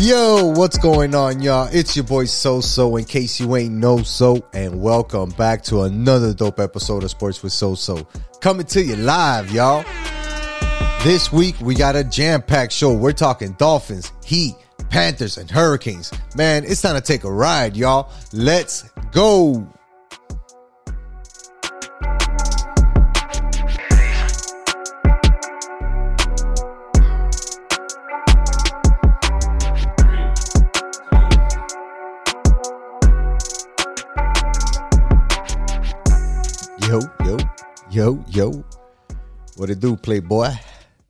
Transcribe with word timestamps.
Yo, 0.00 0.46
what's 0.46 0.78
going 0.78 1.14
on, 1.14 1.42
y'all? 1.42 1.68
It's 1.70 1.94
your 1.94 2.06
boy 2.06 2.24
So 2.24 2.62
So, 2.62 2.96
in 2.96 3.04
case 3.04 3.38
you 3.38 3.54
ain't 3.54 3.74
know 3.74 4.02
so, 4.02 4.42
and 4.54 4.80
welcome 4.80 5.28
back 5.28 5.62
to 5.64 5.82
another 5.82 6.32
dope 6.32 6.58
episode 6.58 7.04
of 7.04 7.10
Sports 7.10 7.42
with 7.42 7.52
So 7.52 7.74
So. 7.74 8.08
Coming 8.40 8.64
to 8.68 8.82
you 8.82 8.96
live, 8.96 9.50
y'all. 9.50 9.84
This 11.04 11.30
week, 11.30 11.54
we 11.60 11.74
got 11.74 11.96
a 11.96 12.04
jam 12.04 12.40
packed 12.40 12.72
show. 12.72 12.94
We're 12.94 13.12
talking 13.12 13.52
Dolphins, 13.58 14.10
Heat, 14.24 14.54
Panthers, 14.88 15.36
and 15.36 15.50
Hurricanes. 15.50 16.10
Man, 16.34 16.64
it's 16.64 16.80
time 16.80 16.94
to 16.94 17.02
take 17.02 17.24
a 17.24 17.30
ride, 17.30 17.76
y'all. 17.76 18.10
Let's 18.32 18.88
go. 19.12 19.68
What 39.60 39.68
it 39.68 39.78
do, 39.78 39.94
Playboy? 39.94 40.52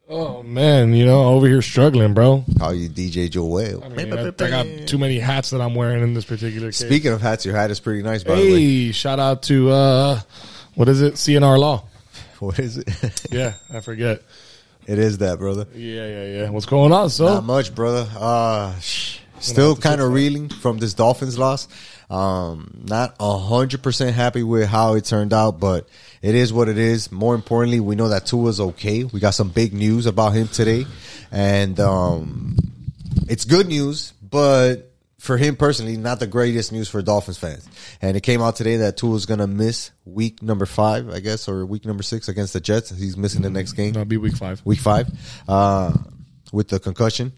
Oh 0.08 0.42
man, 0.42 0.92
you 0.92 1.06
know, 1.06 1.22
over 1.22 1.46
here 1.46 1.62
struggling, 1.62 2.14
bro. 2.14 2.44
Call 2.58 2.74
you 2.74 2.90
DJ 2.90 3.30
Joel. 3.30 3.84
I, 3.84 3.88
mean, 3.90 4.12
I, 4.12 4.26
I 4.26 4.30
got 4.32 4.88
too 4.88 4.98
many 4.98 5.20
hats 5.20 5.50
that 5.50 5.60
I'm 5.60 5.76
wearing 5.76 6.02
in 6.02 6.14
this 6.14 6.24
particular 6.24 6.66
case. 6.66 6.78
Speaking 6.78 7.12
of 7.12 7.20
hats, 7.20 7.46
your 7.46 7.54
hat 7.54 7.70
is 7.70 7.78
pretty 7.78 8.02
nice, 8.02 8.24
by 8.24 8.34
the 8.34 8.40
way. 8.40 8.60
hey, 8.60 8.90
shout 8.90 9.20
out 9.20 9.44
to 9.44 9.70
uh, 9.70 10.20
what 10.74 10.88
is 10.88 11.00
it? 11.00 11.14
CNR 11.14 11.60
Law. 11.60 11.84
What 12.40 12.58
is 12.58 12.78
it? 12.78 13.28
Yeah, 13.30 13.54
I 13.72 13.78
forget. 13.78 14.20
it 14.84 14.98
is 14.98 15.18
that, 15.18 15.38
brother. 15.38 15.68
Yeah, 15.72 16.08
yeah, 16.08 16.24
yeah. 16.24 16.50
What's 16.50 16.66
going 16.66 16.90
on? 16.92 17.08
So 17.10 17.26
Not 17.26 17.44
much, 17.44 17.72
brother. 17.72 18.10
Uh, 18.18 18.76
sh- 18.80 19.20
still 19.38 19.76
kind 19.76 20.00
of 20.00 20.12
reeling 20.12 20.48
from 20.48 20.78
this 20.78 20.92
Dolphins 20.92 21.38
loss. 21.38 21.68
Um, 22.10 22.82
not 22.82 23.14
a 23.20 23.38
hundred 23.38 23.84
percent 23.84 24.16
happy 24.16 24.42
with 24.42 24.68
how 24.68 24.94
it 24.94 25.04
turned 25.04 25.32
out, 25.32 25.60
but 25.60 25.88
it 26.22 26.34
is 26.34 26.52
what 26.52 26.68
it 26.68 26.78
is. 26.78 27.10
More 27.10 27.34
importantly, 27.34 27.80
we 27.80 27.96
know 27.96 28.08
that 28.08 28.26
Tua's 28.26 28.60
okay. 28.60 29.04
We 29.04 29.20
got 29.20 29.30
some 29.30 29.48
big 29.48 29.72
news 29.72 30.06
about 30.06 30.30
him 30.30 30.48
today, 30.48 30.86
and 31.30 31.78
um, 31.80 32.56
it's 33.28 33.44
good 33.44 33.66
news, 33.66 34.12
but 34.22 34.90
for 35.18 35.36
him 35.36 35.54
personally, 35.54 35.96
not 35.96 36.18
the 36.18 36.26
greatest 36.26 36.72
news 36.72 36.88
for 36.88 37.02
Dolphins 37.02 37.38
fans. 37.38 37.68
And 38.00 38.16
it 38.16 38.22
came 38.22 38.40
out 38.40 38.56
today 38.56 38.78
that 38.78 38.96
Tua's 38.96 39.26
gonna 39.26 39.46
miss 39.46 39.90
week 40.04 40.42
number 40.42 40.66
five, 40.66 41.10
I 41.10 41.20
guess, 41.20 41.48
or 41.48 41.64
week 41.66 41.84
number 41.84 42.02
six 42.02 42.28
against 42.28 42.54
the 42.54 42.60
Jets. 42.60 42.90
He's 42.90 43.16
missing 43.16 43.42
the 43.42 43.50
next 43.50 43.72
game 43.72 43.92
no, 43.92 44.04
be 44.04 44.16
week 44.16 44.36
five. 44.36 44.62
week 44.64 44.80
five, 44.80 45.08
uh, 45.46 45.94
with 46.52 46.68
the 46.68 46.80
concussion. 46.80 47.32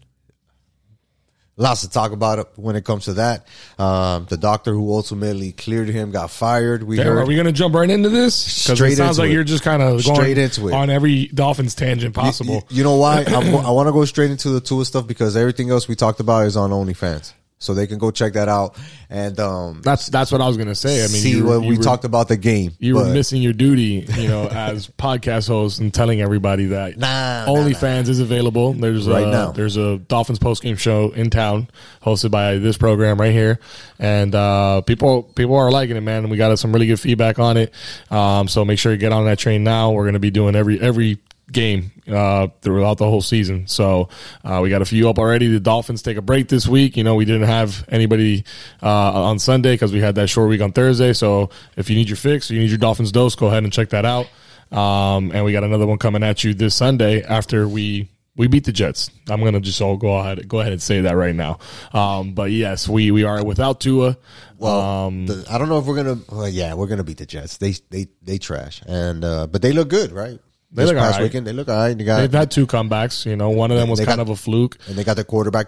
Lots 1.55 1.81
to 1.81 1.89
talk 1.89 2.11
about 2.13 2.39
it 2.39 2.47
when 2.55 2.75
it 2.75 2.83
comes 2.83 3.05
to 3.05 3.13
that. 3.13 3.45
Um, 3.77 4.25
the 4.27 4.37
doctor 4.37 4.73
who 4.73 4.91
ultimately 4.91 5.51
cleared 5.51 5.87
him 5.87 6.09
got 6.09 6.31
fired. 6.31 6.81
We 6.81 6.97
Damn, 6.97 7.05
heard. 7.05 7.17
are 7.19 7.25
we 7.27 7.35
gonna 7.35 7.51
jump 7.51 7.75
right 7.75 7.87
into 7.89 8.09
this? 8.09 8.63
Because 8.67 8.81
it 8.81 8.95
sounds 8.95 9.19
like 9.19 9.29
it. 9.29 9.33
you're 9.33 9.43
just 9.43 9.63
kind 9.63 9.83
of 9.83 10.03
going 10.03 10.15
Straight 10.15 10.37
into 10.39 10.69
it. 10.69 10.73
on 10.73 10.89
every 10.89 11.27
Dolphins 11.27 11.75
tangent 11.75 12.15
You- 12.15 12.21
possible. 12.23 12.65
You, 12.69 12.83
know 12.83 12.95
why? 12.95 13.23
I 13.27 13.69
want 13.69 13.87
to 13.87 13.91
go 13.93 14.03
straight 14.05 14.31
into 14.31 14.49
the 14.49 14.61
Tua 14.61 14.83
stuff 14.85 15.05
because 15.05 15.37
everything 15.37 15.69
else 15.69 15.87
we 15.87 15.95
talked 15.95 16.19
about 16.19 16.47
is 16.47 16.57
on 16.57 16.71
OnlyFans, 16.71 17.33
so 17.63 17.73
they 17.73 17.87
can 17.87 17.97
go 17.97 18.11
check 18.11 18.33
that 18.33 18.49
out 18.49 18.77
and 19.13 19.39
um, 19.39 19.81
that's 19.83 20.07
that's 20.07 20.31
what 20.31 20.41
I 20.41 20.47
was 20.47 20.57
gonna 20.57 20.73
say. 20.73 20.97
I 20.99 21.07
mean, 21.07 21.21
see 21.21 21.37
you, 21.37 21.45
what 21.45 21.61
you 21.61 21.69
we 21.69 21.77
were- 21.77 21.83
talked 21.83 22.03
about 22.03 22.29
the 22.29 22.35
game. 22.35 22.71
You 22.79 22.95
were 22.95 23.05
missing 23.05 23.43
your 23.43 23.53
duty, 23.53 24.05
you 24.17 24.27
know, 24.27 24.47
as 24.51 24.87
podcast 24.87 25.47
host 25.47 25.79
and 25.79 25.93
telling 25.93 26.19
everybody 26.19 26.65
that 26.67 26.97
Nah, 26.97 27.45
nah, 27.45 27.51
OnlyFans 27.51 28.09
is 28.09 28.19
available. 28.19 28.73
There's 28.73 29.07
Right 29.07 29.27
a, 29.27 29.29
now. 29.29 29.51
There's 29.51 29.77
a 29.77 29.99
Dolphins 29.99 30.39
post 30.39 30.63
game 30.63 30.77
show 30.77 31.11
in 31.11 31.29
town 31.29 31.69
hosted 32.03 32.31
by 32.31 32.57
this 32.57 32.75
program 32.75 33.21
right 33.21 33.31
here, 33.31 33.59
and 33.99 34.33
uh, 34.33 34.81
people 34.81 35.21
people 35.23 35.55
are 35.57 35.69
liking 35.69 35.95
it, 35.95 36.01
man. 36.01 36.29
We 36.29 36.37
got 36.37 36.57
some 36.57 36.73
really 36.73 36.87
good 36.87 36.99
feedback 36.99 37.37
on 37.37 37.57
it. 37.57 37.71
Um, 38.09 38.47
so 38.47 38.65
make 38.65 38.79
sure 38.79 38.91
you 38.91 38.97
get 38.97 39.11
on 39.13 39.25
that 39.25 39.37
train 39.37 39.63
now. 39.63 39.91
We're 39.91 40.05
going 40.05 40.13
to 40.13 40.19
be 40.19 40.31
doing 40.31 40.55
every 40.55 40.81
every 40.81 41.19
game 41.51 41.91
uh, 42.07 42.47
throughout 42.61 42.97
the 42.97 43.05
whole 43.05 43.21
season. 43.21 43.67
So 43.67 44.09
uh, 44.43 44.59
we 44.61 44.69
got 44.69 44.81
a 44.81 44.85
few 44.85 45.09
up 45.09 45.19
already. 45.19 45.47
The 45.47 45.59
Dolphins 45.59 46.01
take 46.01 46.17
a 46.17 46.21
break 46.21 46.47
this 46.47 46.67
week. 46.67 46.97
You 46.97 47.03
know, 47.03 47.15
we 47.15 47.25
didn't 47.25 47.47
have 47.47 47.85
anybody 47.89 48.43
uh, 48.81 49.23
on 49.23 49.39
Sunday 49.39 49.73
because 49.73 49.91
we 49.91 49.99
had 49.99 50.15
that 50.15 50.27
short 50.27 50.49
week 50.49 50.61
on 50.61 50.71
Thursday. 50.71 51.13
So 51.13 51.49
if 51.77 51.89
you 51.89 51.95
need 51.95 52.09
your 52.09 52.17
fix, 52.17 52.49
you 52.49 52.59
need 52.59 52.69
your 52.69 52.77
Dolphins 52.77 53.11
dose, 53.11 53.35
go 53.35 53.47
ahead 53.47 53.63
and 53.63 53.71
check 53.71 53.89
that 53.89 54.05
out. 54.05 54.27
Um, 54.71 55.31
and 55.31 55.45
we 55.45 55.51
got 55.51 55.63
another 55.63 55.85
one 55.85 55.99
coming 55.99 56.23
at 56.23 56.43
you 56.43 56.53
this 56.53 56.75
Sunday 56.75 57.21
after 57.23 57.67
we 57.67 58.09
we 58.35 58.47
beat 58.47 58.63
the 58.63 58.71
Jets. 58.71 59.11
I'm 59.29 59.43
gonna 59.43 59.59
just 59.59 59.79
all 59.81 59.97
go 59.97 60.17
ahead 60.17 60.47
go 60.47 60.59
ahead 60.59 60.71
and 60.71 60.81
say 60.81 61.01
that 61.01 61.15
right 61.15 61.35
now. 61.35 61.59
Um, 61.93 62.33
but 62.33 62.51
yes, 62.51 62.89
we 62.89 63.11
we 63.11 63.23
are 63.23 63.43
without 63.45 63.79
Tua. 63.79 64.17
Well, 64.57 64.81
um, 64.81 65.27
the, 65.27 65.45
I 65.49 65.57
don't 65.59 65.69
know 65.69 65.77
if 65.77 65.85
we're 65.85 65.95
gonna. 65.95 66.17
Well, 66.31 66.49
yeah, 66.49 66.73
we're 66.73 66.87
gonna 66.87 67.03
beat 67.03 67.17
the 67.17 67.27
Jets. 67.27 67.57
They 67.57 67.73
they 67.91 68.07
they 68.23 68.39
trash, 68.39 68.81
and 68.87 69.23
uh, 69.23 69.45
but 69.47 69.61
they 69.61 69.73
look 69.73 69.89
good, 69.89 70.11
right? 70.11 70.39
They 70.73 70.83
this 70.83 70.91
look 70.91 70.97
past 70.99 71.13
alright. 71.15 71.23
weekend, 71.29 71.45
they 71.47 71.53
look 71.53 71.69
all 71.69 71.75
right. 71.75 71.97
They 71.97 72.03
got 72.03 72.17
they've 72.21 72.31
had 72.31 72.49
two 72.51 72.65
comebacks. 72.67 73.25
You 73.25 73.35
know, 73.35 73.51
one 73.51 73.71
of 73.71 73.77
them 73.77 73.89
was 73.89 73.99
kind 73.99 74.17
got- 74.17 74.19
of 74.19 74.29
a 74.29 74.35
fluke. 74.35 74.77
and 74.87 74.95
they 74.97 75.03
got 75.03 75.13
their 75.15 75.23
quarterback, 75.23 75.67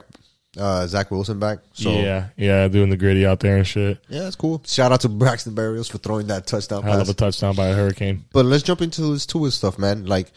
uh, 0.58 0.88
Zach 0.88 1.12
Wilson, 1.12 1.38
back. 1.40 1.60
So 1.74 1.92
yeah. 1.92 2.30
yeah, 2.38 2.68
doing 2.68 2.90
the 2.90 2.98
gritty 2.98 3.26
out 3.26 3.40
there 3.40 3.58
and 3.58 3.68
shit. 3.68 4.00
Yeah, 4.10 4.22
that's 4.24 4.36
cool. 4.36 4.64
Shout 4.66 4.92
out 4.92 5.02
to 5.02 5.10
Braxton 5.10 5.54
Berrios 5.54 5.92
for 5.92 6.00
throwing 6.00 6.28
that 6.28 6.48
touchdown 6.48 6.84
Hell 6.84 7.02
of 7.02 7.10
a 7.10 7.14
touchdown 7.14 7.56
by 7.56 7.68
a 7.68 7.74
hurricane. 7.76 8.26
But 8.34 8.46
let's 8.46 8.64
jump 8.64 8.82
into 8.82 9.02
this 9.14 9.26
Tua 9.28 9.52
stuff, 9.52 9.78
man. 9.78 10.06
Like, 10.06 10.32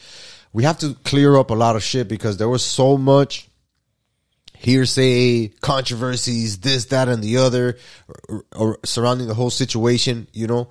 we 0.52 0.64
have 0.64 0.78
to 0.80 0.94
clear 1.04 1.36
up 1.38 1.50
a 1.50 1.54
lot 1.54 1.76
of 1.76 1.82
shit 1.82 2.08
because 2.08 2.36
there 2.36 2.48
was 2.48 2.64
so 2.64 2.96
much 2.98 3.48
hearsay, 4.56 5.48
controversies, 5.60 6.58
this, 6.58 6.86
that, 6.86 7.08
and 7.08 7.22
the 7.22 7.36
other, 7.38 7.78
or, 8.28 8.44
or 8.56 8.78
surrounding 8.84 9.28
the 9.28 9.34
whole 9.34 9.50
situation. 9.50 10.26
You 10.32 10.46
know, 10.46 10.70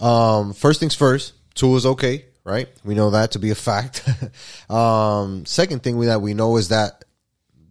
um, 0.00 0.52
first 0.52 0.80
things 0.80 0.94
first, 0.94 1.32
Tua's 1.54 1.86
okay, 1.86 2.24
right? 2.44 2.68
We 2.84 2.94
know 2.94 3.10
that 3.10 3.32
to 3.32 3.38
be 3.38 3.50
a 3.50 3.54
fact. 3.54 4.08
um, 4.70 5.46
second 5.46 5.82
thing 5.82 5.98
that 6.00 6.22
we 6.22 6.34
know 6.34 6.56
is 6.56 6.68
that 6.68 7.04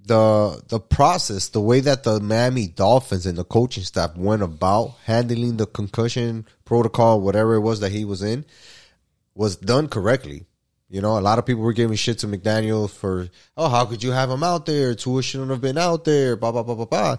the 0.10 0.62
the 0.68 0.80
process, 0.80 1.50
the 1.50 1.62
way 1.62 1.80
that 1.82 2.04
the 2.04 2.20
Miami 2.20 2.68
Dolphins 2.68 3.26
and 3.26 3.38
the 3.38 3.46
coaching 3.46 3.84
staff 3.84 4.18
went 4.18 4.42
about 4.42 4.96
handling 5.06 5.58
the 5.58 5.68
concussion 5.68 6.46
protocol, 6.66 7.22
whatever 7.22 7.56
it 7.56 7.62
was 7.62 7.80
that 7.80 7.92
he 7.92 8.06
was 8.06 8.24
in, 8.24 8.44
was 9.36 9.56
done 9.56 9.88
correctly. 9.88 10.46
You 10.90 11.02
know, 11.02 11.20
a 11.20 11.22
lot 11.22 11.38
of 11.38 11.46
people 11.46 11.62
were 11.62 11.74
giving 11.74 11.96
shit 11.96 12.18
to 12.20 12.28
McDaniel 12.28 12.90
for, 12.90 13.30
oh, 13.56 13.70
how 13.70 13.86
could 13.86 14.02
you 14.02 14.12
have 14.12 14.32
him 14.32 14.44
out 14.44 14.66
there? 14.66 14.96
Tua 14.96 15.22
shouldn't 15.22 15.52
have 15.52 15.62
been 15.62 15.78
out 15.78 16.04
there. 16.04 16.36
Blah 16.36 16.52
blah 16.52 16.64
blah 16.64 16.76
blah 16.76 16.86
blah. 16.86 17.18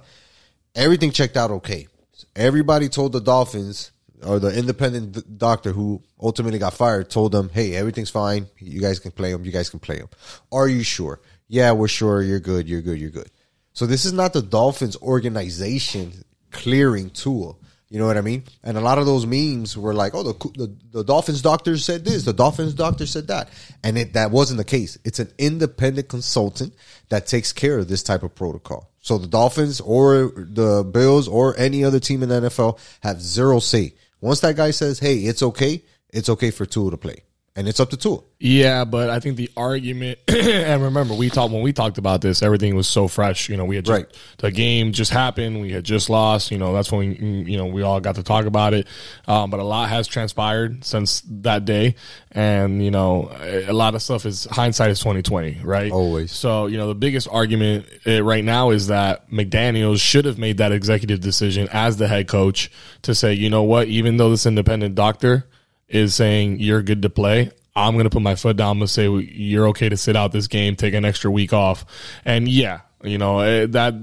Everything 0.74 1.12
checked 1.12 1.36
out 1.36 1.52
okay. 1.52 1.86
Everybody 2.34 2.88
told 2.88 3.12
the 3.12 3.20
Dolphins 3.20 3.92
or 4.24 4.38
the 4.38 4.56
independent 4.56 5.38
doctor 5.38 5.72
who 5.72 6.02
ultimately 6.20 6.58
got 6.58 6.74
fired 6.74 7.10
told 7.10 7.32
them, 7.32 7.50
"Hey, 7.52 7.74
everything's 7.74 8.10
fine. 8.10 8.46
You 8.58 8.80
guys 8.80 8.98
can 8.98 9.10
play 9.10 9.30
him. 9.30 9.44
You 9.44 9.52
guys 9.52 9.70
can 9.70 9.80
play 9.80 9.96
him. 9.96 10.08
Are 10.52 10.68
you 10.68 10.82
sure? 10.82 11.20
Yeah, 11.48 11.72
we're 11.72 11.88
sure. 11.88 12.22
You're 12.22 12.40
good. 12.40 12.68
You're 12.68 12.82
good. 12.82 12.98
You're 12.98 13.10
good." 13.10 13.30
So 13.72 13.86
this 13.86 14.04
is 14.04 14.12
not 14.12 14.32
the 14.32 14.42
Dolphins 14.42 14.96
organization 14.96 16.24
clearing 16.50 17.10
Tua. 17.10 17.54
You 17.88 17.98
know 17.98 18.06
what 18.06 18.16
I 18.16 18.20
mean? 18.20 18.44
And 18.62 18.76
a 18.76 18.80
lot 18.80 18.98
of 18.98 19.06
those 19.06 19.26
memes 19.26 19.76
were 19.76 19.92
like, 19.92 20.14
"Oh, 20.14 20.22
the 20.22 20.34
the, 20.54 20.76
the 20.92 21.04
Dolphins 21.04 21.42
doctor 21.42 21.76
said 21.76 22.04
this, 22.04 22.24
the 22.24 22.32
Dolphins 22.32 22.74
doctor 22.74 23.04
said 23.04 23.26
that," 23.28 23.48
and 23.82 23.98
it 23.98 24.12
that 24.12 24.30
wasn't 24.30 24.58
the 24.58 24.64
case. 24.64 24.96
It's 25.04 25.18
an 25.18 25.32
independent 25.38 26.08
consultant 26.08 26.72
that 27.08 27.26
takes 27.26 27.52
care 27.52 27.78
of 27.78 27.88
this 27.88 28.04
type 28.04 28.22
of 28.22 28.34
protocol. 28.34 28.90
So 29.02 29.18
the 29.18 29.26
Dolphins 29.26 29.80
or 29.80 30.30
the 30.36 30.84
Bills 30.84 31.26
or 31.26 31.56
any 31.58 31.82
other 31.82 31.98
team 31.98 32.22
in 32.22 32.28
the 32.28 32.42
NFL 32.42 32.78
have 33.00 33.20
zero 33.20 33.58
say. 33.58 33.94
Once 34.20 34.40
that 34.40 34.56
guy 34.56 34.70
says, 34.70 34.98
"Hey, 34.98 35.16
it's 35.18 35.42
okay," 35.42 35.84
it's 36.10 36.28
okay 36.28 36.50
for 36.50 36.66
Tua 36.66 36.90
to 36.90 36.96
play, 36.96 37.22
and 37.56 37.68
it's 37.68 37.80
up 37.80 37.90
to 37.90 37.96
Tua. 37.96 38.20
Yeah, 38.38 38.84
but 38.84 39.10
I 39.10 39.20
think 39.20 39.36
the 39.36 39.50
argument, 39.56 40.18
and 40.28 40.82
remember, 40.82 41.14
we 41.14 41.28
talked 41.28 41.52
when 41.52 41.62
we 41.62 41.72
talked 41.74 41.98
about 41.98 42.22
this, 42.22 42.42
everything 42.42 42.74
was 42.74 42.88
so 42.88 43.06
fresh. 43.08 43.48
You 43.50 43.56
know, 43.56 43.64
we 43.66 43.76
had 43.76 43.84
just, 43.84 43.94
Right. 44.02 44.16
the 44.38 44.50
game 44.50 44.92
just 44.92 45.10
happened. 45.10 45.60
We 45.60 45.72
had 45.72 45.84
just 45.84 46.08
lost. 46.08 46.50
You 46.50 46.56
know, 46.58 46.72
that's 46.72 46.90
when 46.90 47.10
we, 47.10 47.50
you 47.50 47.58
know, 47.58 47.66
we 47.66 47.82
all 47.82 48.00
got 48.00 48.14
to 48.14 48.22
talk 48.22 48.46
about 48.46 48.72
it. 48.72 48.86
Um, 49.26 49.50
but 49.50 49.60
a 49.60 49.64
lot 49.64 49.88
has 49.90 50.06
transpired 50.06 50.84
since 50.84 51.22
that 51.42 51.64
day, 51.66 51.96
and 52.30 52.82
you 52.82 52.90
know, 52.90 53.30
a 53.40 53.72
lot 53.72 53.94
of 53.94 54.00
stuff 54.02 54.24
is 54.24 54.44
hindsight 54.46 54.90
is 54.90 55.00
twenty 55.00 55.20
twenty, 55.20 55.60
right? 55.62 55.92
Always. 55.92 56.32
So 56.32 56.66
you 56.66 56.78
know, 56.78 56.86
the 56.86 56.94
biggest 56.94 57.28
argument 57.30 57.86
uh, 58.06 58.22
right 58.22 58.44
now 58.44 58.70
is 58.70 58.86
that 58.86 59.28
McDaniel's 59.30 60.00
should 60.00 60.24
have 60.24 60.38
made 60.38 60.58
that 60.58 60.72
executive 60.72 61.20
decision 61.20 61.68
as 61.72 61.96
the 61.98 62.08
head 62.08 62.28
coach 62.28 62.70
to 63.02 63.14
say, 63.14 63.34
you 63.34 63.50
know 63.50 63.64
what, 63.64 63.88
even 63.88 64.16
though 64.16 64.30
this 64.30 64.46
independent 64.46 64.94
doctor 64.94 65.46
is 65.90 66.14
saying 66.14 66.60
you're 66.60 66.82
good 66.82 67.02
to 67.02 67.10
play. 67.10 67.50
I'm 67.76 67.94
going 67.94 68.04
to 68.04 68.10
put 68.10 68.22
my 68.22 68.34
foot 68.34 68.56
down. 68.56 68.70
I'm 68.70 68.78
going 68.78 68.86
to 68.86 68.92
say 68.92 69.08
you're 69.08 69.68
okay 69.68 69.88
to 69.88 69.96
sit 69.96 70.16
out 70.16 70.32
this 70.32 70.46
game, 70.46 70.76
take 70.76 70.94
an 70.94 71.04
extra 71.04 71.30
week 71.30 71.52
off. 71.52 71.84
And 72.24 72.48
yeah, 72.48 72.80
you 73.02 73.18
know, 73.18 73.40
eh, 73.40 73.66
that 73.66 73.94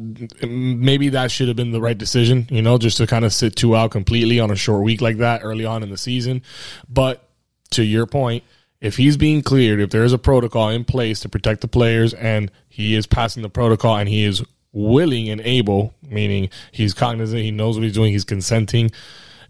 maybe 0.47 1.09
that 1.09 1.31
should 1.31 1.47
have 1.47 1.57
been 1.57 1.71
the 1.71 1.81
right 1.81 1.97
decision, 1.97 2.47
you 2.49 2.61
know, 2.61 2.77
just 2.77 2.97
to 2.97 3.07
kind 3.07 3.25
of 3.25 3.33
sit 3.33 3.55
Tua 3.55 3.77
out 3.77 3.91
completely 3.91 4.39
on 4.39 4.51
a 4.51 4.55
short 4.55 4.83
week 4.83 5.01
like 5.01 5.17
that 5.17 5.41
early 5.43 5.65
on 5.65 5.83
in 5.83 5.89
the 5.89 5.97
season. 5.97 6.41
But 6.89 7.27
to 7.71 7.83
your 7.83 8.05
point, 8.05 8.43
if 8.79 8.97
he's 8.97 9.17
being 9.17 9.41
cleared, 9.41 9.79
if 9.79 9.89
there 9.89 10.03
is 10.03 10.13
a 10.13 10.17
protocol 10.17 10.69
in 10.69 10.83
place 10.83 11.19
to 11.21 11.29
protect 11.29 11.61
the 11.61 11.67
players 11.67 12.13
and 12.13 12.51
he 12.69 12.95
is 12.95 13.07
passing 13.07 13.43
the 13.43 13.49
protocol 13.49 13.97
and 13.97 14.07
he 14.07 14.23
is 14.23 14.43
willing 14.71 15.29
and 15.29 15.41
able, 15.41 15.93
meaning 16.07 16.49
he's 16.71 16.93
cognizant, 16.93 17.41
he 17.41 17.51
knows 17.51 17.75
what 17.75 17.83
he's 17.83 17.93
doing, 17.93 18.11
he's 18.11 18.23
consenting. 18.23 18.91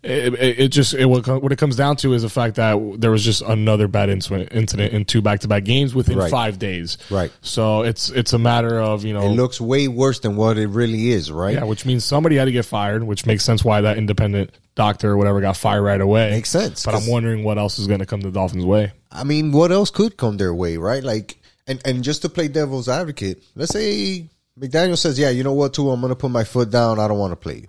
It, 0.03 0.33
it, 0.35 0.59
it 0.59 0.67
just 0.69 0.93
it, 0.93 1.05
what 1.05 1.25
what 1.41 1.51
it 1.51 1.57
comes 1.57 1.75
down 1.75 1.95
to 1.97 2.13
is 2.13 2.21
the 2.21 2.29
fact 2.29 2.55
that 2.55 2.77
there 2.99 3.09
was 3.11 3.23
just 3.23 3.41
another 3.41 3.87
bad 3.87 4.09
incident, 4.09 4.49
incident 4.51 4.93
in 4.93 5.05
two 5.05 5.21
back 5.21 5.39
to 5.41 5.47
back 5.47 5.63
games 5.63 5.95
within 5.95 6.17
Right. 6.17 6.29
five 6.31 6.59
days. 6.59 6.97
Right. 7.09 7.31
So 7.41 7.81
it's 7.81 8.09
it's 8.09 8.33
a 8.33 8.39
matter 8.39 8.79
of 8.79 9.03
you 9.03 9.13
know 9.13 9.23
It 9.23 9.29
looks 9.35 9.59
way 9.59 9.87
worse 9.87 10.19
than 10.19 10.35
what 10.35 10.57
it 10.57 10.67
really 10.67 11.11
is, 11.11 11.31
right? 11.31 11.55
yeah, 11.55 11.63
which 11.63 11.85
means 11.85 12.05
somebody 12.05 12.35
had 12.35 12.45
to 12.45 12.51
get 12.51 12.65
fired, 12.65 13.03
which 13.03 13.25
makes 13.25 13.43
sense 13.43 13.63
why 13.65 13.81
that 13.81 13.97
independent 13.97 14.51
doctor 14.75 15.11
or 15.13 15.17
whatever 15.17 15.41
got 15.41 15.57
fired 15.57 15.81
right 15.81 15.99
away. 15.99 16.29
Makes 16.29 16.49
sense, 16.51 16.85
But 16.85 16.93
I'm 16.93 17.07
wondering 17.07 17.43
what 17.43 17.57
else 17.57 17.79
is 17.79 17.87
going 17.87 17.99
to 17.99 18.05
come 18.05 18.21
the 18.21 18.29
Dolphins' 18.31 18.65
way. 18.65 18.91
I 19.11 19.23
mean, 19.23 19.51
what 19.51 19.71
else 19.71 19.89
could 19.89 20.15
come 20.17 20.37
their 20.37 20.53
way, 20.53 20.77
right? 20.77 21.03
Like, 21.03 21.41
and 21.65 21.81
and 21.85 22.03
just 22.03 22.21
to 22.21 22.29
play 22.29 22.47
devil's 22.47 22.87
advocate, 22.87 23.43
let's 23.55 23.71
say 23.73 24.29
McDaniel 24.59 24.97
says, 24.97 25.17
"Yeah, 25.17 25.29
you 25.31 25.43
know 25.43 25.53
what, 25.53 25.73
Tua, 25.73 25.93
I'm 25.93 26.01
going 26.01 26.11
to 26.11 26.15
put 26.15 26.29
my 26.31 26.43
foot 26.43 26.69
down. 26.69 26.99
I 26.99 27.07
don't 27.07 27.17
want 27.17 27.31
to 27.31 27.35
play 27.35 27.55
you." 27.55 27.67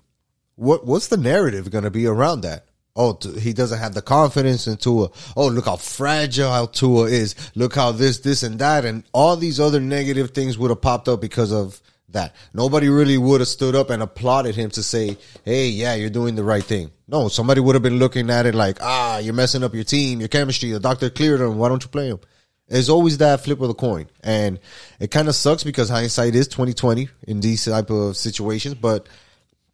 What 0.59 0.85
what's 0.85 1.07
the 1.07 1.17
narrative 1.17 1.71
going 1.71 1.85
to 1.85 1.91
be 1.91 2.07
around 2.07 2.41
that? 2.41 2.65
Oh, 2.97 3.13
t- 3.13 3.39
he 3.39 3.53
doesn't 3.53 3.79
have 3.79 3.95
the 3.95 4.03
confidence 4.03 4.67
in 4.67 4.77
Tua. 4.77 5.11
Oh, 5.37 5.47
look 5.47 5.67
how 5.67 5.77
fragile 5.77 6.67
Tua 6.67 7.05
is. 7.05 7.37
Look 7.55 7.77
how 7.77 7.93
this, 7.93 8.19
this, 8.19 8.43
and 8.43 8.59
that, 8.59 8.85
and 8.85 9.05
all 9.13 9.37
these 9.37 9.61
other 9.61 9.79
negative 9.79 10.33
things 10.33 10.59
would 10.59 10.71
have 10.71 10.81
popped 10.81 11.07
up 11.07 11.21
because 11.21 11.53
of 11.53 11.81
that. 12.09 12.35
Nobody 12.53 12.89
really 12.89 13.17
would 13.17 13.41
have 13.41 13.49
stood 13.49 13.77
up 13.77 13.91
and 13.91 14.03
applauded 14.03 14.57
him 14.57 14.71
to 14.71 14.83
say, 14.83 15.17
"Hey, 15.45 15.69
yeah, 15.69 15.95
you're 15.95 16.11
doing 16.11 16.35
the 16.35 16.43
right 16.43 16.65
thing." 16.65 16.91
No, 17.07 17.29
somebody 17.29 17.61
would 17.61 17.77
have 17.77 17.83
been 17.85 18.01
looking 18.01 18.29
at 18.29 18.47
it 18.47 18.57
like, 18.57 18.79
"Ah, 18.81 19.19
you're 19.19 19.35
messing 19.35 19.63
up 19.63 19.75
your 19.75 19.85
team, 19.85 20.19
your 20.19 20.29
chemistry. 20.29 20.73
The 20.73 20.81
doctor 20.81 21.09
cleared 21.09 21.41
him. 21.41 21.57
Why 21.57 21.69
don't 21.69 21.85
you 21.85 21.89
play 21.91 22.09
him?" 22.09 22.19
It's 22.67 22.89
always 22.89 23.19
that 23.19 23.45
flip 23.45 23.61
of 23.61 23.69
the 23.69 23.75
coin, 23.75 24.07
and 24.25 24.59
it 24.99 25.13
kind 25.13 25.29
of 25.29 25.37
sucks 25.37 25.63
because 25.63 25.89
hindsight 25.89 26.35
is 26.35 26.49
twenty 26.49 26.75
twenty 26.75 27.09
in 27.29 27.39
these 27.39 27.65
type 27.65 27.91
of 27.91 28.17
situations. 28.17 28.75
But 28.75 29.07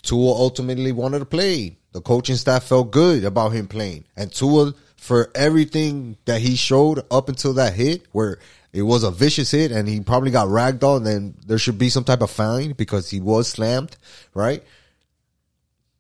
Tua 0.05 0.33
ultimately 0.33 0.93
wanted 0.93 1.21
to 1.21 1.25
play. 1.25 1.77
The 1.93 2.01
coaching 2.01 2.37
staff 2.37 2.65
felt 2.65 2.91
good 2.91 3.25
about 3.25 3.51
him 3.51 3.67
playing, 3.67 4.05
and 4.17 4.33
Tua 4.33 4.75
for 4.97 5.31
everything 5.35 6.17
that 6.25 6.41
he 6.41 6.57
showed 6.57 7.05
up 7.11 7.29
until 7.29 7.55
that 7.55 7.75
hit, 7.75 8.07
where 8.13 8.39
it 8.73 8.83
was 8.83 9.05
a 9.05 9.11
vicious 9.11 9.51
hit, 9.51 9.71
and 9.71 9.87
he 9.87 10.01
probably 10.01 10.31
got 10.31 10.49
ragdolled. 10.49 10.99
And 10.99 11.07
then 11.07 11.35
there 11.47 11.59
should 11.59 11.79
be 11.79 11.91
some 11.91 12.05
type 12.05 12.23
of 12.23 12.31
fine 12.31 12.73
because 12.73 13.11
he 13.11 13.21
was 13.21 13.49
slammed, 13.49 13.97
right? 14.35 14.63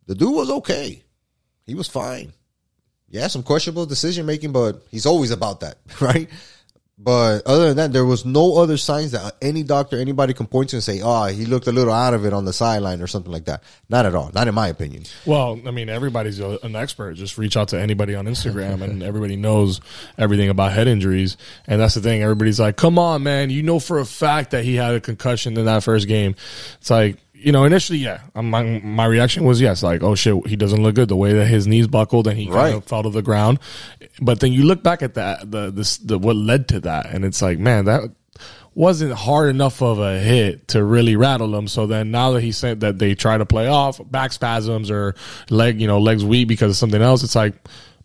The 0.07 0.15
dude 0.15 0.35
was 0.35 0.50
okay. 0.50 1.03
He 1.67 1.75
was 1.75 1.89
fine. 1.89 2.33
Yeah, 3.09 3.29
some 3.29 3.43
questionable 3.43 3.87
decision 3.87 4.27
making, 4.27 4.53
but 4.53 4.83
he's 4.91 5.07
always 5.07 5.31
about 5.31 5.61
that, 5.61 5.79
right? 6.00 6.29
But 6.96 7.43
other 7.44 7.67
than 7.69 7.76
that, 7.79 7.93
there 7.93 8.05
was 8.05 8.25
no 8.25 8.56
other 8.56 8.76
signs 8.76 9.11
that 9.11 9.35
any 9.43 9.64
doctor, 9.64 9.99
anybody 9.99 10.32
can 10.32 10.46
point 10.46 10.70
to 10.70 10.76
and 10.76 10.82
say, 10.82 11.00
"Oh, 11.02 11.25
he 11.25 11.44
looked 11.44 11.67
a 11.67 11.73
little 11.73 11.93
out 11.93 12.14
of 12.14 12.25
it 12.25 12.32
on 12.32 12.44
the 12.44 12.52
sideline" 12.52 13.02
or 13.02 13.08
something 13.08 13.32
like 13.32 13.46
that. 13.46 13.64
Not 13.88 14.06
at 14.06 14.14
all. 14.14 14.31
Not 14.32 14.46
in 14.46 14.55
my 14.55 14.69
opinion. 14.69 15.02
Well, 15.26 15.61
I 15.67 15.73
mean, 15.73 15.88
everybody's 15.88 16.38
a, 16.38 16.58
an 16.62 16.76
expert. 16.76 17.14
Just 17.14 17.37
reach 17.37 17.56
out 17.56 17.69
to 17.69 17.81
anybody 17.81 18.14
on 18.14 18.26
Instagram, 18.26 18.81
and 18.81 19.02
everybody 19.02 19.35
knows 19.35 19.81
everything 20.19 20.50
about 20.50 20.70
head 20.73 20.87
injuries. 20.87 21.37
And 21.67 21.81
that's 21.81 21.94
the 21.94 22.00
thing. 22.00 22.23
Everybody's 22.23 22.61
like, 22.61 22.76
"Come 22.76 22.97
on, 22.97 23.25
man! 23.25 23.50
You 23.50 23.64
know 23.64 23.81
for 23.81 23.99
a 23.99 24.06
fact 24.06 24.52
that 24.52 24.64
he 24.64 24.76
had 24.76 24.94
a 24.94 25.00
concussion 25.00 25.58
in 25.58 25.64
that 25.64 25.82
first 25.82 26.06
game." 26.06 26.37
It's 26.81 26.90
like. 26.90 27.19
You 27.44 27.52
know, 27.52 27.64
initially, 27.64 27.99
yeah, 27.99 28.20
um, 28.35 28.49
my 28.49 28.81
my 28.82 29.05
reaction 29.05 29.44
was 29.44 29.61
yes, 29.61 29.82
like, 29.82 30.02
oh 30.02 30.14
shit, 30.14 30.46
he 30.46 30.56
doesn't 30.56 30.82
look 30.82 30.94
good. 30.94 31.08
The 31.08 31.17
way 31.17 31.35
that 31.35 31.46
his 31.46 31.67
knees 31.67 31.87
buckled 31.87 32.26
and 32.26 32.38
he 32.38 32.46
kind 32.46 32.75
of 32.76 32.85
fell 32.85 33.02
to 33.02 33.11
the 33.11 33.20
ground, 33.23 33.58
but 34.20 34.41
then 34.41 34.52
you 34.52 34.64
look 34.64 34.82
back 34.82 35.02
at 35.02 35.14
that, 35.14 35.50
the 35.50 35.70
this 35.70 35.99
the 35.99 36.19
what 36.19 36.37
led 36.37 36.69
to 36.69 36.81
that, 36.81 37.06
and 37.06 37.25
it's 37.25 37.43
like, 37.43 37.58
man, 37.58 37.85
that 37.85 38.11
wasn't 38.75 39.12
hard 39.12 39.50
enough 39.50 39.82
of 39.82 39.99
a 40.00 40.19
hit 40.19 40.69
to 40.69 40.82
really 40.82 41.17
rattle 41.17 41.55
him. 41.55 41.69
So 41.69 41.87
then 41.87 42.11
now 42.11 42.32
that 42.32 42.41
he 42.41 42.50
said 42.50 42.81
that 42.81 42.99
they 42.99 43.14
try 43.14 43.37
to 43.38 43.47
play 43.47 43.69
off 43.69 44.00
back 44.11 44.32
spasms 44.32 44.90
or 44.90 45.14
leg, 45.50 45.81
you 45.81 45.87
know, 45.87 46.00
legs 46.00 46.25
weak 46.25 46.49
because 46.49 46.70
of 46.70 46.76
something 46.76 47.02
else, 47.02 47.23
it's 47.23 47.37
like 47.37 47.55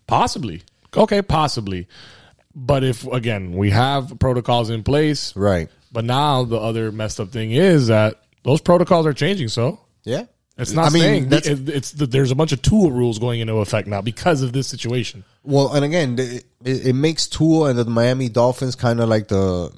possibly. 0.06 0.62
Okay, 0.96 1.22
possibly. 1.22 1.88
But 2.56 2.84
if 2.84 3.06
again, 3.08 3.54
we 3.54 3.70
have 3.70 4.20
protocols 4.20 4.70
in 4.70 4.84
place, 4.84 5.36
Right. 5.36 5.70
but 5.92 6.04
now 6.04 6.44
the 6.44 6.58
other 6.58 6.92
messed 6.92 7.20
up 7.20 7.30
thing 7.32 7.52
is 7.52 7.88
that 7.88 8.22
those 8.44 8.62
protocols 8.62 9.06
are 9.06 9.14
changing. 9.14 9.48
So 9.50 9.80
Yeah. 10.04 10.24
it's 10.58 10.72
not 10.72 10.88
I 10.88 10.90
mean, 10.90 11.02
saying 11.04 11.30
that's 11.30 11.48
it, 11.48 11.70
it's 11.70 11.92
that 11.94 12.12
there's 12.12 12.32
a 12.32 12.36
bunch 12.36 12.52
of 12.52 12.62
Tua 12.62 12.92
rules 12.92 13.20
going 13.20 13.40
into 13.40 13.56
effect 13.56 13.88
now 13.88 14.02
because 14.02 14.42
of 14.42 14.52
this 14.54 14.68
situation. 14.68 15.24
well, 15.44 15.74
and 15.74 15.84
again, 15.86 16.18
it, 16.20 16.46
it 16.64 16.88
it 16.88 16.94
makes 16.94 17.28
Tua 17.28 17.70
and 17.70 17.80
the 17.80 17.86
Miami 17.86 18.30
Dolphins 18.30 18.76
kind 18.76 19.00
of 19.00 19.10
like 19.10 19.28
the 19.30 19.72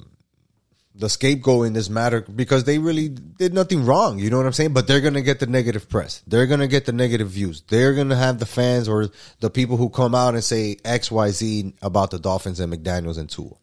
the 0.94 1.08
scapegoat 1.08 1.66
in 1.66 1.72
this 1.72 1.88
matter 1.88 2.20
because 2.20 2.64
they 2.64 2.78
really 2.78 3.08
did 3.08 3.54
nothing 3.54 3.84
wrong. 3.86 4.18
You 4.18 4.28
know 4.28 4.36
what 4.36 4.44
I'm 4.46 4.52
saying? 4.52 4.74
But 4.74 4.86
they're 4.86 5.00
gonna 5.00 5.22
get 5.22 5.40
the 5.40 5.46
negative 5.46 5.88
press. 5.88 6.22
They're 6.26 6.46
gonna 6.46 6.68
get 6.68 6.84
the 6.84 6.92
negative 6.92 7.30
views. 7.30 7.62
They're 7.66 7.94
gonna 7.94 8.14
have 8.16 8.38
the 8.38 8.46
fans 8.46 8.88
or 8.88 9.08
the 9.40 9.48
people 9.50 9.78
who 9.78 9.88
come 9.88 10.14
out 10.14 10.34
and 10.34 10.44
say 10.44 10.76
X, 10.84 11.10
Y, 11.10 11.30
Z 11.30 11.74
about 11.80 12.10
the 12.10 12.18
Dolphins 12.18 12.60
and 12.60 12.70
McDaniel's 12.72 13.16
and 13.16 13.28
Tua. 13.30 13.54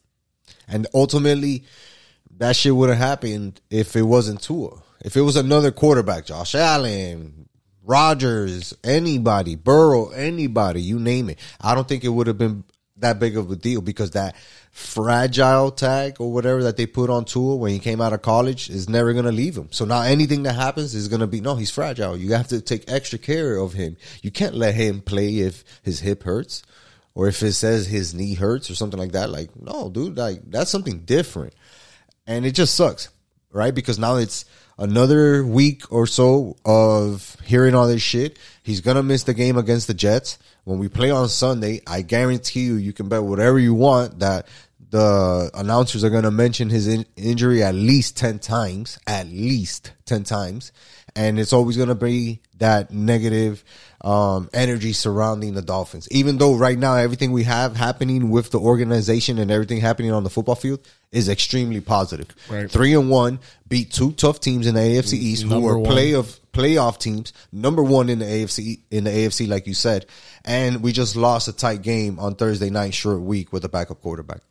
And 0.67 0.87
ultimately, 0.93 1.65
that 2.39 2.55
shit 2.55 2.75
would 2.75 2.89
have 2.89 2.97
happened 2.97 3.61
if 3.69 3.95
it 3.95 4.01
wasn't 4.03 4.41
Tua. 4.41 4.81
If 5.03 5.15
it 5.15 5.21
was 5.21 5.35
another 5.35 5.71
quarterback, 5.71 6.25
Josh 6.25 6.55
Allen, 6.55 7.47
Rodgers, 7.83 8.73
anybody, 8.83 9.55
Burrow, 9.55 10.09
anybody, 10.09 10.81
you 10.81 10.99
name 10.99 11.29
it. 11.29 11.39
I 11.61 11.73
don't 11.73 11.87
think 11.87 12.03
it 12.03 12.09
would 12.09 12.27
have 12.27 12.37
been 12.37 12.63
that 12.97 13.19
big 13.19 13.37
of 13.37 13.49
a 13.49 13.55
deal 13.55 13.81
because 13.81 14.11
that 14.11 14.35
fragile 14.71 15.71
tag 15.71 16.17
or 16.19 16.31
whatever 16.31 16.63
that 16.63 16.77
they 16.77 16.85
put 16.85 17.09
on 17.09 17.25
Tua 17.25 17.55
when 17.55 17.71
he 17.71 17.79
came 17.79 18.01
out 18.01 18.13
of 18.13 18.21
college 18.21 18.69
is 18.69 18.89
never 18.89 19.13
going 19.13 19.25
to 19.25 19.31
leave 19.31 19.57
him. 19.57 19.69
So 19.71 19.85
now 19.85 20.01
anything 20.01 20.43
that 20.43 20.55
happens 20.55 20.93
is 20.93 21.07
going 21.07 21.21
to 21.21 21.27
be, 21.27 21.41
no, 21.41 21.55
he's 21.55 21.71
fragile. 21.71 22.17
You 22.17 22.33
have 22.33 22.49
to 22.49 22.61
take 22.61 22.91
extra 22.91 23.17
care 23.17 23.57
of 23.57 23.73
him. 23.73 23.97
You 24.21 24.31
can't 24.31 24.55
let 24.55 24.75
him 24.75 25.01
play 25.01 25.39
if 25.39 25.63
his 25.81 25.99
hip 26.01 26.23
hurts 26.23 26.63
or 27.15 27.27
if 27.27 27.41
it 27.41 27.53
says 27.53 27.87
his 27.87 28.13
knee 28.13 28.35
hurts 28.35 28.69
or 28.69 28.75
something 28.75 28.99
like 28.99 29.13
that. 29.13 29.29
Like, 29.29 29.49
no, 29.59 29.89
dude, 29.89 30.17
like 30.17 30.41
that's 30.45 30.71
something 30.71 30.99
different. 30.99 31.53
And 32.27 32.45
it 32.45 32.51
just 32.51 32.75
sucks, 32.75 33.09
right? 33.51 33.73
Because 33.73 33.97
now 33.97 34.17
it's 34.17 34.45
another 34.79 35.45
week 35.45 35.91
or 35.91 36.07
so 36.07 36.55
of 36.65 37.37
hearing 37.43 37.75
all 37.75 37.87
this 37.87 38.01
shit. 38.01 38.39
He's 38.63 38.81
gonna 38.81 39.03
miss 39.03 39.23
the 39.23 39.33
game 39.33 39.57
against 39.57 39.87
the 39.87 39.93
Jets. 39.93 40.39
When 40.63 40.79
we 40.79 40.87
play 40.87 41.11
on 41.11 41.29
Sunday, 41.29 41.81
I 41.85 42.01
guarantee 42.01 42.61
you, 42.61 42.75
you 42.75 42.93
can 42.93 43.09
bet 43.09 43.23
whatever 43.23 43.59
you 43.59 43.73
want 43.73 44.19
that 44.19 44.47
the 44.89 45.51
announcers 45.53 46.03
are 46.03 46.09
gonna 46.09 46.31
mention 46.31 46.69
his 46.69 46.87
in- 46.87 47.05
injury 47.15 47.61
at 47.61 47.75
least 47.75 48.17
ten 48.17 48.39
times, 48.39 48.97
at 49.05 49.27
least 49.27 49.91
ten 50.05 50.23
times, 50.23 50.71
and 51.15 51.39
it's 51.39 51.53
always 51.53 51.77
gonna 51.77 51.93
be 51.93 52.41
that 52.59 52.91
negative 52.91 53.63
um, 54.01 54.49
energy 54.53 54.93
surrounding 54.93 55.53
the 55.53 55.61
Dolphins. 55.61 56.07
Even 56.11 56.37
though 56.37 56.55
right 56.55 56.77
now 56.77 56.95
everything 56.95 57.31
we 57.31 57.43
have 57.43 57.75
happening 57.75 58.29
with 58.29 58.51
the 58.51 58.59
organization 58.59 59.37
and 59.39 59.51
everything 59.51 59.81
happening 59.81 60.11
on 60.11 60.23
the 60.23 60.29
football 60.29 60.55
field 60.55 60.79
is 61.11 61.27
extremely 61.27 61.81
positive. 61.81 62.27
Right. 62.49 62.69
Three 62.69 62.93
and 62.93 63.09
one 63.09 63.39
beat 63.67 63.91
two 63.91 64.11
tough 64.13 64.39
teams 64.39 64.67
in 64.67 64.75
the 64.75 64.81
AFC 64.81 65.13
East 65.13 65.43
who 65.43 65.49
Number 65.49 65.67
were 65.67 65.79
one. 65.79 65.91
play 65.91 66.13
of 66.13 66.39
playoff 66.53 66.99
teams, 66.99 67.33
number 67.51 67.83
one 67.83 68.09
in 68.09 68.19
the 68.19 68.25
AFC 68.25 68.79
in 68.91 69.03
the 69.03 69.09
AFC, 69.09 69.47
like 69.47 69.67
you 69.67 69.73
said, 69.73 70.05
and 70.45 70.81
we 70.81 70.91
just 70.91 71.15
lost 71.15 71.47
a 71.47 71.53
tight 71.53 71.81
game 71.81 72.19
on 72.19 72.35
Thursday 72.35 72.69
night, 72.69 72.93
short 72.93 73.21
week 73.21 73.51
with 73.51 73.65
a 73.65 73.69
backup 73.69 74.01
quarterback. 74.01 74.41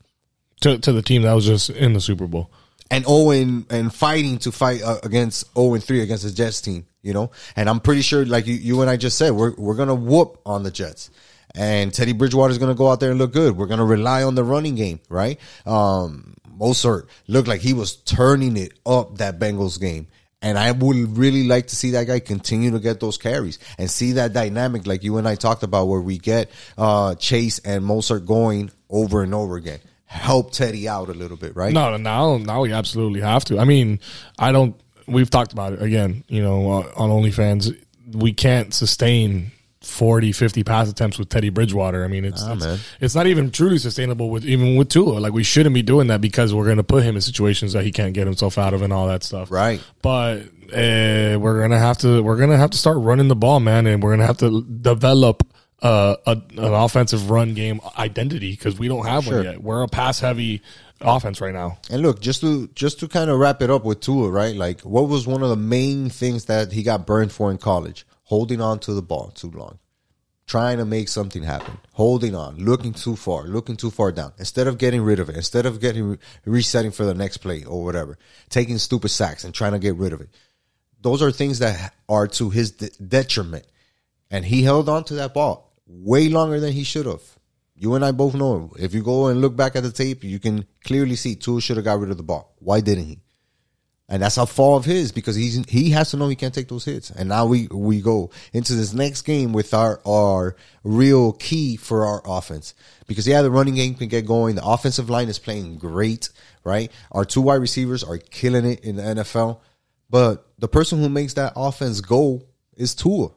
To 0.63 0.79
to 0.79 0.93
the 0.93 1.03
team 1.03 1.23
that 1.23 1.33
was 1.33 1.47
just 1.47 1.71
in 1.71 1.93
the 1.93 2.01
Super 2.01 2.27
Bowl. 2.27 2.51
And 2.91 3.05
Owen 3.07 3.67
and 3.71 3.95
fighting 3.95 4.39
to 4.39 4.53
fight 4.53 4.83
uh, 4.83 4.99
against 5.03 5.45
Owen 5.55 5.81
three 5.81 6.01
against 6.01 6.25
the 6.25 6.31
Jets 6.31 6.61
team, 6.61 6.87
you 7.03 7.13
know. 7.13 7.31
And 7.55 7.69
I'm 7.69 7.81
pretty 7.81 8.03
sure, 8.03 8.25
like 8.25 8.47
you, 8.47 8.55
you 8.55 8.81
and 8.81 8.89
I 8.91 8.97
just 8.97 9.19
said, 9.19 9.33
we're 9.33 9.55
we're 9.57 9.75
gonna 9.75 9.95
whoop 9.95 10.41
on 10.47 10.63
the 10.63 10.71
Jets, 10.71 11.11
and 11.55 11.93
Teddy 11.93 12.13
Bridgewater 12.13 12.51
is 12.51 12.59
gonna 12.59 12.75
go 12.75 12.91
out 12.91 13.01
there 13.01 13.11
and 13.11 13.19
look 13.19 13.33
good. 13.33 13.57
We're 13.57 13.67
gonna 13.67 13.85
rely 13.85 14.23
on 14.23 14.35
the 14.35 14.45
running 14.45 14.75
game, 14.75 15.01
right? 15.11 15.39
Um, 15.67 16.35
Mostert 16.59 17.07
looked 17.27 17.49
like 17.49 17.61
he 17.61 17.73
was 17.73 17.97
turning 17.97 18.57
it 18.57 18.73
up 18.85 19.19
that 19.19 19.39
Bengals 19.39 19.81
game. 19.81 20.09
And 20.41 20.57
I 20.57 20.71
would 20.71 21.19
really 21.19 21.49
like 21.49 21.67
to 21.69 21.77
see 21.77 21.93
that 21.93 22.07
guy 22.07 22.21
continue 22.21 22.71
to 22.71 22.79
get 22.79 23.01
those 23.01 23.19
carries 23.19 23.59
and 23.77 23.91
see 23.91 24.13
that 24.13 24.33
dynamic 24.33 24.87
like 24.87 25.03
you 25.03 25.17
and 25.17 25.27
I 25.27 25.35
talked 25.35 25.65
about 25.65 25.89
where 25.89 26.01
we 26.01 26.17
get 26.19 26.49
uh, 26.77 27.17
Chase 27.17 27.59
and 27.61 27.83
Mostert 27.83 28.25
going 28.25 28.71
over 28.89 29.25
and 29.25 29.35
over 29.35 29.57
again. 29.57 29.81
Help 30.09 30.53
Teddy 30.53 30.89
out 30.89 31.11
a 31.11 31.13
little 31.13 31.37
bit, 31.37 31.55
right? 31.55 31.73
No, 31.73 31.97
now 31.99 32.39
now 32.39 32.63
we 32.63 32.73
absolutely 32.73 33.21
have 33.21 33.45
to. 33.47 33.59
I 33.59 33.65
mean, 33.65 34.01
I 34.39 34.53
don't. 34.53 34.75
We've 35.07 35.29
talked 35.29 35.53
about 35.53 35.75
it 35.75 35.83
again. 35.83 36.25
You 36.29 36.43
know, 36.43 36.73
uh, 36.73 36.93
on 36.97 37.11
OnlyFans, 37.11 37.77
we 38.13 38.33
can't 38.33 38.73
sustain 38.73 39.53
40, 39.83 40.33
50 40.33 40.65
pass 40.65 40.89
attempts 40.89 41.19
with 41.19 41.29
Teddy 41.29 41.51
Bridgewater. 41.51 42.05
I 42.05 42.09
mean, 42.09 42.25
it's 42.25 42.43
Ah, 42.43 42.55
it's, 42.55 42.85
it's 43.01 43.15
not 43.15 43.27
even 43.27 43.51
truly 43.51 43.77
sustainable 43.79 44.31
with 44.31 44.45
even 44.47 44.77
with 44.77 44.89
Tua. 44.89 45.19
Like 45.19 45.35
we 45.35 45.45
shouldn't 45.45 45.75
be 45.75 45.83
doing 45.83 46.07
that 46.09 46.21
because 46.21 46.55
we're 46.55 46.65
going 46.65 46.79
to 46.79 46.83
put 46.85 47.03
him 47.03 47.15
in 47.15 47.21
situations 47.21 47.75
that 47.75 47.85
he 47.85 47.93
can't 47.93 48.15
get 48.15 48.27
himself 48.27 48.57
out 48.59 48.75
of 48.75 48.83
and 48.83 48.93
all 48.93 49.09
that 49.09 49.23
stuff. 49.23 49.51
Right. 49.51 49.81
But 50.01 50.41
uh, 50.73 51.39
we're 51.39 51.61
gonna 51.61 51.79
have 51.79 51.99
to 51.99 52.23
we're 52.23 52.37
gonna 52.39 52.57
have 52.57 52.71
to 52.71 52.79
start 52.79 52.99
running 52.99 53.29
the 53.29 53.37
ball, 53.37 53.61
man, 53.61 53.87
and 53.87 54.03
we're 54.03 54.13
gonna 54.13 54.27
have 54.27 54.39
to 54.39 54.63
develop 54.63 55.47
uh, 55.83 56.17
a, 56.27 56.33
an 56.33 56.59
offensive 56.75 57.31
run 57.31 57.55
game 57.55 57.81
identity 57.97 58.51
because 58.51 58.79
we 58.79 58.89
don't 58.89 59.07
have 59.07 59.25
Sure. 59.25 59.37
one 59.37 59.45
yet. 59.45 59.63
We're 59.63 59.83
a 59.83 59.89
pass 59.89 60.19
heavy 60.21 60.61
offense 61.01 61.41
right 61.41 61.55
now. 61.55 61.79
And 61.91 62.03
look, 62.03 62.21
just 62.21 62.41
to 62.41 62.69
just 62.75 62.99
to 63.01 63.09
kind 63.09 63.31
of 63.31 63.39
wrap 63.39 63.63
it 63.63 63.71
up 63.71 63.85
with 63.85 64.01
Tua, 64.01 64.29
right? 64.31 64.57
Like, 64.57 64.81
what 64.81 65.09
was 65.09 65.27
one 65.27 65.43
of 65.43 65.51
the 65.51 65.57
main 65.57 66.11
things 66.11 66.47
that 66.47 66.73
he 66.73 66.83
got 66.83 67.07
burned 67.07 67.31
for 67.33 67.51
in 67.51 67.59
college? 67.59 68.07
Holding 68.25 68.61
on 68.61 68.79
to 68.81 68.93
the 68.93 69.01
ball 69.03 69.31
too 69.35 69.51
long, 69.51 69.79
trying 70.47 70.79
to 70.79 70.85
make 70.85 71.09
something 71.09 71.43
happen, 71.45 71.79
holding 71.93 72.35
on, 72.35 72.57
looking 72.59 72.93
too 72.93 73.17
far, 73.17 73.45
looking 73.45 73.77
too 73.77 73.91
far 73.91 74.13
down. 74.13 74.33
Instead 74.39 74.67
of 74.67 74.77
getting 74.79 75.01
rid 75.03 75.19
of 75.21 75.31
it, 75.31 75.37
instead 75.37 75.65
of 75.65 75.81
getting 75.81 76.19
resetting 76.45 76.91
for 76.91 77.05
the 77.05 77.15
next 77.15 77.39
play 77.39 77.65
or 77.65 77.85
whatever, 77.85 78.19
taking 78.51 78.77
stupid 78.79 79.09
sacks 79.11 79.45
and 79.45 79.55
trying 79.55 79.73
to 79.73 79.79
get 79.79 79.95
rid 79.95 80.13
of 80.13 80.21
it. 80.21 80.29
Those 81.01 81.23
are 81.23 81.31
things 81.31 81.61
that 81.61 81.95
are 82.09 82.27
to 82.27 82.51
his 82.51 82.73
de- 82.73 82.91
detriment, 83.03 83.65
and 84.31 84.45
he 84.45 84.63
held 84.63 84.89
on 84.89 85.05
to 85.05 85.15
that 85.15 85.33
ball 85.33 85.68
way 85.89 86.29
longer 86.29 86.61
than 86.61 86.73
he 86.73 86.85
should 86.85 87.07
have. 87.07 87.23
You 87.75 87.95
and 87.95 88.05
I 88.05 88.13
both 88.13 88.35
know. 88.35 88.73
If 88.79 88.93
you 88.93 89.03
go 89.03 89.29
and 89.29 89.41
look 89.41 89.57
back 89.57 89.77
at 89.77 89.83
the 89.83 89.93
tape, 89.93 90.25
you 90.25 90.39
can 90.39 90.67
clearly 90.85 91.17
see 91.17 91.35
Tua 91.35 91.61
should 91.61 91.77
have 91.77 91.85
got 91.85 92.01
rid 92.01 92.11
of 92.11 92.17
the 92.17 92.23
ball. 92.23 92.55
Why 92.59 92.81
didn't 92.81 93.07
he? 93.07 93.21
And 94.11 94.23
that's 94.23 94.39
a 94.39 94.47
fall 94.47 94.77
of 94.77 94.87
his 94.87 95.13
because 95.13 95.37
he's 95.37 95.65
he 95.69 95.91
has 95.91 96.11
to 96.11 96.17
know 96.17 96.29
he 96.29 96.35
can't 96.35 96.55
take 96.55 96.69
those 96.69 96.87
hits. 96.87 97.11
And 97.11 97.29
now 97.29 97.45
we 97.45 97.69
we 97.69 98.01
go 98.01 98.31
into 98.55 98.75
this 98.75 98.95
next 98.95 99.23
game 99.23 99.53
with 99.53 99.75
our 99.75 100.01
our 100.07 100.57
real 100.83 101.33
key 101.35 101.77
for 101.77 102.07
our 102.07 102.23
offense. 102.25 102.75
Because 103.07 103.29
yeah, 103.29 103.43
the 103.43 103.51
running 103.51 103.75
game 103.75 103.95
can 103.95 104.09
get 104.09 104.27
going. 104.27 104.55
The 104.55 104.65
offensive 104.65 105.11
line 105.11 105.29
is 105.29 105.39
playing 105.39 105.77
great, 105.77 106.31
right? 106.65 106.91
Our 107.13 107.27
two 107.27 107.43
wide 107.43 107.57
receivers 107.57 108.03
are 108.03 108.17
killing 108.17 108.65
it 108.65 108.81
in 108.83 108.97
the 108.97 109.03
NFL. 109.03 109.61
But 110.09 110.47
the 110.59 110.69
person 110.69 111.01
who 111.01 111.11
makes 111.11 111.35
that 111.35 111.53
offense 111.55 112.01
go 112.01 112.43
is 112.79 112.95
Tua. 112.95 113.29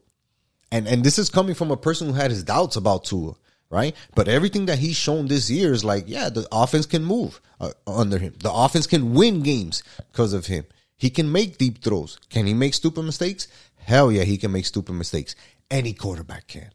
And 0.72 0.88
and 0.88 1.04
this 1.04 1.20
is 1.20 1.30
coming 1.30 1.56
from 1.56 1.72
a 1.72 1.78
person 1.78 2.08
who 2.08 2.14
had 2.14 2.32
his 2.32 2.44
doubts 2.44 2.76
about 2.76 3.06
Tua 3.06 3.36
right? 3.72 3.96
But 4.14 4.28
everything 4.28 4.68
that 4.68 4.78
he's 4.78 4.98
shown 4.98 5.28
this 5.28 5.50
year 5.50 5.72
is 5.74 5.84
like, 5.84 6.04
yeah, 6.06 6.30
the 6.30 6.48
offense 6.52 6.86
can 6.86 7.04
move 7.04 7.42
uh, 7.60 7.72
under 7.88 8.20
him. 8.20 8.36
The 8.40 8.52
offense 8.52 8.86
can 8.86 9.14
win 9.14 9.42
games 9.42 9.82
because 10.12 10.34
of 10.34 10.46
him. 10.46 10.66
He 10.98 11.10
can 11.10 11.32
make 11.32 11.58
deep 11.58 11.82
throws. 11.82 12.20
Can 12.30 12.46
he 12.46 12.54
make 12.54 12.76
stupid 12.76 13.04
mistakes? 13.04 13.48
Hell 13.78 14.12
yeah, 14.12 14.24
he 14.24 14.38
can 14.38 14.52
make 14.52 14.66
stupid 14.66 14.94
mistakes. 14.94 15.36
Any 15.72 15.94
quarterback 15.94 16.48
can. 16.48 16.70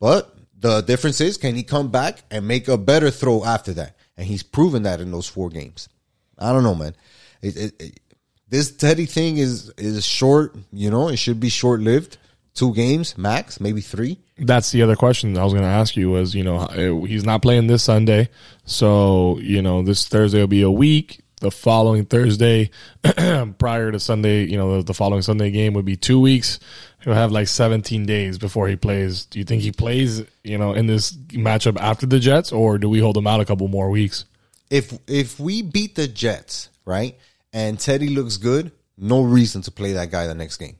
But 0.00 0.36
the 0.58 0.82
difference 0.82 1.20
is, 1.20 1.38
can 1.38 1.54
he 1.54 1.62
come 1.62 1.90
back 1.90 2.24
and 2.30 2.46
make 2.46 2.68
a 2.68 2.76
better 2.76 3.10
throw 3.10 3.44
after 3.44 3.72
that? 3.74 3.96
And 4.16 4.26
he's 4.26 4.42
proven 4.42 4.82
that 4.82 5.00
in 5.00 5.10
those 5.10 5.28
four 5.28 5.48
games. 5.48 5.88
I 6.38 6.52
don't 6.52 6.64
know, 6.64 6.74
man. 6.74 6.94
It, 7.40 7.56
it, 7.56 7.80
it, 7.80 8.00
this 8.48 8.70
Teddy 8.72 9.06
thing 9.06 9.38
is 9.38 9.70
is 9.78 10.04
short. 10.04 10.54
You 10.72 10.90
know, 10.90 11.08
it 11.08 11.16
should 11.16 11.40
be 11.40 11.48
short 11.48 11.80
lived. 11.80 12.18
Two 12.54 12.72
games 12.74 13.18
max, 13.18 13.60
maybe 13.60 13.80
three 13.80 14.18
that's 14.38 14.72
the 14.72 14.82
other 14.82 14.96
question 14.96 15.36
I 15.38 15.44
was 15.44 15.52
going 15.52 15.64
to 15.64 15.70
ask 15.70 15.96
you 15.96 16.10
was, 16.10 16.34
you 16.34 16.42
know, 16.42 16.56
uh, 16.56 17.06
he's 17.06 17.24
not 17.24 17.42
playing 17.42 17.66
this 17.68 17.84
Sunday. 17.84 18.28
So, 18.64 19.38
you 19.40 19.62
know, 19.62 19.82
this 19.82 20.08
Thursday 20.08 20.40
will 20.40 20.46
be 20.46 20.62
a 20.62 20.70
week. 20.70 21.20
The 21.40 21.50
following 21.50 22.06
Thursday, 22.06 22.70
prior 23.58 23.92
to 23.92 24.00
Sunday, 24.00 24.44
you 24.44 24.56
know, 24.56 24.80
the 24.82 24.94
following 24.94 25.20
Sunday 25.20 25.50
game 25.50 25.74
would 25.74 25.84
be 25.84 25.96
two 25.96 26.18
weeks. 26.18 26.58
He'll 27.02 27.12
have 27.12 27.32
like 27.32 27.48
17 27.48 28.06
days 28.06 28.38
before 28.38 28.66
he 28.66 28.76
plays. 28.76 29.26
Do 29.26 29.38
you 29.38 29.44
think 29.44 29.60
he 29.60 29.70
plays, 29.70 30.22
you 30.42 30.56
know, 30.56 30.72
in 30.72 30.86
this 30.86 31.12
matchup 31.12 31.78
after 31.78 32.06
the 32.06 32.18
Jets, 32.18 32.50
or 32.50 32.78
do 32.78 32.88
we 32.88 33.00
hold 33.00 33.16
him 33.16 33.26
out 33.26 33.40
a 33.40 33.44
couple 33.44 33.68
more 33.68 33.90
weeks? 33.90 34.24
If 34.70 34.96
if 35.06 35.38
we 35.38 35.60
beat 35.60 35.96
the 35.96 36.08
Jets, 36.08 36.70
right, 36.86 37.18
and 37.52 37.78
Teddy 37.78 38.08
looks 38.08 38.38
good, 38.38 38.72
no 38.96 39.22
reason 39.22 39.60
to 39.62 39.70
play 39.70 39.92
that 39.92 40.10
guy 40.10 40.26
the 40.26 40.34
next 40.34 40.56
game. 40.56 40.76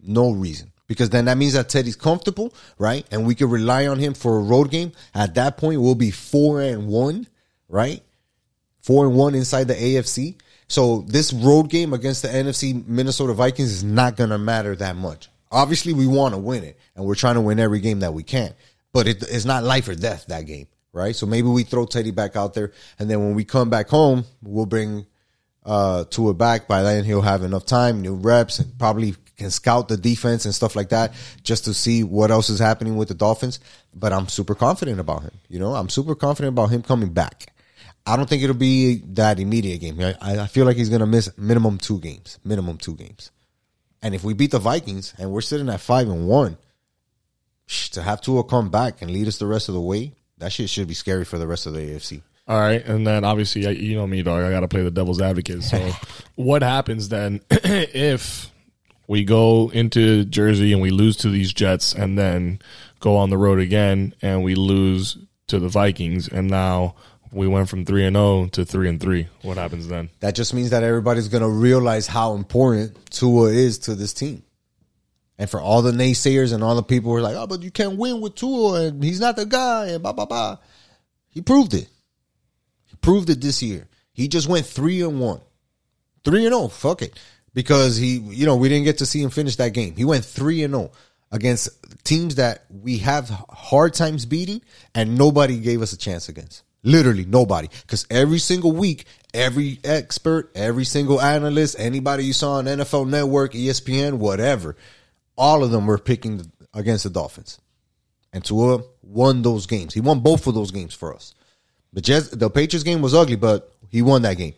No 0.00 0.30
reason 0.30 0.72
because 0.86 1.10
then 1.10 1.26
that 1.26 1.38
means 1.38 1.54
that 1.54 1.68
Teddy's 1.68 1.96
comfortable, 1.96 2.54
right? 2.78 3.06
And 3.10 3.26
we 3.26 3.34
can 3.34 3.50
rely 3.50 3.86
on 3.86 3.98
him 3.98 4.14
for 4.14 4.38
a 4.38 4.42
road 4.42 4.70
game. 4.70 4.92
At 5.14 5.34
that 5.34 5.56
point, 5.56 5.80
we'll 5.80 5.94
be 5.94 6.10
four 6.10 6.60
and 6.60 6.88
one, 6.88 7.26
right? 7.68 8.02
Four 8.80 9.06
and 9.06 9.14
one 9.16 9.34
inside 9.34 9.68
the 9.68 9.74
AFC. 9.74 10.36
So 10.68 11.02
this 11.02 11.32
road 11.32 11.70
game 11.70 11.92
against 11.92 12.22
the 12.22 12.28
NFC 12.28 12.86
Minnesota 12.86 13.32
Vikings 13.32 13.72
is 13.72 13.84
not 13.84 14.16
going 14.16 14.30
to 14.30 14.38
matter 14.38 14.74
that 14.76 14.96
much. 14.96 15.28
Obviously, 15.50 15.92
we 15.92 16.06
want 16.06 16.34
to 16.34 16.38
win 16.38 16.64
it, 16.64 16.78
and 16.94 17.04
we're 17.04 17.14
trying 17.14 17.36
to 17.36 17.40
win 17.40 17.60
every 17.60 17.80
game 17.80 18.00
that 18.00 18.12
we 18.12 18.22
can. 18.22 18.52
But 18.92 19.06
it, 19.06 19.22
it's 19.22 19.44
not 19.44 19.62
life 19.62 19.88
or 19.88 19.94
death 19.94 20.26
that 20.26 20.46
game, 20.46 20.66
right? 20.92 21.14
So 21.14 21.26
maybe 21.26 21.48
we 21.48 21.62
throw 21.62 21.86
Teddy 21.86 22.10
back 22.10 22.34
out 22.34 22.54
there, 22.54 22.72
and 22.98 23.08
then 23.08 23.20
when 23.20 23.34
we 23.34 23.44
come 23.44 23.70
back 23.70 23.88
home, 23.88 24.24
we'll 24.42 24.66
bring 24.66 25.06
uh, 25.64 26.04
Tua 26.04 26.34
back. 26.34 26.66
By 26.66 26.82
then, 26.82 27.04
he'll 27.04 27.22
have 27.22 27.44
enough 27.44 27.64
time, 27.64 28.02
new 28.02 28.14
reps, 28.14 28.58
and 28.58 28.76
probably 28.76 29.14
can 29.36 29.50
scout 29.50 29.88
the 29.88 29.96
defense 29.96 30.44
and 30.44 30.54
stuff 30.54 30.76
like 30.76 30.90
that 30.90 31.12
just 31.42 31.64
to 31.66 31.74
see 31.74 32.02
what 32.02 32.30
else 32.30 32.48
is 32.48 32.58
happening 32.58 32.96
with 32.96 33.08
the 33.08 33.14
Dolphins. 33.14 33.60
But 33.94 34.12
I'm 34.12 34.28
super 34.28 34.54
confident 34.54 35.00
about 35.00 35.22
him. 35.22 35.32
You 35.48 35.58
know, 35.58 35.74
I'm 35.74 35.88
super 35.88 36.14
confident 36.14 36.54
about 36.54 36.70
him 36.70 36.82
coming 36.82 37.10
back. 37.10 37.52
I 38.06 38.16
don't 38.16 38.28
think 38.28 38.42
it'll 38.42 38.54
be 38.54 39.02
that 39.14 39.40
immediate 39.40 39.78
game. 39.78 40.00
I, 40.00 40.14
I 40.20 40.46
feel 40.46 40.64
like 40.64 40.76
he's 40.76 40.88
going 40.88 41.00
to 41.00 41.06
miss 41.06 41.36
minimum 41.36 41.78
two 41.78 41.98
games, 41.98 42.38
minimum 42.44 42.78
two 42.78 42.94
games. 42.94 43.32
And 44.00 44.14
if 44.14 44.22
we 44.22 44.32
beat 44.32 44.52
the 44.52 44.58
Vikings 44.60 45.12
and 45.18 45.32
we're 45.32 45.40
sitting 45.40 45.68
at 45.68 45.80
five 45.80 46.08
and 46.08 46.28
one, 46.28 46.56
to 47.92 48.02
have 48.02 48.20
Tua 48.20 48.44
come 48.44 48.70
back 48.70 49.02
and 49.02 49.10
lead 49.10 49.26
us 49.26 49.38
the 49.38 49.46
rest 49.46 49.68
of 49.68 49.74
the 49.74 49.80
way, 49.80 50.12
that 50.38 50.52
shit 50.52 50.70
should 50.70 50.86
be 50.86 50.94
scary 50.94 51.24
for 51.24 51.38
the 51.38 51.46
rest 51.46 51.66
of 51.66 51.72
the 51.72 51.80
AFC. 51.80 52.22
All 52.48 52.58
right, 52.58 52.84
and 52.84 53.04
then 53.04 53.24
obviously 53.24 53.66
you 53.76 53.96
know 53.96 54.06
me, 54.06 54.22
dog. 54.22 54.44
I 54.44 54.50
got 54.50 54.60
to 54.60 54.68
play 54.68 54.84
the 54.84 54.90
devil's 54.92 55.20
advocate. 55.20 55.64
So, 55.64 55.90
what 56.36 56.62
happens 56.62 57.08
then 57.08 57.40
if 57.50 58.52
we 59.08 59.24
go 59.24 59.70
into 59.72 60.24
Jersey 60.24 60.72
and 60.72 60.82
we 60.82 60.90
lose 60.90 61.16
to 61.18 61.30
these 61.30 61.52
Jets 61.52 61.94
and 61.94 62.18
then 62.18 62.60
go 63.00 63.16
on 63.16 63.30
the 63.30 63.38
road 63.38 63.58
again 63.58 64.14
and 64.22 64.42
we 64.42 64.54
lose 64.54 65.18
to 65.48 65.58
the 65.58 65.68
Vikings 65.68 66.28
and 66.28 66.48
now 66.48 66.96
we 67.32 67.46
went 67.46 67.68
from 67.68 67.84
3 67.84 68.06
and 68.06 68.16
0 68.16 68.46
to 68.52 68.64
3 68.64 68.88
and 68.88 69.00
3. 69.00 69.28
What 69.42 69.58
happens 69.58 69.88
then? 69.88 70.10
That 70.20 70.34
just 70.34 70.54
means 70.54 70.70
that 70.70 70.82
everybody's 70.82 71.28
going 71.28 71.42
to 71.42 71.48
realize 71.48 72.06
how 72.06 72.34
important 72.34 73.10
Tua 73.10 73.50
is 73.50 73.78
to 73.80 73.94
this 73.94 74.12
team. 74.12 74.42
And 75.38 75.50
for 75.50 75.60
all 75.60 75.82
the 75.82 75.92
naysayers 75.92 76.54
and 76.54 76.64
all 76.64 76.76
the 76.76 76.82
people 76.82 77.10
who 77.10 77.18
are 77.18 77.22
like, 77.22 77.36
"Oh, 77.36 77.46
but 77.46 77.62
you 77.62 77.70
can't 77.70 77.98
win 77.98 78.22
with 78.22 78.36
Tua 78.36 78.86
and 78.86 79.04
he's 79.04 79.20
not 79.20 79.36
the 79.36 79.44
guy 79.44 79.88
and 79.88 80.02
blah 80.02 80.12
blah 80.12 80.24
blah." 80.24 80.56
He 81.28 81.42
proved 81.42 81.74
it. 81.74 81.88
He 82.86 82.96
proved 82.96 83.28
it 83.28 83.42
this 83.42 83.62
year. 83.62 83.86
He 84.14 84.28
just 84.28 84.48
went 84.48 84.64
3 84.64 85.02
and 85.02 85.20
1. 85.20 85.40
3 86.24 86.46
and 86.46 86.54
0, 86.54 86.68
fuck 86.68 87.02
it 87.02 87.18
because 87.56 87.96
he, 87.96 88.18
you 88.18 88.44
know, 88.44 88.54
we 88.54 88.68
didn't 88.68 88.84
get 88.84 88.98
to 88.98 89.06
see 89.06 89.22
him 89.22 89.30
finish 89.30 89.56
that 89.56 89.72
game. 89.72 89.96
He 89.96 90.04
went 90.04 90.26
3 90.26 90.62
and 90.64 90.74
0 90.74 90.90
against 91.32 91.70
teams 92.04 92.34
that 92.34 92.66
we 92.68 92.98
have 92.98 93.30
hard 93.30 93.94
times 93.94 94.26
beating 94.26 94.60
and 94.94 95.16
nobody 95.16 95.58
gave 95.58 95.80
us 95.80 95.94
a 95.94 95.96
chance 95.96 96.28
against. 96.28 96.64
Literally 96.82 97.24
nobody. 97.24 97.68
Because 97.80 98.06
every 98.10 98.40
single 98.40 98.72
week, 98.72 99.06
every 99.32 99.80
expert, 99.84 100.52
every 100.54 100.84
single 100.84 101.18
analyst, 101.18 101.76
anybody 101.78 102.26
you 102.26 102.34
saw 102.34 102.58
on 102.58 102.66
NFL 102.66 103.08
Network, 103.08 103.54
ESPN, 103.54 104.18
whatever, 104.18 104.76
all 105.34 105.64
of 105.64 105.70
them 105.70 105.86
were 105.86 105.98
picking 105.98 106.52
against 106.74 107.04
the 107.04 107.10
Dolphins. 107.10 107.58
And 108.34 108.44
Tua 108.44 108.82
won 109.02 109.40
those 109.40 109.64
games. 109.64 109.94
He 109.94 110.00
won 110.00 110.20
both 110.20 110.46
of 110.46 110.54
those 110.54 110.72
games 110.72 110.92
for 110.92 111.14
us. 111.14 111.34
The 111.94 112.02
Jets, 112.02 112.28
the 112.28 112.50
Patriots 112.50 112.84
game 112.84 113.00
was 113.00 113.14
ugly, 113.14 113.36
but 113.36 113.72
he 113.88 114.02
won 114.02 114.20
that 114.22 114.36
game 114.36 114.52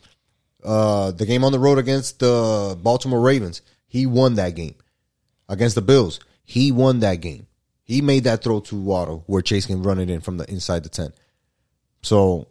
uh, 0.69 1.13
the 1.13 1.25
game 1.25 1.45
on 1.45 1.53
the 1.53 1.59
road 1.59 1.79
against 1.79 2.19
the 2.19 2.79
Baltimore 2.83 3.23
Ravens, 3.23 3.63
he 3.87 4.05
won 4.05 4.35
that 4.35 4.55
game. 4.55 4.75
Against 5.49 5.75
the 5.75 5.83
Bills, 5.83 6.21
he 6.45 6.73
won 6.73 7.01
that 7.01 7.23
game. 7.23 7.47
He 7.85 8.03
made 8.03 8.25
that 8.25 8.45
throw 8.45 8.61
to 8.61 8.77
Waddle 8.77 9.25
where 9.27 9.41
Chase 9.41 9.65
can 9.65 9.83
run 9.83 9.99
it 9.99 10.11
in 10.11 10.21
from 10.21 10.37
the 10.37 10.45
inside 10.51 10.83
the 10.83 10.91
10. 10.91 11.15
So, 12.03 12.49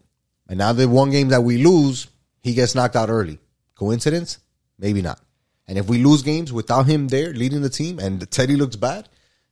and 0.50 0.58
now 0.58 0.74
the 0.74 0.90
one 0.90 1.12
game 1.12 1.28
that 1.28 1.44
we 1.44 1.64
lose, 1.64 2.08
he 2.42 2.56
gets 2.56 2.74
knocked 2.74 2.96
out 2.96 3.10
early. 3.10 3.38
Coincidence? 3.76 4.40
Maybe 4.80 5.04
not. 5.04 5.22
And 5.68 5.78
if 5.78 5.88
we 5.88 6.04
lose 6.04 6.24
games 6.24 6.52
without 6.52 6.88
him 6.88 7.10
there 7.10 7.34
leading 7.34 7.62
the 7.62 7.70
team 7.70 8.00
and 8.00 8.30
Teddy 8.32 8.56
looks 8.56 8.78
bad, 8.78 9.08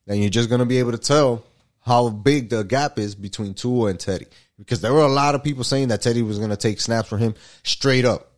then 0.07 0.21
you're 0.21 0.31
just 0.31 0.49
going 0.49 0.59
to 0.59 0.65
be 0.65 0.79
able 0.79 0.93
to 0.93 0.97
tell 0.97 1.43
how 1.81 2.09
big 2.09 2.49
the 2.49 2.63
gap 2.63 2.97
is 2.97 3.13
between 3.13 3.53
Tua 3.53 3.89
and 3.91 3.99
Teddy. 3.99 4.25
Because 4.57 4.81
there 4.81 4.93
were 4.93 5.03
a 5.03 5.07
lot 5.07 5.35
of 5.35 5.43
people 5.43 5.63
saying 5.63 5.89
that 5.89 6.01
Teddy 6.01 6.23
was 6.23 6.39
going 6.39 6.49
to 6.49 6.57
take 6.57 6.81
snaps 6.81 7.09
from 7.09 7.19
him 7.19 7.35
straight 7.61 8.05
up. 8.05 8.31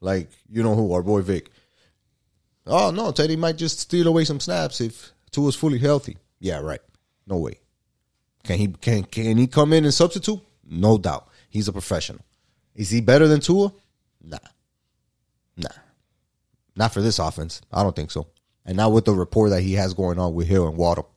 Like, 0.00 0.30
you 0.48 0.62
know 0.62 0.74
who, 0.74 0.92
our 0.92 1.02
boy 1.02 1.22
Vic. 1.22 1.50
Oh, 2.66 2.90
no, 2.90 3.12
Teddy 3.12 3.36
might 3.36 3.56
just 3.56 3.80
steal 3.80 4.06
away 4.06 4.24
some 4.24 4.40
snaps 4.40 4.80
if 4.80 5.12
Tua's 5.30 5.56
fully 5.56 5.78
healthy. 5.78 6.16
Yeah, 6.38 6.60
right. 6.60 6.80
No 7.26 7.36
way. 7.36 7.58
Can 8.44 8.58
he 8.58 8.68
can 8.68 9.04
can 9.04 9.36
he 9.36 9.46
come 9.46 9.72
in 9.72 9.84
and 9.84 9.92
substitute? 9.92 10.40
No 10.64 10.96
doubt. 10.96 11.28
He's 11.50 11.68
a 11.68 11.72
professional. 11.72 12.24
Is 12.74 12.90
he 12.90 13.00
better 13.00 13.28
than 13.28 13.40
Tua? 13.40 13.72
Nah. 14.22 14.38
Nah. 15.56 15.68
Not 16.76 16.94
for 16.94 17.02
this 17.02 17.18
offense. 17.18 17.60
I 17.72 17.82
don't 17.82 17.94
think 17.94 18.10
so. 18.10 18.28
And 18.64 18.76
not 18.76 18.92
with 18.92 19.04
the 19.04 19.14
rapport 19.14 19.50
that 19.50 19.62
he 19.62 19.74
has 19.74 19.92
going 19.92 20.18
on 20.18 20.34
with 20.34 20.46
Hill 20.46 20.68
and 20.68 20.76
Waddle. 20.76 21.10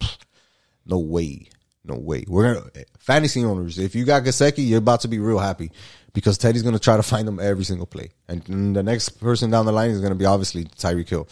No 0.85 0.99
way. 0.99 1.47
No 1.85 1.95
way. 1.95 2.25
We're 2.27 2.55
gonna 2.55 2.69
fantasy 2.99 3.45
owners. 3.45 3.79
If 3.79 3.95
you 3.95 4.03
got 4.03 4.23
Gesicki, 4.23 4.67
you're 4.67 4.79
about 4.79 4.99
to 5.01 5.07
be 5.07 5.19
real 5.19 5.39
happy 5.39 5.71
because 6.13 6.37
Teddy's 6.37 6.61
going 6.61 6.73
to 6.73 6.79
try 6.79 6.95
to 6.95 7.03
find 7.03 7.27
them 7.27 7.39
every 7.39 7.63
single 7.63 7.87
play. 7.87 8.11
And 8.27 8.75
the 8.75 8.83
next 8.83 9.09
person 9.19 9.49
down 9.49 9.65
the 9.65 9.71
line 9.71 9.89
is 9.89 9.99
going 9.99 10.13
to 10.13 10.17
be 10.17 10.25
obviously 10.25 10.65
Tyreek 10.65 11.09
Hill. 11.09 11.27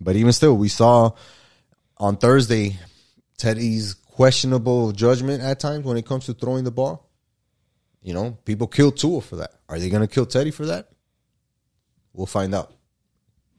But 0.00 0.16
even 0.16 0.32
still, 0.32 0.56
we 0.56 0.68
saw 0.68 1.12
on 1.98 2.16
Thursday 2.16 2.78
Teddy's 3.36 3.94
questionable 3.94 4.92
judgment 4.92 5.42
at 5.42 5.60
times 5.60 5.84
when 5.84 5.96
it 5.96 6.06
comes 6.06 6.26
to 6.26 6.34
throwing 6.34 6.64
the 6.64 6.70
ball. 6.70 7.08
You 8.02 8.14
know, 8.14 8.36
people 8.44 8.66
kill 8.66 8.90
Tua 8.90 9.20
for 9.20 9.36
that. 9.36 9.52
Are 9.68 9.78
they 9.78 9.88
going 9.88 10.06
to 10.06 10.12
kill 10.12 10.26
Teddy 10.26 10.50
for 10.50 10.66
that? 10.66 10.88
We'll 12.12 12.26
find 12.26 12.54
out. 12.54 12.72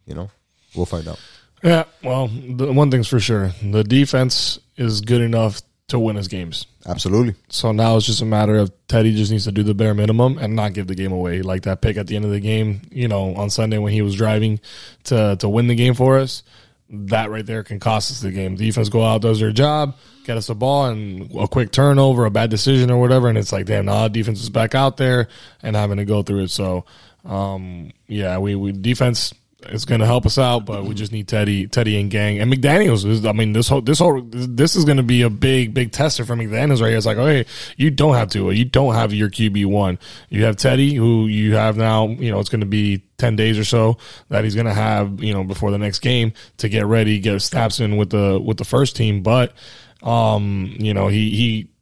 You 0.06 0.16
know, 0.16 0.30
we'll 0.76 0.86
find 0.86 1.08
out. 1.08 1.20
Yeah, 1.64 1.86
well, 2.04 2.28
the 2.28 2.74
one 2.74 2.92
thing's 2.92 3.08
for 3.08 3.22
sure: 3.22 3.52
the 3.64 3.86
defense 3.86 4.60
is 4.76 5.00
good 5.00 5.22
enough 5.22 5.62
to 5.90 6.00
win 6.00 6.16
his 6.16 6.28
games. 6.28 6.66
Absolutely. 6.88 7.36
So 7.50 7.72
now 7.72 7.98
it's 7.98 8.06
just 8.06 8.22
a 8.22 8.26
matter 8.26 8.56
of 8.56 8.72
Teddy 8.88 9.16
just 9.16 9.32
needs 9.32 9.44
to 9.46 9.52
do 9.52 9.64
the 9.64 9.74
bare 9.74 9.94
minimum 9.94 10.38
and 10.38 10.56
not 10.56 10.74
give 10.74 10.88
the 10.88 10.96
game 10.96 11.12
away. 11.12 11.42
Like 11.42 11.64
that 11.64 11.82
pick 11.82 11.98
at 11.98 12.08
the 12.08 12.16
end 12.16 12.26
of 12.26 12.32
the 12.32 12.40
game, 12.40 12.82
you 12.92 13.08
know, 13.08 13.36
on 13.36 13.50
Sunday 13.50 13.78
when 13.78 13.94
he 13.94 14.02
was 14.02 14.16
driving 14.16 14.60
to 15.06 15.36
to 15.40 15.50
win 15.50 15.68
the 15.68 15.76
game 15.76 15.94
for 15.94 16.20
us, 16.20 16.44
that 16.90 17.30
right 17.30 17.46
there 17.46 17.64
can 17.64 17.80
cost 17.80 18.12
us 18.12 18.22
the 18.22 18.32
game. 18.32 18.56
Defense 18.56 18.90
go 18.90 19.04
out, 19.04 19.22
does 19.22 19.40
their 19.40 19.52
job, 19.52 19.96
get 20.26 20.38
us 20.38 20.48
the 20.48 20.56
ball, 20.56 20.86
and 20.86 21.34
a 21.36 21.48
quick 21.48 21.72
turnover, 21.72 22.26
a 22.26 22.32
bad 22.32 22.50
decision 22.50 22.92
or 22.92 23.00
whatever, 23.00 23.28
and 23.28 23.38
it's 23.38 23.52
like, 23.52 23.66
damn, 23.66 23.86
now 23.86 24.08
defense 24.08 24.42
is 24.42 24.50
back 24.50 24.76
out 24.76 24.98
there 24.98 25.28
and 25.62 25.76
having 25.76 25.98
to 25.98 26.06
go 26.06 26.24
through 26.24 26.44
it. 26.44 26.52
So, 26.52 26.86
um, 27.26 27.92
yeah, 28.08 28.38
we 28.38 28.56
we 28.56 28.72
defense 28.72 29.34
is 29.70 29.86
going 29.86 30.00
to 30.00 30.06
help 30.06 30.26
us 30.26 30.38
out, 30.38 30.66
but 30.66 30.86
we 30.86 30.94
just 30.94 31.12
need 31.12 31.28
Teddy, 31.28 31.68
Teddy 31.68 32.00
and 32.00 32.10
gang 32.10 32.40
and 32.40 32.52
McDaniel's. 32.52 33.06
Is, 33.06 33.26
I 33.26 33.32
mean, 33.32 33.54
this 33.54 33.68
whole 33.68 33.82
this 33.82 34.00
whole 34.00 34.22
this 34.22 34.76
is 34.76 34.86
going 34.86 34.98
to 34.98 35.04
be 35.04 35.22
a 35.22 35.30
big 35.30 35.74
big 35.74 35.92
tester 35.92 36.26
for 36.26 36.36
McDaniel's 36.36 36.82
right 36.82 36.90
here. 36.90 36.98
It's 36.98 37.06
like, 37.06 37.18
oh, 37.18 37.26
hey, 37.26 37.46
you 37.78 37.90
don't 37.92 38.16
have 38.16 38.30
to, 38.30 38.52
you 38.52 38.66
don't 38.66 38.94
have 38.94 39.14
your 39.14 39.30
QB 39.30 39.66
one. 39.66 40.00
You 40.30 40.44
have 40.46 40.56
Teddy, 40.58 40.94
who 40.94 41.28
you 41.28 41.56
have 41.56 41.78
now. 41.78 42.08
You 42.08 42.32
know, 42.32 42.40
it's 42.40 42.50
going 42.50 42.62
to 42.62 42.68
be 42.68 43.04
ten 43.18 43.36
days 43.36 43.58
or 43.58 43.66
so 43.66 43.98
that 44.30 44.44
he's 44.44 44.56
going 44.56 44.68
to 44.68 44.74
have. 44.74 45.24
You 45.24 45.34
know, 45.34 45.44
before 45.44 45.72
the 45.72 45.78
next 45.78 46.00
game 46.00 46.34
to 46.58 46.70
get 46.70 46.86
ready, 46.86 47.20
get 47.20 47.42
snaps 47.42 47.80
in 47.80 47.98
with 47.98 48.10
the 48.10 48.40
with 48.44 48.58
the 48.58 48.66
first 48.66 48.96
team, 48.96 49.24
but. 49.24 49.54
Um, 50.02 50.76
you 50.80 50.94
know, 50.94 51.08
he, 51.08 51.30
he, 51.30 51.74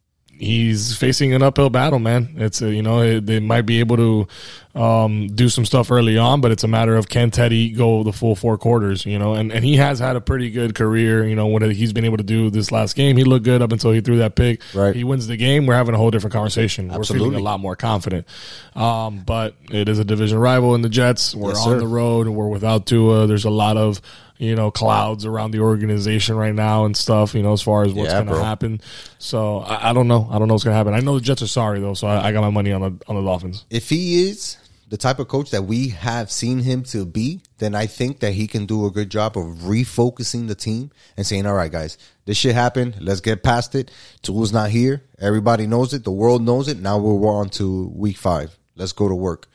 he's 0.42 0.96
facing 0.96 1.32
an 1.34 1.42
uphill 1.42 1.70
battle, 1.70 1.98
man. 1.98 2.34
It's 2.36 2.60
a, 2.60 2.72
you 2.72 2.82
know 2.82 3.20
they 3.20 3.40
might 3.40 3.62
be 3.62 3.80
able 3.80 3.96
to 3.96 4.28
um, 4.74 5.26
do 5.28 5.50
some 5.50 5.66
stuff 5.66 5.90
early 5.90 6.16
on, 6.16 6.40
but 6.40 6.50
it's 6.50 6.64
a 6.64 6.68
matter 6.68 6.96
of 6.96 7.08
can 7.08 7.30
Teddy 7.30 7.70
go 7.70 8.02
the 8.02 8.12
full 8.12 8.34
four 8.34 8.56
quarters, 8.56 9.04
you 9.04 9.18
know? 9.18 9.34
And 9.34 9.52
and 9.52 9.62
he 9.64 9.76
has 9.76 9.98
had 9.98 10.16
a 10.16 10.20
pretty 10.20 10.50
good 10.50 10.74
career, 10.74 11.26
you 11.26 11.34
know. 11.34 11.46
What 11.46 11.60
he's 11.62 11.92
been 11.92 12.06
able 12.06 12.16
to 12.16 12.22
do 12.22 12.48
this 12.48 12.72
last 12.72 12.96
game, 12.96 13.16
he 13.18 13.24
looked 13.24 13.44
good 13.44 13.60
up 13.60 13.70
until 13.72 13.90
he 13.92 14.00
threw 14.00 14.18
that 14.18 14.34
pick. 14.34 14.62
Right. 14.74 14.96
He 14.96 15.04
wins 15.04 15.26
the 15.26 15.36
game. 15.36 15.66
We're 15.66 15.74
having 15.74 15.94
a 15.94 15.98
whole 15.98 16.10
different 16.10 16.32
conversation. 16.32 16.88
We're 16.88 17.00
Absolutely. 17.00 17.28
feeling 17.28 17.40
a 17.40 17.44
lot 17.44 17.60
more 17.60 17.76
confident. 17.76 18.26
Um, 18.74 19.18
but 19.26 19.54
it 19.70 19.88
is 19.90 19.98
a 19.98 20.04
division 20.04 20.38
rival 20.38 20.74
in 20.74 20.80
the 20.82 20.88
Jets. 20.88 21.34
We're 21.34 21.50
Yes, 21.50 21.58
on 21.66 21.72
sir. 21.74 21.78
the 21.78 21.86
road. 21.86 22.26
We're 22.28 22.48
without 22.48 22.86
Tua. 22.86 23.26
There's 23.26 23.44
a 23.44 23.50
lot 23.50 23.76
of 23.76 24.00
you 24.42 24.56
know 24.56 24.72
clouds 24.72 25.24
around 25.24 25.52
the 25.52 25.60
organization 25.60 26.34
right 26.34 26.54
now 26.54 26.84
and 26.84 26.96
stuff. 26.96 27.34
You 27.34 27.42
know, 27.42 27.52
as 27.52 27.62
far 27.62 27.84
as 27.84 27.92
what's 27.92 28.10
Yeah, 28.12 28.24
going 28.24 28.38
to 28.38 28.44
happen. 28.44 28.80
So 29.18 29.58
I, 29.58 29.90
I 29.90 29.92
don't 29.92 30.08
know. 30.08 30.28
I 30.30 30.38
don't 30.38 30.48
know 30.48 30.54
what's 30.54 30.64
going 30.64 30.72
to 30.74 30.76
happen. 30.76 30.94
I 30.94 31.00
know 31.00 31.14
the 31.14 31.24
Jets 31.24 31.42
are 31.42 31.46
sorry 31.46 31.78
though, 31.78 31.94
so 31.94 32.08
I, 32.08 32.28
I 32.28 32.32
got 32.32 32.40
my 32.40 32.50
money 32.50 32.72
on 32.72 32.80
the 32.80 33.04
on 33.06 33.16
the 33.16 33.22
Dolphins. 33.22 33.64
If 33.70 33.88
he 33.88 34.28
is 34.28 34.56
the 34.88 34.96
type 34.96 35.20
of 35.20 35.28
coach 35.28 35.52
that 35.52 35.62
we 35.62 35.88
have 35.88 36.30
seen 36.30 36.58
him 36.58 36.82
to 36.82 37.06
be, 37.06 37.40
then 37.58 37.74
I 37.74 37.86
think 37.86 38.18
that 38.20 38.32
he 38.32 38.46
can 38.48 38.66
do 38.66 38.84
a 38.84 38.90
good 38.90 39.10
job 39.10 39.38
of 39.38 39.44
refocusing 39.58 40.48
the 40.48 40.56
team 40.56 40.90
and 41.16 41.24
saying, 41.24 41.46
"All 41.46 41.54
right, 41.54 41.70
guys, 41.70 41.96
this 42.24 42.36
shit 42.36 42.54
happened. 42.54 42.96
Let's 43.00 43.20
get 43.20 43.44
past 43.44 43.76
it. 43.76 43.92
Tua's 44.22 44.52
not 44.52 44.70
here. 44.70 45.02
Everybody 45.20 45.68
knows 45.68 45.94
it. 45.94 46.02
The 46.02 46.10
world 46.10 46.42
knows 46.42 46.66
it. 46.66 46.80
Now 46.80 46.98
we're 46.98 47.30
on 47.30 47.48
to 47.50 47.92
week 47.94 48.16
five. 48.16 48.58
Let's 48.74 48.92
go 48.92 49.08
to 49.08 49.14
work." 49.14 49.48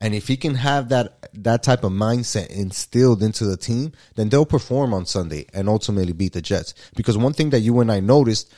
And 0.00 0.14
if 0.14 0.28
he 0.28 0.36
can 0.36 0.54
have 0.54 0.88
that 0.88 1.18
that 1.34 1.62
type 1.62 1.84
of 1.84 1.92
mindset 1.92 2.48
instilled 2.48 3.22
into 3.22 3.44
the 3.44 3.56
team, 3.56 3.92
then 4.16 4.28
they'll 4.28 4.46
perform 4.46 4.94
on 4.94 5.06
Sunday 5.06 5.46
and 5.52 5.68
ultimately 5.68 6.12
beat 6.12 6.32
the 6.32 6.42
Jets. 6.42 6.74
Because 6.96 7.16
one 7.16 7.34
thing 7.34 7.50
that 7.50 7.60
you 7.60 7.80
and 7.80 7.92
I 7.92 8.00
noticed, 8.00 8.52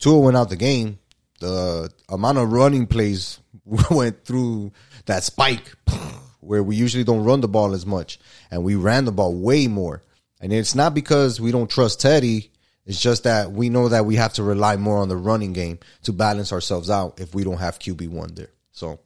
Tua 0.00 0.18
went 0.18 0.36
out 0.36 0.50
the 0.50 0.56
game, 0.56 0.98
the 1.38 1.90
amount 2.08 2.38
of 2.38 2.52
running 2.52 2.86
plays 2.86 3.38
went 3.90 4.24
through 4.24 4.72
that 5.06 5.22
spike 5.22 5.72
where 6.40 6.62
we 6.62 6.76
usually 6.76 7.04
don't 7.04 7.24
run 7.24 7.40
the 7.40 7.48
ball 7.48 7.74
as 7.74 7.86
much, 7.86 8.18
and 8.50 8.64
we 8.64 8.74
ran 8.74 9.04
the 9.04 9.12
ball 9.12 9.34
way 9.34 9.66
more. 9.66 10.02
And 10.40 10.52
it's 10.52 10.74
not 10.74 10.94
because 10.94 11.40
we 11.40 11.52
don't 11.52 11.70
trust 11.70 12.00
Teddy. 12.00 12.50
It's 12.86 13.00
just 13.00 13.24
that 13.24 13.52
we 13.52 13.68
know 13.68 13.88
that 13.88 14.06
we 14.06 14.16
have 14.16 14.32
to 14.34 14.42
rely 14.42 14.76
more 14.76 14.98
on 14.98 15.08
the 15.08 15.16
running 15.16 15.52
game 15.52 15.78
to 16.04 16.12
balance 16.12 16.52
ourselves 16.52 16.90
out 16.90 17.20
if 17.20 17.34
we 17.34 17.44
don't 17.44 17.58
have 17.58 17.78
QB 17.78 18.08
one 18.08 18.34
there. 18.34 18.50
So 18.72 19.00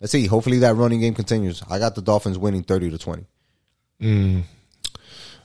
let's 0.00 0.12
see. 0.12 0.26
Hopefully 0.26 0.58
that 0.60 0.74
running 0.76 1.00
game 1.00 1.14
continues. 1.14 1.62
I 1.68 1.78
got 1.78 1.94
the 1.94 2.02
Dolphins 2.02 2.38
winning 2.38 2.62
thirty 2.62 2.90
to 2.90 2.98
twenty. 2.98 3.26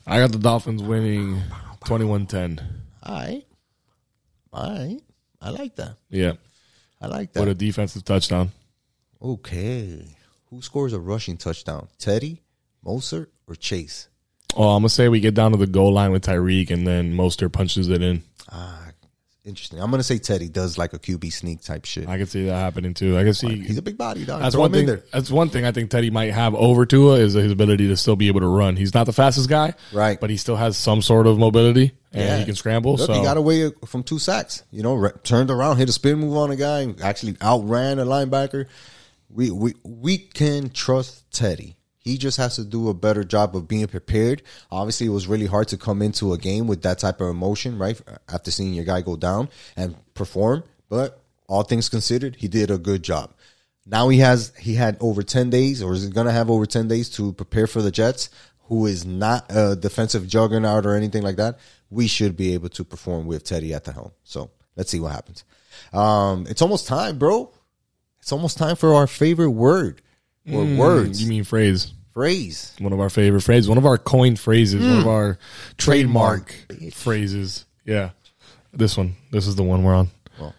I 0.08 0.20
got 0.20 0.32
the 0.32 0.38
Dolphins 0.40 0.82
winning 0.82 1.42
21-10. 1.82 2.64
All 3.04 3.16
right, 3.16 3.44
all 4.54 4.70
right. 4.70 5.02
I 5.42 5.50
like 5.50 5.76
that. 5.76 5.98
Yeah, 6.10 6.34
I 7.02 7.08
like 7.08 7.36
with 7.36 7.46
that. 7.46 7.48
a 7.50 7.54
defensive 7.54 8.06
touchdown. 8.06 8.52
Okay, 9.22 10.06
who 10.50 10.62
scores 10.62 10.94
a 10.94 11.00
rushing 11.00 11.38
touchdown? 11.38 11.88
Teddy, 12.00 12.42
Mostert, 12.86 13.28
or 13.48 13.56
Chase? 13.56 14.08
Oh, 14.56 14.70
I'm 14.70 14.82
gonna 14.84 14.90
say 14.90 15.10
we 15.10 15.20
get 15.20 15.34
down 15.34 15.52
to 15.52 15.58
the 15.58 15.68
goal 15.68 15.92
line 15.92 16.12
with 16.12 16.24
Tyreek, 16.24 16.72
and 16.72 16.88
then 16.88 17.14
Mostert 17.14 17.52
punches 17.52 17.90
it 17.90 18.02
in. 18.02 18.24
Ah, 18.52 18.85
interesting. 19.46 19.80
I'm 19.80 19.92
gonna 19.92 20.04
say 20.04 20.18
Teddy 20.18 20.50
does 20.50 20.78
like 20.78 20.94
a 20.94 21.00
QB 21.00 21.32
sneak 21.32 21.62
type 21.62 21.86
shit. 21.86 22.08
I 22.10 22.18
can 22.18 22.28
see 22.28 22.46
that 22.46 22.56
happening 22.56 22.94
too. 22.94 23.18
I 23.18 23.24
can 23.24 23.34
see 23.34 23.60
He's 23.60 23.78
a 23.78 23.82
big 23.82 23.98
body 23.98 24.26
dog. 24.26 24.42
That's 24.42 24.56
Throw 24.56 24.62
one 24.64 24.72
him 24.72 24.76
in 24.76 24.80
thing. 24.80 24.96
there. 24.96 25.04
That's 25.14 25.30
one 25.32 25.50
thing 25.50 25.66
I 25.66 25.72
think 25.72 25.90
Teddy 25.92 26.10
might 26.10 26.34
have 26.34 26.56
over 26.56 26.86
Tua 26.86 27.16
is 27.20 27.34
his 27.34 27.52
ability 27.52 27.88
to 27.88 27.98
still 27.98 28.16
be 28.16 28.28
able 28.28 28.42
to 28.42 28.48
run. 28.48 28.76
He's 28.76 28.94
not 28.94 29.06
the 29.06 29.14
fastest 29.14 29.50
guy, 29.50 29.74
Right. 29.94 30.20
But 30.20 30.30
he 30.30 30.38
still 30.38 30.56
has 30.56 30.78
some 30.78 31.02
sort 31.02 31.28
of 31.28 31.38
mobility 31.38 31.92
and 32.12 32.22
Yeah. 32.24 32.38
he 32.40 32.46
can 32.46 32.56
scramble. 32.56 32.96
Look, 32.96 33.08
so 33.08 33.14
he 33.14 33.22
got 33.24 33.38
away 33.38 33.72
from 33.86 34.04
two 34.04 34.20
sacks. 34.20 34.64
You 34.72 34.84
know, 34.84 34.96
re- 34.96 35.12
turned 35.24 35.52
around, 35.52 35.78
hit 35.78 35.90
a 35.90 35.92
spin 35.94 36.20
move 36.20 36.36
on 36.38 36.52
a 36.52 36.56
guy, 36.56 36.82
and 36.82 37.00
actually 37.02 37.34
outran 37.42 38.00
a 38.00 38.06
linebacker. 38.06 38.66
We 39.30 39.52
we 39.52 39.74
we 39.84 40.18
can 40.18 40.70
trust 40.70 41.30
Teddy. 41.32 41.76
He 42.06 42.20
just 42.20 42.38
has 42.38 42.56
to 42.58 42.64
do 42.64 42.88
a 42.90 42.94
better 42.94 43.24
job 43.24 43.56
of 43.56 43.68
being 43.68 43.88
prepared. 43.88 44.44
Obviously, 44.72 45.08
it 45.08 45.10
was 45.10 45.26
really 45.26 45.48
hard 45.48 45.68
to 45.70 45.78
come 45.78 46.04
into 46.04 46.34
a 46.34 46.38
game 46.38 46.68
with 46.68 46.84
that 46.84 47.00
type 47.00 47.20
of 47.20 47.30
emotion, 47.30 47.80
right? 47.80 48.00
After 48.32 48.52
seeing 48.52 48.76
your 48.76 48.86
guy 48.86 49.02
go 49.02 49.16
down 49.18 49.50
and 49.76 49.96
perform, 50.14 50.64
but 50.88 51.20
all 51.48 51.64
things 51.64 51.90
considered, 51.90 52.36
he 52.36 52.48
did 52.48 52.70
a 52.70 52.78
good 52.78 53.02
job. 53.02 53.34
Now 53.88 54.10
he 54.10 54.20
has 54.20 54.54
he 54.60 54.76
had 54.76 54.98
over 55.02 55.24
ten 55.24 55.50
days, 55.50 55.82
or 55.82 55.94
is 55.94 56.04
he 56.04 56.12
gonna 56.12 56.32
have 56.32 56.50
over 56.50 56.68
ten 56.68 56.88
days 56.88 57.10
to 57.12 57.34
prepare 57.34 57.66
for 57.66 57.82
the 57.82 57.92
Jets, 57.92 58.30
who 58.68 58.86
is 58.86 59.04
not 59.04 59.46
a 59.50 59.76
defensive 59.76 60.28
juggernaut 60.28 60.86
or 60.86 60.96
anything 60.96 61.24
like 61.24 61.38
that. 61.38 61.58
We 61.90 62.08
should 62.08 62.38
be 62.38 62.54
able 62.54 62.70
to 62.70 62.84
perform 62.84 63.26
with 63.26 63.44
Teddy 63.44 63.74
at 63.74 63.84
the 63.84 63.92
helm. 63.92 64.12
So 64.24 64.52
let's 64.76 64.92
see 64.92 65.00
what 65.00 65.12
happens. 65.12 65.44
Um, 65.92 66.46
it's 66.48 66.62
almost 66.62 66.88
time, 66.88 67.18
bro. 67.18 67.52
It's 68.20 68.32
almost 68.32 68.58
time 68.60 68.76
for 68.76 68.94
our 68.94 69.08
favorite 69.08 69.52
word 69.52 70.02
or 70.52 70.64
words, 70.66 71.20
Mm, 71.20 71.24
You 71.24 71.28
mean 71.30 71.44
phrase? 71.44 71.94
phrase. 72.14 72.74
One 72.80 72.94
of 72.94 73.00
our 73.00 73.10
favorite 73.10 73.42
phrases. 73.42 73.68
One 73.68 73.78
of 73.78 73.86
our 73.86 73.98
coined 73.98 74.40
phrases. 74.40 74.82
One 74.82 74.94
Hmm. 74.94 75.00
of 75.02 75.08
our 75.08 75.38
trademark 75.78 76.56
phrases. 76.94 77.66
Yeah, 77.86 78.12
this 78.74 78.96
one. 78.98 79.16
This 79.32 79.48
is 79.48 79.56
the 79.56 79.64
one 79.64 79.84
we're 79.84 79.96
on. 79.96 80.10
Well. 80.40 80.54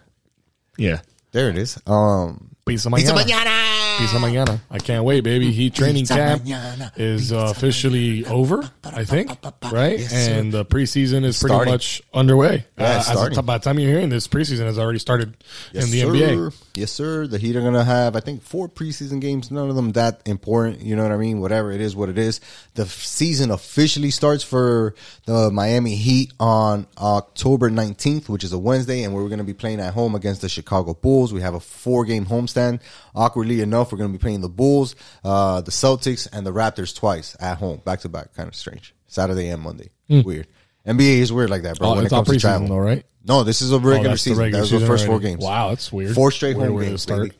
Yeah. 0.77 0.99
There 1.31 1.49
it 1.49 1.57
is. 1.57 1.77
Um, 1.85 2.51
Pizza 2.65 2.89
mañana. 2.89 2.97
Pizza 2.97 3.13
mañana. 3.13 3.86
I 3.99 4.77
can't 4.79 5.03
wait, 5.05 5.21
baby. 5.23 5.51
Heat 5.51 5.73
training 5.73 6.03
Pizza 6.03 6.13
camp 6.13 6.43
mañana. 6.43 6.91
is 6.97 7.33
uh, 7.33 7.47
officially 7.49 8.25
over, 8.25 8.69
I 8.83 9.03
think, 9.05 9.31
right? 9.71 9.97
Yes, 9.99 10.11
sir. 10.11 10.33
and 10.33 10.51
the 10.51 10.65
preseason 10.65 11.23
is 11.25 11.39
pretty 11.39 11.53
Starting. 11.55 11.73
much 11.73 12.01
underway. 12.13 12.65
Yeah, 12.77 12.97
it's 12.99 13.07
as 13.09 13.15
of- 13.15 13.17
starting. 13.33 13.45
by 13.45 13.57
the 13.57 13.63
time 13.63 13.79
you're 13.79 13.89
hearing 13.91 14.09
this, 14.09 14.27
preseason 14.27 14.65
has 14.65 14.77
already 14.77 14.99
started 14.99 15.35
Yes, 15.73 15.85
in 15.85 15.91
the 15.91 16.01
sir. 16.01 16.07
NBA. 16.09 16.53
Yes, 16.75 16.91
sir. 16.91 17.25
The 17.25 17.39
Heat 17.39 17.55
are 17.55 17.61
gonna 17.61 17.83
have, 17.83 18.15
I 18.15 18.19
think, 18.19 18.43
four 18.43 18.69
preseason 18.69 19.19
games. 19.19 19.49
None 19.49 19.67
of 19.67 19.75
them 19.75 19.93
that 19.93 20.21
important. 20.27 20.81
You 20.81 20.95
know 20.95 21.01
what 21.01 21.11
I 21.11 21.17
mean? 21.17 21.39
Whatever 21.41 21.71
it 21.71 21.81
is, 21.81 21.95
what 21.95 22.09
it 22.09 22.19
is. 22.19 22.39
The 22.75 22.83
f- 22.83 23.03
season 23.03 23.49
officially 23.49 24.11
starts 24.11 24.43
for 24.43 24.93
the 25.25 25.49
Miami 25.49 25.95
Heat 25.95 26.33
on 26.39 26.85
October 26.99 27.71
nineteenth, 27.71 28.29
which 28.29 28.43
is 28.43 28.53
a 28.53 28.59
Wednesday, 28.59 29.01
and 29.03 29.13
we're 29.15 29.27
gonna 29.27 29.43
be 29.43 29.55
playing 29.55 29.79
at 29.79 29.95
home 29.95 30.13
against 30.13 30.41
the 30.41 30.49
Chicago 30.49 30.93
Bulls. 30.93 31.33
We 31.33 31.41
have 31.41 31.55
a 31.55 31.59
four 31.59 32.05
game 32.05 32.27
homestand. 32.27 32.79
Awkwardly 33.15 33.61
enough, 33.61 33.86
we're 33.91 33.97
gonna 33.97 34.13
be 34.13 34.17
playing 34.19 34.41
the 34.41 34.49
Bulls, 34.49 34.95
uh, 35.23 35.61
the 35.61 35.71
Celtics, 35.71 36.27
and 36.31 36.45
the 36.45 36.53
Raptors 36.53 36.95
twice 36.95 37.35
at 37.39 37.57
home, 37.57 37.81
back 37.85 38.01
to 38.01 38.09
back. 38.09 38.33
Kind 38.35 38.47
of 38.49 38.55
strange. 38.55 38.93
Saturday 39.07 39.47
and 39.49 39.61
Monday. 39.61 39.89
Weird. 40.09 40.47
NBA 40.85 41.17
is 41.19 41.33
weird 41.33 41.49
like 41.49 41.63
that, 41.63 41.77
bro. 41.79 41.89
Oh, 41.89 41.95
when 41.95 42.03
it's 42.05 42.13
it 42.13 42.15
all 42.15 42.23
comes 42.25 42.37
to 42.37 42.41
travel. 42.41 42.67
though, 42.69 42.77
right? 42.77 43.05
No, 43.25 43.43
this 43.43 43.61
is 43.61 43.71
a 43.73 43.75
Oh, 43.75 43.79
regular 43.79 44.09
that's 44.11 44.23
the 44.23 44.29
season. 44.29 44.43
regular 44.43 44.61
That's 44.61 44.71
the 44.71 44.77
season 44.77 44.87
first 44.87 45.05
four 45.05 45.19
games. 45.19 45.43
Wow, 45.43 45.69
that's 45.69 45.91
weird. 45.91 46.15
Four 46.15 46.31
straight 46.31 46.55
Weird 46.57 46.69
home 46.71 46.79
games, 46.81 47.01
start. 47.01 47.31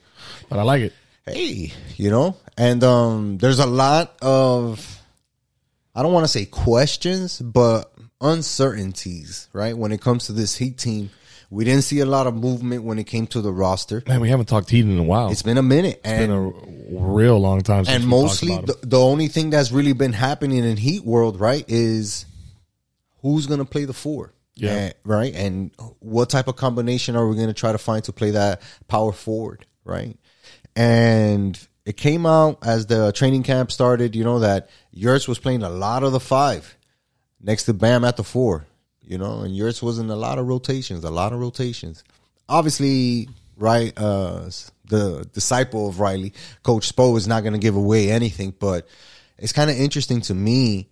But 0.50 0.60
I 0.60 0.64
like 0.64 0.82
it. 0.82 0.94
Hey, 1.26 1.72
you 1.96 2.10
know, 2.10 2.36
and 2.58 2.84
um, 2.84 3.38
there's 3.38 3.60
a 3.60 3.66
lot 3.66 4.16
of, 4.22 5.02
I 5.96 6.04
don't 6.04 6.12
want 6.14 6.26
to 6.26 6.30
say 6.30 6.46
questions, 6.46 7.40
but 7.42 7.92
uncertainties, 8.22 9.48
right? 9.54 9.78
When 9.78 9.92
it 9.92 10.02
comes 10.02 10.26
to 10.28 10.34
this 10.34 10.56
Heat 10.56 10.78
team, 10.78 11.10
we 11.50 11.64
didn't 11.64 11.84
see 11.84 12.00
a 12.00 12.06
lot 12.06 12.28
of 12.28 12.36
movement 12.36 12.84
when 12.84 13.00
it 13.00 13.06
came 13.06 13.28
to 13.28 13.42
the 13.42 13.52
roster. 13.52 14.04
Man, 14.08 14.20
we 14.20 14.30
haven't 14.30 14.48
talked 14.48 14.70
Heat 14.70 14.82
in 14.86 14.98
a 14.98 15.04
while. 15.04 15.32
It's 15.32 15.42
been 15.42 15.58
a 15.58 15.64
minute, 15.64 16.04
been 16.04 16.30
and 16.30 16.32
a 16.32 16.98
real 17.00 17.40
long 17.40 17.62
time 17.62 17.86
since 17.86 17.96
and 17.96 18.04
we 18.04 18.10
mostly 18.10 18.56
the, 18.58 18.78
the 18.82 19.00
only 19.00 19.28
thing 19.28 19.50
that's 19.50 19.72
really 19.72 19.94
been 19.94 20.14
happening 20.14 20.64
in 20.64 20.78
Heat 20.78 21.04
world, 21.04 21.40
right, 21.40 21.64
is 21.68 22.26
who's 23.22 23.48
going 23.48 23.60
to 23.60 23.66
play 23.66 23.86
the 23.86 23.94
four. 23.94 24.34
Yeah. 24.56 24.74
And- 24.74 24.94
right. 25.04 25.34
And 25.36 25.72
what 26.00 26.30
type 26.30 26.48
of 26.48 26.56
combination 26.56 27.16
are 27.16 27.28
we 27.28 27.36
going 27.36 27.48
to 27.48 27.54
try 27.54 27.72
to 27.72 27.78
find 27.78 28.04
to 28.06 28.12
play 28.12 28.32
that 28.32 28.62
power 28.88 29.12
forward? 29.12 29.66
Right. 29.84 30.18
And 30.76 31.58
it 31.86 31.96
came 31.96 32.26
out 32.26 32.60
as 32.66 32.88
the 32.88 33.12
training 33.14 33.44
camp 33.44 33.72
started, 33.72 34.16
you 34.16 34.24
know, 34.24 34.40
that 34.40 34.70
Yurts 34.92 35.28
was 35.28 35.40
playing 35.40 35.64
a 35.64 35.70
lot 35.70 36.04
of 36.04 36.12
the 36.12 36.20
five 36.20 36.78
next 37.42 37.64
to 37.64 37.74
Bam 37.74 38.04
at 38.04 38.18
the 38.18 38.24
four, 38.24 38.66
you 39.08 39.18
know, 39.18 39.42
and 39.42 39.56
yours 39.56 39.82
was 39.82 40.00
in 40.00 40.10
a 40.10 40.16
lot 40.16 40.38
of 40.38 40.48
rotations, 40.48 41.04
a 41.04 41.10
lot 41.10 41.34
of 41.34 41.40
rotations. 41.40 42.04
Obviously, 42.50 43.30
right, 43.56 43.94
uh, 43.98 44.50
the 44.86 45.28
disciple 45.34 45.90
of 45.90 46.00
Riley, 46.00 46.34
Coach 46.64 46.94
Spo, 46.94 47.18
is 47.18 47.28
not 47.28 47.42
going 47.44 47.54
to 47.54 47.60
give 47.60 47.76
away 47.76 48.12
anything, 48.12 48.54
but 48.58 48.88
it's 49.38 49.54
kind 49.54 49.70
of 49.70 49.78
interesting 49.78 50.22
to 50.22 50.34
me 50.34 50.90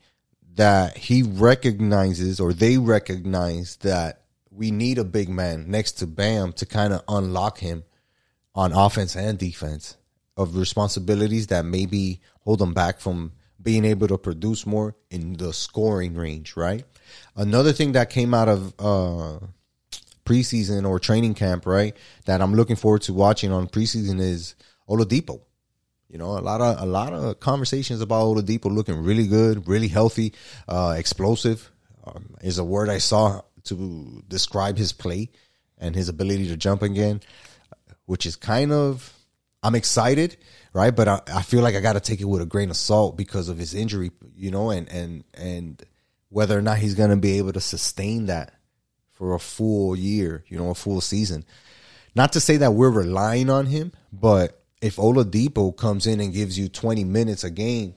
that 0.56 0.98
he 0.98 1.24
recognizes 1.24 2.40
or 2.40 2.54
they 2.54 2.78
recognize 2.78 3.76
that 3.78 4.22
we 4.50 4.72
need 4.72 4.98
a 4.98 5.04
big 5.04 5.28
man 5.28 5.70
next 5.70 5.94
to 5.94 6.08
Bam 6.08 6.54
to 6.54 6.66
kind 6.66 6.94
of 6.94 7.04
unlock 7.10 7.58
him 7.58 7.84
on 8.54 8.72
offense 8.72 9.18
and 9.18 9.38
defense 9.38 9.98
of 10.38 10.56
responsibilities 10.56 11.48
that 11.48 11.66
maybe 11.66 12.22
hold 12.42 12.62
him 12.62 12.74
back 12.74 13.00
from 13.00 13.34
being 13.62 13.84
able 13.84 14.08
to 14.08 14.18
produce 14.18 14.66
more 14.66 14.96
in 15.10 15.34
the 15.34 15.52
scoring 15.52 16.16
range, 16.16 16.56
right? 16.56 16.86
Another 17.36 17.74
thing 17.74 17.94
that 17.94 18.10
came 18.10 18.34
out 18.34 18.50
of 18.50 18.74
uh, 18.80 19.40
preseason 20.26 20.88
or 20.88 21.00
training 21.00 21.34
camp, 21.34 21.66
right, 21.66 21.96
that 22.26 22.42
I'm 22.42 22.54
looking 22.54 22.76
forward 22.76 23.04
to 23.04 23.14
watching 23.14 23.52
on 23.52 23.68
preseason 23.68 24.20
is 24.20 24.56
Oladipo. 24.90 25.42
You 26.10 26.20
know, 26.20 26.38
a 26.38 26.40
lot 26.40 26.62
of 26.62 26.82
a 26.82 26.86
lot 26.86 27.14
of 27.14 27.40
conversations 27.40 28.00
about 28.00 28.24
Oladipo 28.24 28.74
looking 28.74 29.04
really 29.04 29.28
good, 29.28 29.68
really 29.68 29.88
healthy, 29.88 30.34
uh, 30.68 30.96
explosive 30.98 31.72
um, 32.06 32.36
is 32.42 32.58
a 32.58 32.64
word 32.64 32.90
I 32.90 33.00
saw 33.00 33.42
to 33.66 34.24
describe 34.28 34.78
his 34.78 34.94
play 34.94 35.32
and 35.78 35.96
his 35.96 36.08
ability 36.08 36.48
to 36.50 36.58
jump 36.58 36.84
again, 36.84 37.22
which 38.06 38.26
is 38.26 38.36
kind 38.36 38.72
of 38.72 39.12
I'm 39.64 39.76
excited, 39.76 40.38
right? 40.74 40.96
But 40.96 41.08
I, 41.08 41.22
I 41.34 41.42
feel 41.42 41.62
like 41.62 41.76
I 41.76 41.82
got 41.82 41.94
to 41.94 42.00
take 42.00 42.22
it 42.22 42.26
with 42.26 42.42
a 42.42 42.46
grain 42.46 42.70
of 42.70 42.78
salt 42.78 43.18
because 43.18 43.50
of 43.50 43.58
his 43.58 43.74
injury, 43.74 44.12
you 44.36 44.52
know, 44.52 44.70
and 44.70 44.88
and 44.90 45.24
and 45.34 45.84
whether 46.30 46.58
or 46.58 46.62
not 46.62 46.78
he's 46.78 46.96
going 46.96 47.10
to 47.10 47.16
be 47.16 47.38
able 47.38 47.54
to 47.54 47.62
sustain 47.62 48.26
that 48.28 48.54
for 49.12 49.34
a 49.34 49.40
full 49.40 49.96
year, 49.96 50.44
you 50.48 50.58
know, 50.58 50.70
a 50.70 50.76
full 50.76 51.02
season. 51.02 51.46
Not 52.16 52.34
to 52.34 52.40
say 52.40 52.58
that 52.58 52.74
we're 52.74 52.90
relying 52.90 53.50
on 53.50 53.66
him, 53.66 53.92
but 54.12 54.62
if 54.82 54.98
Oladipo 54.98 55.76
comes 55.76 56.06
in 56.08 56.20
and 56.20 56.34
gives 56.34 56.58
you 56.58 56.70
20 56.70 57.04
minutes 57.04 57.44
a 57.44 57.50
game 57.50 57.96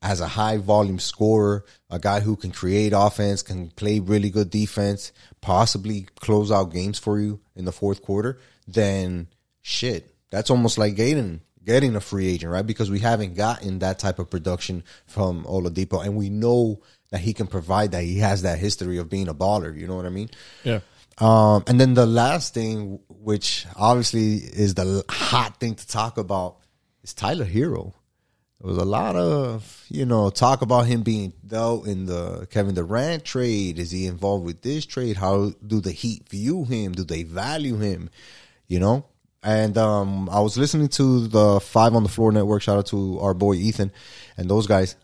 as 0.00 0.20
a 0.20 0.28
high 0.28 0.58
volume 0.58 0.98
scorer, 0.98 1.64
a 1.90 1.98
guy 1.98 2.20
who 2.20 2.36
can 2.36 2.52
create 2.52 2.92
offense, 2.94 3.42
can 3.42 3.70
play 3.70 3.98
really 3.98 4.30
good 4.30 4.50
defense, 4.50 5.12
possibly 5.40 6.06
close 6.20 6.52
out 6.52 6.72
games 6.72 6.98
for 6.98 7.18
you 7.18 7.40
in 7.56 7.64
the 7.64 7.72
fourth 7.72 8.02
quarter, 8.02 8.38
then 8.66 9.26
shit, 9.62 10.14
that's 10.30 10.50
almost 10.50 10.78
like 10.78 10.94
getting 10.94 11.40
getting 11.64 11.96
a 11.96 12.00
free 12.00 12.28
agent, 12.28 12.50
right? 12.50 12.66
Because 12.66 12.90
we 12.90 13.00
haven't 13.00 13.34
gotten 13.34 13.80
that 13.80 13.98
type 13.98 14.18
of 14.18 14.30
production 14.30 14.82
from 15.06 15.44
Oladipo, 15.44 16.02
and 16.02 16.16
we 16.16 16.30
know 16.30 16.80
that 17.10 17.20
he 17.20 17.32
can 17.32 17.46
provide 17.46 17.92
that. 17.92 18.02
He 18.02 18.18
has 18.18 18.42
that 18.42 18.58
history 18.58 18.98
of 18.98 19.08
being 19.08 19.28
a 19.28 19.34
baller. 19.34 19.78
You 19.78 19.86
know 19.86 19.96
what 19.96 20.06
I 20.06 20.10
mean? 20.10 20.30
Yeah. 20.64 20.80
Um, 21.18 21.64
and 21.66 21.80
then 21.80 21.94
the 21.94 22.06
last 22.06 22.54
thing, 22.54 23.00
which 23.08 23.66
obviously 23.74 24.34
is 24.36 24.74
the 24.74 25.04
hot 25.08 25.58
thing 25.58 25.74
to 25.74 25.86
talk 25.86 26.16
about, 26.18 26.58
is 27.02 27.14
Tyler 27.14 27.44
Herro. 27.44 27.94
There 28.60 28.68
was 28.68 28.78
a 28.78 28.84
lot 28.84 29.14
of, 29.14 29.84
you 29.88 30.04
know, 30.04 30.30
talk 30.30 30.62
about 30.62 30.86
him 30.86 31.02
being 31.02 31.32
dealt 31.46 31.86
in 31.86 32.06
the 32.06 32.46
Kevin 32.50 32.74
Durant 32.74 33.24
trade. 33.24 33.78
Is 33.78 33.92
he 33.92 34.06
involved 34.06 34.44
with 34.44 34.62
this 34.62 34.84
trade? 34.84 35.16
How 35.16 35.52
do 35.64 35.80
the 35.80 35.92
Heat 35.92 36.28
view 36.28 36.64
him? 36.64 36.92
Do 36.92 37.04
they 37.04 37.22
value 37.22 37.76
him? 37.76 38.10
You 38.66 38.80
know? 38.80 39.06
And 39.44 39.78
um, 39.78 40.28
I 40.28 40.40
was 40.40 40.58
listening 40.58 40.88
to 40.88 41.28
the 41.28 41.60
Five 41.60 41.94
on 41.94 42.02
the 42.02 42.08
Floor 42.08 42.32
Network. 42.32 42.62
Shout 42.62 42.78
out 42.78 42.86
to 42.86 43.20
our 43.20 43.34
boy 43.34 43.54
Ethan 43.54 43.92
and 44.36 44.50
those 44.50 44.66
guys. 44.66 44.96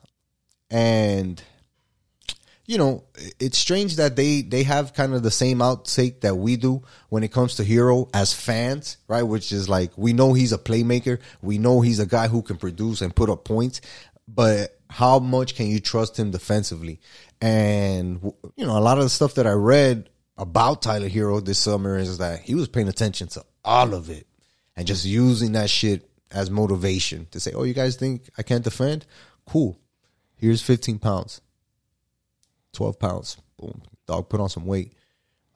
And 0.68 1.40
you 2.66 2.78
know, 2.78 3.04
it's 3.38 3.58
strange 3.58 3.96
that 3.96 4.16
they 4.16 4.42
they 4.42 4.62
have 4.62 4.94
kind 4.94 5.14
of 5.14 5.22
the 5.22 5.30
same 5.30 5.58
outtake 5.58 6.22
that 6.22 6.36
we 6.36 6.56
do 6.56 6.82
when 7.10 7.22
it 7.22 7.32
comes 7.32 7.56
to 7.56 7.64
Herro 7.64 8.08
as 8.14 8.32
fans, 8.32 8.96
right? 9.06 9.22
Which 9.22 9.52
is 9.52 9.68
like 9.68 9.96
we 9.98 10.12
know 10.12 10.32
he's 10.32 10.52
a 10.52 10.58
playmaker, 10.58 11.20
we 11.42 11.58
know 11.58 11.80
he's 11.80 11.98
a 11.98 12.06
guy 12.06 12.28
who 12.28 12.42
can 12.42 12.56
produce 12.56 13.02
and 13.02 13.14
put 13.14 13.28
up 13.28 13.44
points, 13.44 13.80
but 14.26 14.78
how 14.88 15.18
much 15.18 15.56
can 15.56 15.66
you 15.66 15.80
trust 15.80 16.18
him 16.18 16.30
defensively? 16.30 17.00
And 17.40 18.20
you 18.56 18.64
know, 18.64 18.78
a 18.78 18.80
lot 18.80 18.98
of 18.98 19.04
the 19.04 19.10
stuff 19.10 19.34
that 19.34 19.46
I 19.46 19.52
read 19.52 20.08
about 20.38 20.82
Tyler 20.82 21.08
Herro 21.08 21.44
this 21.44 21.58
summer 21.58 21.98
is 21.98 22.18
that 22.18 22.40
he 22.40 22.54
was 22.54 22.68
paying 22.68 22.88
attention 22.88 23.28
to 23.28 23.44
all 23.64 23.92
of 23.92 24.08
it 24.08 24.26
and 24.74 24.86
just 24.86 25.04
using 25.04 25.52
that 25.52 25.68
shit 25.68 26.08
as 26.30 26.50
motivation 26.50 27.26
to 27.32 27.40
say, 27.40 27.52
"Oh, 27.52 27.64
you 27.64 27.74
guys 27.74 27.96
think 27.96 28.30
I 28.38 28.42
can't 28.42 28.64
defend? 28.64 29.04
Cool. 29.46 29.78
Here's 30.36 30.62
15 30.62 30.98
pounds." 30.98 31.42
12 32.74 32.98
pounds. 32.98 33.36
Boom. 33.58 33.80
Dog 34.06 34.28
put 34.28 34.40
on 34.40 34.48
some 34.48 34.66
weight. 34.66 34.92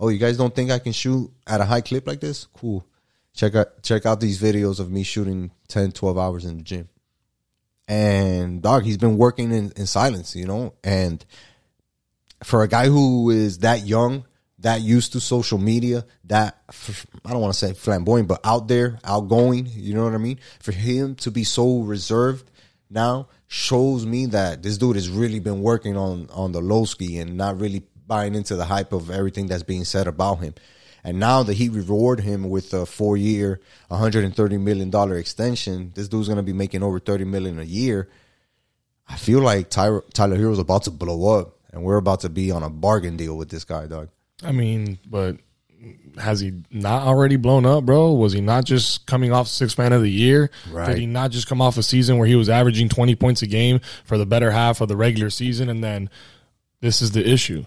Oh, 0.01 0.09
you 0.09 0.19
guys 0.19 0.37
don't 0.37 0.55
think 0.55 0.71
I 0.71 0.79
can 0.79 0.93
shoot 0.93 1.31
at 1.47 1.61
a 1.61 1.65
high 1.65 1.81
clip 1.81 2.07
like 2.07 2.21
this? 2.21 2.47
Cool. 2.47 2.87
Check 3.35 3.55
out 3.55 3.83
check 3.83 4.07
out 4.07 4.21
these 4.21 4.41
videos 4.41 4.81
of 4.81 4.91
me 4.91 5.03
shooting 5.03 5.51
10, 5.69 5.93
12 5.93 6.19
hours 6.19 6.45
in 6.45 6.57
the 6.57 6.63
gym. 6.63 6.89
And 7.87 8.61
dog, 8.63 8.85
he's 8.85 8.99
been 8.99 9.17
working 9.17 9.53
in, 9.53 9.73
in 9.77 9.87
silence, 9.87 10.37
you 10.37 10.47
know? 10.47 10.75
And 10.85 11.25
for 12.45 12.63
a 12.63 12.69
guy 12.69 12.87
who 12.87 13.31
is 13.31 13.59
that 13.59 13.87
young, 13.87 14.25
that 14.61 14.81
used 14.81 15.13
to 15.13 15.21
social 15.21 15.59
media, 15.59 16.05
that 16.25 16.59
I 17.25 17.31
don't 17.31 17.41
want 17.41 17.55
to 17.55 17.59
say 17.59 17.73
flamboyant, 17.73 18.29
but 18.29 18.41
out 18.45 18.69
there, 18.69 18.99
outgoing, 19.05 19.67
you 19.73 19.95
know 19.95 20.05
what 20.05 20.15
I 20.15 20.19
mean? 20.19 20.39
For 20.61 20.73
him 20.73 21.15
to 21.17 21.31
be 21.31 21.45
so 21.45 21.81
reserved 21.81 22.51
now 22.91 23.29
shows 23.49 24.05
me 24.05 24.27
that 24.27 24.63
this 24.63 24.79
dude 24.79 24.97
has 24.97 25.09
really 25.09 25.41
been 25.41 25.63
working 25.63 25.97
on 25.97 26.29
on 26.33 26.53
the 26.53 26.61
low 26.61 26.85
ski 26.85 27.19
and 27.19 27.37
not 27.37 27.59
really 27.59 27.83
buying 28.07 28.35
into 28.35 28.57
the 28.57 28.67
hype 28.67 28.93
of 28.93 29.11
everything 29.11 29.47
that's 29.47 29.63
being 29.63 29.85
said 29.85 30.07
about 30.07 30.41
him. 30.41 30.55
And 31.03 31.19
now 31.19 31.43
that 31.43 31.55
he 31.55 31.69
reward 31.69 32.21
him 32.21 32.51
with 32.51 32.75
a 32.75 32.85
four 32.85 33.17
year, 33.17 33.61
$130 33.91 34.61
million 34.61 35.13
extension, 35.17 35.93
this 35.95 36.09
dude's 36.09 36.29
gonna 36.29 36.43
be 36.43 36.53
making 36.53 36.83
over 36.83 36.99
30 36.99 37.25
million 37.25 37.59
a 37.59 37.65
year. 37.65 38.09
I 39.09 39.17
feel 39.17 39.41
like 39.41 39.71
Tyler, 39.71 40.05
Tyler 40.13 40.37
Herro's 40.37 40.59
about 40.59 40.83
to 40.85 40.91
blow 40.91 41.39
up 41.39 41.57
and 41.73 41.83
we're 41.83 41.97
about 41.97 42.21
to 42.21 42.29
be 42.29 42.51
on 42.51 42.63
a 42.63 42.69
bargain 42.69 43.17
deal 43.17 43.37
with 43.37 43.49
this 43.49 43.65
guy, 43.65 43.87
dog. 43.87 44.11
I 44.43 44.53
mean, 44.53 44.99
but 45.07 45.39
has 46.19 46.41
he 46.41 46.53
not 46.71 47.03
already 47.07 47.37
blown 47.37 47.65
up, 47.65 47.85
bro? 47.85 48.13
Was 48.13 48.33
he 48.33 48.41
not 48.41 48.65
just 48.65 49.07
coming 49.07 49.33
off 49.33 49.49
six 49.49 49.79
man 49.79 49.93
of 49.93 50.03
the 50.03 50.11
year? 50.11 50.51
Right. 50.71 50.87
Did 50.89 50.99
he 50.99 51.07
not 51.07 51.31
just 51.31 51.47
come 51.47 51.61
off 51.61 51.77
a 51.77 51.83
season 51.83 52.19
where 52.19 52.27
he 52.27 52.35
was 52.35 52.49
averaging 52.49 52.89
20 52.89 53.15
points 53.17 53.43
a 53.43 53.47
game 53.47 53.81
for 54.05 54.19
the 54.19 54.27
better 54.27 54.51
half 54.51 54.81
of 54.81 54.89
the 54.89 54.97
regular 54.97 55.31
season? 55.31 55.69
And 55.69 55.83
then 55.83 56.11
this 56.81 57.01
is 57.01 57.13
the 57.13 57.27
issue. 57.29 57.65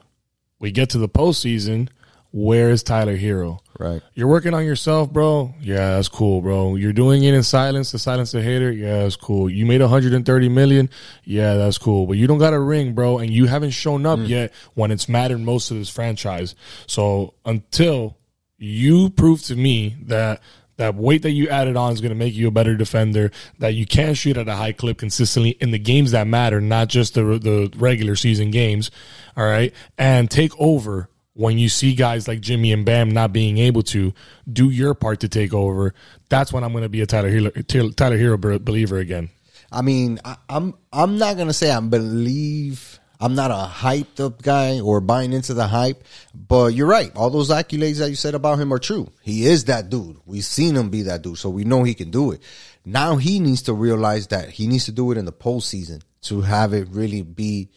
We 0.59 0.71
get 0.71 0.89
to 0.91 0.97
the 0.97 1.09
postseason. 1.09 1.89
Where 2.33 2.69
is 2.69 2.81
Tyler 2.81 3.17
Herro? 3.17 3.59
Right. 3.77 4.01
You're 4.13 4.27
working 4.27 4.53
on 4.53 4.63
yourself, 4.63 5.11
bro. 5.11 5.53
Yeah, 5.59 5.95
that's 5.95 6.07
cool, 6.07 6.41
bro. 6.41 6.75
You're 6.75 6.93
doing 6.93 7.23
it 7.23 7.33
in 7.33 7.43
silence 7.43 7.91
to 7.91 7.99
silence 7.99 8.31
the 8.31 8.41
hater. 8.41 8.71
Yeah, 8.71 8.99
that's 8.99 9.17
cool. 9.17 9.49
You 9.49 9.65
made 9.65 9.81
130 9.81 10.49
million. 10.49 10.89
Yeah, 11.25 11.55
that's 11.55 11.77
cool. 11.77 12.07
But 12.07 12.17
you 12.17 12.27
don't 12.27 12.37
got 12.37 12.53
a 12.53 12.59
ring, 12.59 12.93
bro, 12.93 13.17
and 13.17 13.29
you 13.29 13.47
haven't 13.47 13.71
shown 13.71 14.05
up 14.05 14.19
mm. 14.19 14.27
yet 14.27 14.53
when 14.75 14.91
it's 14.91 15.09
mattered 15.09 15.39
most 15.39 15.67
to 15.69 15.73
this 15.73 15.89
franchise. 15.89 16.55
So 16.87 17.33
until 17.43 18.17
you 18.57 19.09
prove 19.09 19.41
to 19.43 19.55
me 19.55 19.97
that 20.03 20.41
that 20.77 20.95
weight 20.95 21.23
that 21.23 21.31
you 21.31 21.49
added 21.49 21.75
on 21.75 21.91
is 21.91 22.01
going 22.01 22.09
to 22.09 22.15
make 22.15 22.33
you 22.33 22.47
a 22.47 22.51
better 22.51 22.75
defender, 22.75 23.31
that 23.59 23.73
you 23.73 23.85
can 23.85 24.13
shoot 24.13 24.37
at 24.37 24.47
a 24.47 24.55
high 24.55 24.71
clip 24.71 24.97
consistently 24.97 25.51
in 25.59 25.71
the 25.71 25.79
games 25.79 26.11
that 26.11 26.27
matter, 26.27 26.61
not 26.61 26.87
just 26.87 27.15
the 27.15 27.23
the 27.23 27.71
regular 27.75 28.15
season 28.15 28.51
games. 28.51 28.89
All 29.35 29.45
right, 29.45 29.73
and 29.97 30.29
take 30.29 30.51
over 30.59 31.09
when 31.33 31.57
you 31.57 31.69
see 31.69 31.95
guys 31.95 32.27
like 32.27 32.41
Jimmy 32.41 32.71
and 32.71 32.85
Bam 32.85 33.09
not 33.11 33.31
being 33.31 33.57
able 33.57 33.83
to 33.83 34.13
do 34.51 34.69
your 34.69 34.93
part 34.93 35.21
to 35.21 35.29
take 35.29 35.53
over. 35.53 35.93
That's 36.29 36.51
when 36.51 36.63
I'm 36.63 36.71
going 36.71 36.83
to 36.83 36.89
be 36.89 37.01
a 37.01 37.05
Tyler 37.05 37.31
Herro, 37.31 37.95
Tyler 37.95 38.17
Herro 38.17 38.63
believer 38.63 38.97
again. 38.97 39.29
I 39.71 39.81
mean, 39.81 40.19
I, 40.25 40.35
I'm 40.49 40.73
I'm 40.91 41.17
not 41.17 41.37
gonna 41.37 41.53
say 41.53 41.71
I 41.71 41.79
believe 41.79 42.99
I'm 43.21 43.35
not 43.35 43.51
a 43.51 43.69
hyped 43.71 44.19
up 44.19 44.41
guy 44.41 44.79
or 44.81 44.99
buying 44.99 45.31
into 45.31 45.53
the 45.53 45.67
hype, 45.67 46.03
but 46.33 46.73
you're 46.73 46.87
right. 46.87 47.15
All 47.15 47.29
those 47.29 47.49
accolades 47.49 47.99
that 47.99 48.09
you 48.09 48.15
said 48.15 48.35
about 48.35 48.59
him 48.59 48.73
are 48.73 48.79
true. 48.79 49.09
He 49.21 49.45
is 49.45 49.65
that 49.65 49.89
dude. 49.89 50.17
We've 50.25 50.43
seen 50.43 50.75
him 50.75 50.89
be 50.89 51.03
that 51.03 51.21
dude, 51.21 51.37
so 51.37 51.49
we 51.49 51.63
know 51.63 51.83
he 51.83 51.93
can 51.93 52.11
do 52.11 52.31
it. 52.31 52.41
Now 52.83 53.15
he 53.15 53.39
needs 53.39 53.61
to 53.63 53.73
realize 53.73 54.27
that 54.27 54.49
he 54.49 54.67
needs 54.67 54.85
to 54.85 54.91
do 54.91 55.11
it 55.11 55.17
in 55.17 55.25
the 55.25 55.31
postseason 55.31 56.01
to 56.23 56.41
have 56.41 56.73
it 56.73 56.89
really 56.89 57.21
be, 57.21 57.69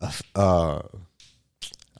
a 0.00 0.12
uh, 0.34 0.82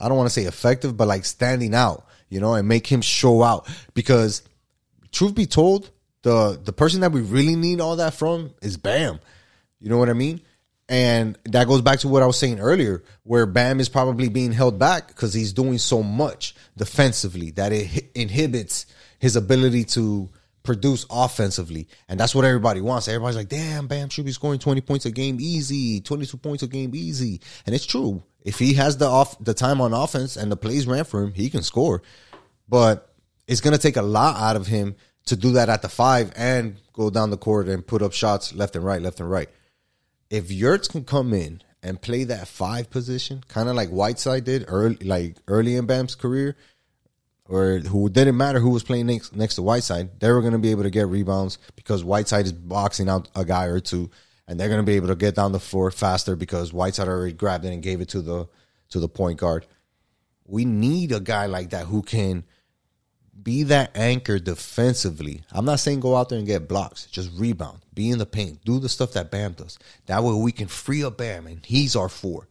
I 0.01 0.09
don't 0.09 0.17
want 0.17 0.29
to 0.29 0.35
say 0.35 0.47
effective, 0.47 0.97
but 0.97 1.09
like 1.09 1.25
standing 1.25 1.75
out, 1.75 2.07
you 2.29 2.41
know, 2.41 2.55
and 2.55 2.69
make 2.69 2.87
him 2.87 3.01
show 3.01 3.43
out. 3.43 3.69
Because 3.95 4.43
truth 5.13 5.35
be 5.35 5.47
told, 5.47 5.91
the 6.23 6.61
the 6.63 6.73
person 6.73 7.01
that 7.01 7.13
we 7.13 7.21
really 7.21 7.57
need 7.57 7.81
all 7.81 7.97
that 7.97 8.15
from 8.15 8.53
is 8.63 8.77
Bam. 8.77 9.21
You 9.81 9.91
know 9.91 9.99
what 9.99 10.09
I 10.09 10.15
mean? 10.15 10.41
And 10.89 11.37
that 11.47 11.67
goes 11.67 11.81
back 11.81 11.99
to 12.01 12.09
what 12.09 12.23
I 12.23 12.27
was 12.27 12.39
saying 12.39 12.61
earlier, 12.61 13.03
where 13.25 13.47
Bam 13.47 13.81
is 13.81 13.89
probably 13.89 14.29
being 14.29 14.53
held 14.53 14.79
back 14.79 15.09
because 15.09 15.35
he's 15.35 15.53
doing 15.53 15.79
so 15.79 16.03
much 16.03 16.55
defensively 16.77 17.51
that 17.53 17.73
it 17.73 18.11
inhibits 18.15 18.87
his 19.19 19.35
ability 19.35 19.85
to 19.85 20.29
produce 20.63 21.07
offensively. 21.11 21.89
And 22.09 22.21
that's 22.21 22.35
what 22.35 22.45
everybody 22.45 22.81
wants. 22.81 23.09
Everybody's 23.09 23.37
like, 23.37 23.49
damn, 23.49 23.87
Bam 23.87 24.11
should 24.11 24.27
be 24.27 24.33
scoring 24.33 24.59
20 24.59 24.81
points 24.83 25.07
a 25.07 25.11
game 25.11 25.39
easy, 25.41 26.01
22 26.01 26.37
points 26.37 26.63
a 26.63 26.67
game 26.67 26.95
easy. 26.95 27.41
And 27.65 27.75
it's 27.75 27.87
true. 27.87 28.23
If 28.47 28.61
he 28.61 28.75
has 28.75 28.97
the 28.97 29.07
off 29.07 29.37
the 29.43 29.55
time 29.55 29.81
on 29.81 29.93
offense 29.93 30.37
and 30.37 30.51
the 30.51 30.57
plays 30.57 30.87
ran 30.87 31.05
for 31.05 31.21
him, 31.23 31.35
he 31.35 31.51
can 31.51 31.65
score. 31.65 32.03
But 32.69 33.13
it's 33.49 33.61
gonna 33.61 33.77
take 33.77 33.97
a 33.97 34.03
lot 34.03 34.37
out 34.37 34.55
of 34.55 34.69
him 34.69 34.95
to 35.27 35.35
do 35.37 35.53
that 35.53 35.69
at 35.69 35.83
the 35.83 35.89
five 35.89 36.33
and 36.37 36.77
go 36.93 37.11
down 37.11 37.31
the 37.31 37.37
court 37.37 37.69
and 37.69 37.85
put 37.85 38.03
up 38.03 38.13
shots 38.13 38.55
left 38.55 38.77
and 38.77 38.85
right, 38.85 39.03
left 39.03 39.19
and 39.19 39.29
right. 39.29 39.51
If 40.31 40.51
Yurts 40.53 40.87
can 40.87 41.05
come 41.05 41.35
in 41.35 41.61
and 41.83 42.01
play 42.01 42.23
that 42.23 42.47
five 42.47 42.89
position, 42.89 43.43
kind 43.49 43.69
of 43.69 43.75
like 43.75 43.89
Whiteside 43.89 44.45
did 44.45 44.65
early, 44.69 44.97
like 44.97 45.39
early 45.49 45.75
in 45.75 45.87
Bam's 45.87 46.15
career, 46.15 46.57
or 47.49 47.79
who 47.79 48.09
didn't 48.09 48.37
matter 48.37 48.61
who 48.61 48.71
was 48.71 48.85
playing 48.85 49.07
next 49.07 49.35
next 49.35 49.57
to 49.57 49.63
Whiteside, 49.63 50.21
they 50.21 50.31
were 50.31 50.41
going 50.41 50.53
to 50.53 50.59
be 50.61 50.71
able 50.71 50.85
to 50.85 50.91
get 50.91 51.09
rebounds 51.09 51.59
because 51.75 52.05
Whiteside 52.05 52.47
is 52.47 52.53
boxing 52.53 53.09
out 53.09 53.29
a 53.35 53.45
guy 53.45 53.65
or 53.65 53.81
two, 53.81 54.11
and 54.49 54.59
they're 54.59 54.69
going 54.69 54.81
to 54.81 54.87
be 54.87 54.97
able 54.97 55.09
to 55.09 55.17
get 55.17 55.35
down 55.35 55.53
the 55.53 55.61
floor 55.61 55.91
faster 55.91 56.37
because 56.37 56.73
Whiteside 56.73 57.09
already 57.09 57.33
grabbed 57.33 57.65
it 57.65 57.73
and 57.73 57.83
gave 57.83 58.01
it 58.01 58.09
to 58.11 58.21
the 58.21 58.49
to 58.91 59.01
the 59.01 59.09
point 59.09 59.39
guard. 59.39 59.67
We 60.47 60.65
need 60.65 61.11
a 61.13 61.21
guy 61.21 61.47
like 61.47 61.71
that 61.71 61.87
who 61.87 62.03
can 62.03 62.45
be 63.43 63.65
that 63.65 63.97
anchor 63.97 64.39
defensively. 64.39 65.43
I'm 65.53 65.65
not 65.65 65.81
saying 65.81 66.01
go 66.01 66.17
out 66.17 66.29
there 66.29 66.39
and 66.39 66.47
get 66.47 66.69
blocks, 66.69 67.07
just 67.07 67.31
rebound, 67.39 67.81
be 67.93 68.11
in 68.11 68.19
the 68.19 68.27
paint, 68.27 68.65
do 68.65 68.79
the 68.79 68.89
stuff 68.89 69.13
that 69.13 69.31
Bam 69.31 69.53
does. 69.53 69.79
That 70.07 70.23
way 70.23 70.35
we 70.35 70.53
can 70.53 70.69
free 70.69 71.05
up 71.05 71.19
Bam, 71.19 71.47
and 71.47 71.65
he's 71.65 71.97
our 71.97 72.09
four. 72.09 72.49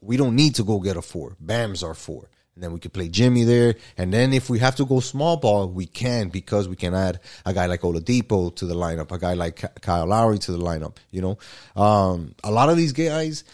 We 0.00 0.16
don't 0.16 0.36
need 0.36 0.54
to 0.56 0.64
go 0.64 0.80
get 0.80 0.96
a 0.96 1.02
four. 1.02 1.36
Bam's 1.40 1.82
our 1.82 1.94
four. 1.94 2.30
And 2.58 2.64
then 2.64 2.72
we 2.72 2.80
could 2.80 2.92
play 2.92 3.08
Jimmy 3.08 3.44
there. 3.44 3.76
And 3.96 4.12
then 4.12 4.32
if 4.32 4.50
we 4.50 4.58
have 4.58 4.74
to 4.76 4.84
go 4.84 4.98
small 4.98 5.36
ball, 5.36 5.68
we 5.68 5.86
can 5.86 6.28
because 6.28 6.66
we 6.66 6.74
can 6.74 6.92
add 6.92 7.20
a 7.46 7.54
guy 7.54 7.66
like 7.66 7.82
Oladipo 7.82 8.52
to 8.56 8.66
the 8.66 8.74
lineup, 8.74 9.12
a 9.12 9.18
guy 9.18 9.34
like 9.34 9.80
Kyle 9.80 10.06
Lowry 10.06 10.40
to 10.40 10.50
the 10.50 10.58
lineup. 10.58 10.96
You 11.12 11.22
know, 11.22 11.38
um, 11.80 12.34
a 12.42 12.50
lot 12.50 12.68
of 12.68 12.76
these 12.76 12.92
guys, 12.92 13.44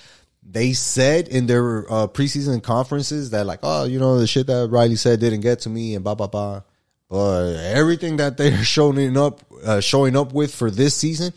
they 0.43 0.73
said 0.73 1.29
in 1.29 1.47
their 1.47 1.85
uh, 1.93 2.07
preseason 2.07 2.63
conferences 2.63 3.29
that 3.29 3.45
like, 3.45 3.59
oh, 3.63 3.85
you 3.85 3.99
know, 3.99 4.19
the 4.19 4.27
shit 4.27 4.47
that 4.47 4.71
Riley 4.71 4.97
said 4.97 5.21
didn't 5.21 5.43
get 5.43 5.61
to 5.61 5.69
me 5.69 5.95
and 5.95 6.03
blah 6.03 6.15
blah 6.15 6.29
blah. 6.29 6.63
But 7.11 7.57
everything 7.57 8.17
that 8.17 8.39
they're 8.39 8.65
showing 8.65 9.19
up, 9.19 9.43
uh, 9.63 9.81
showing 9.81 10.17
up 10.17 10.33
with 10.33 10.55
for 10.55 10.71
this 10.71 10.95
season 10.95 11.35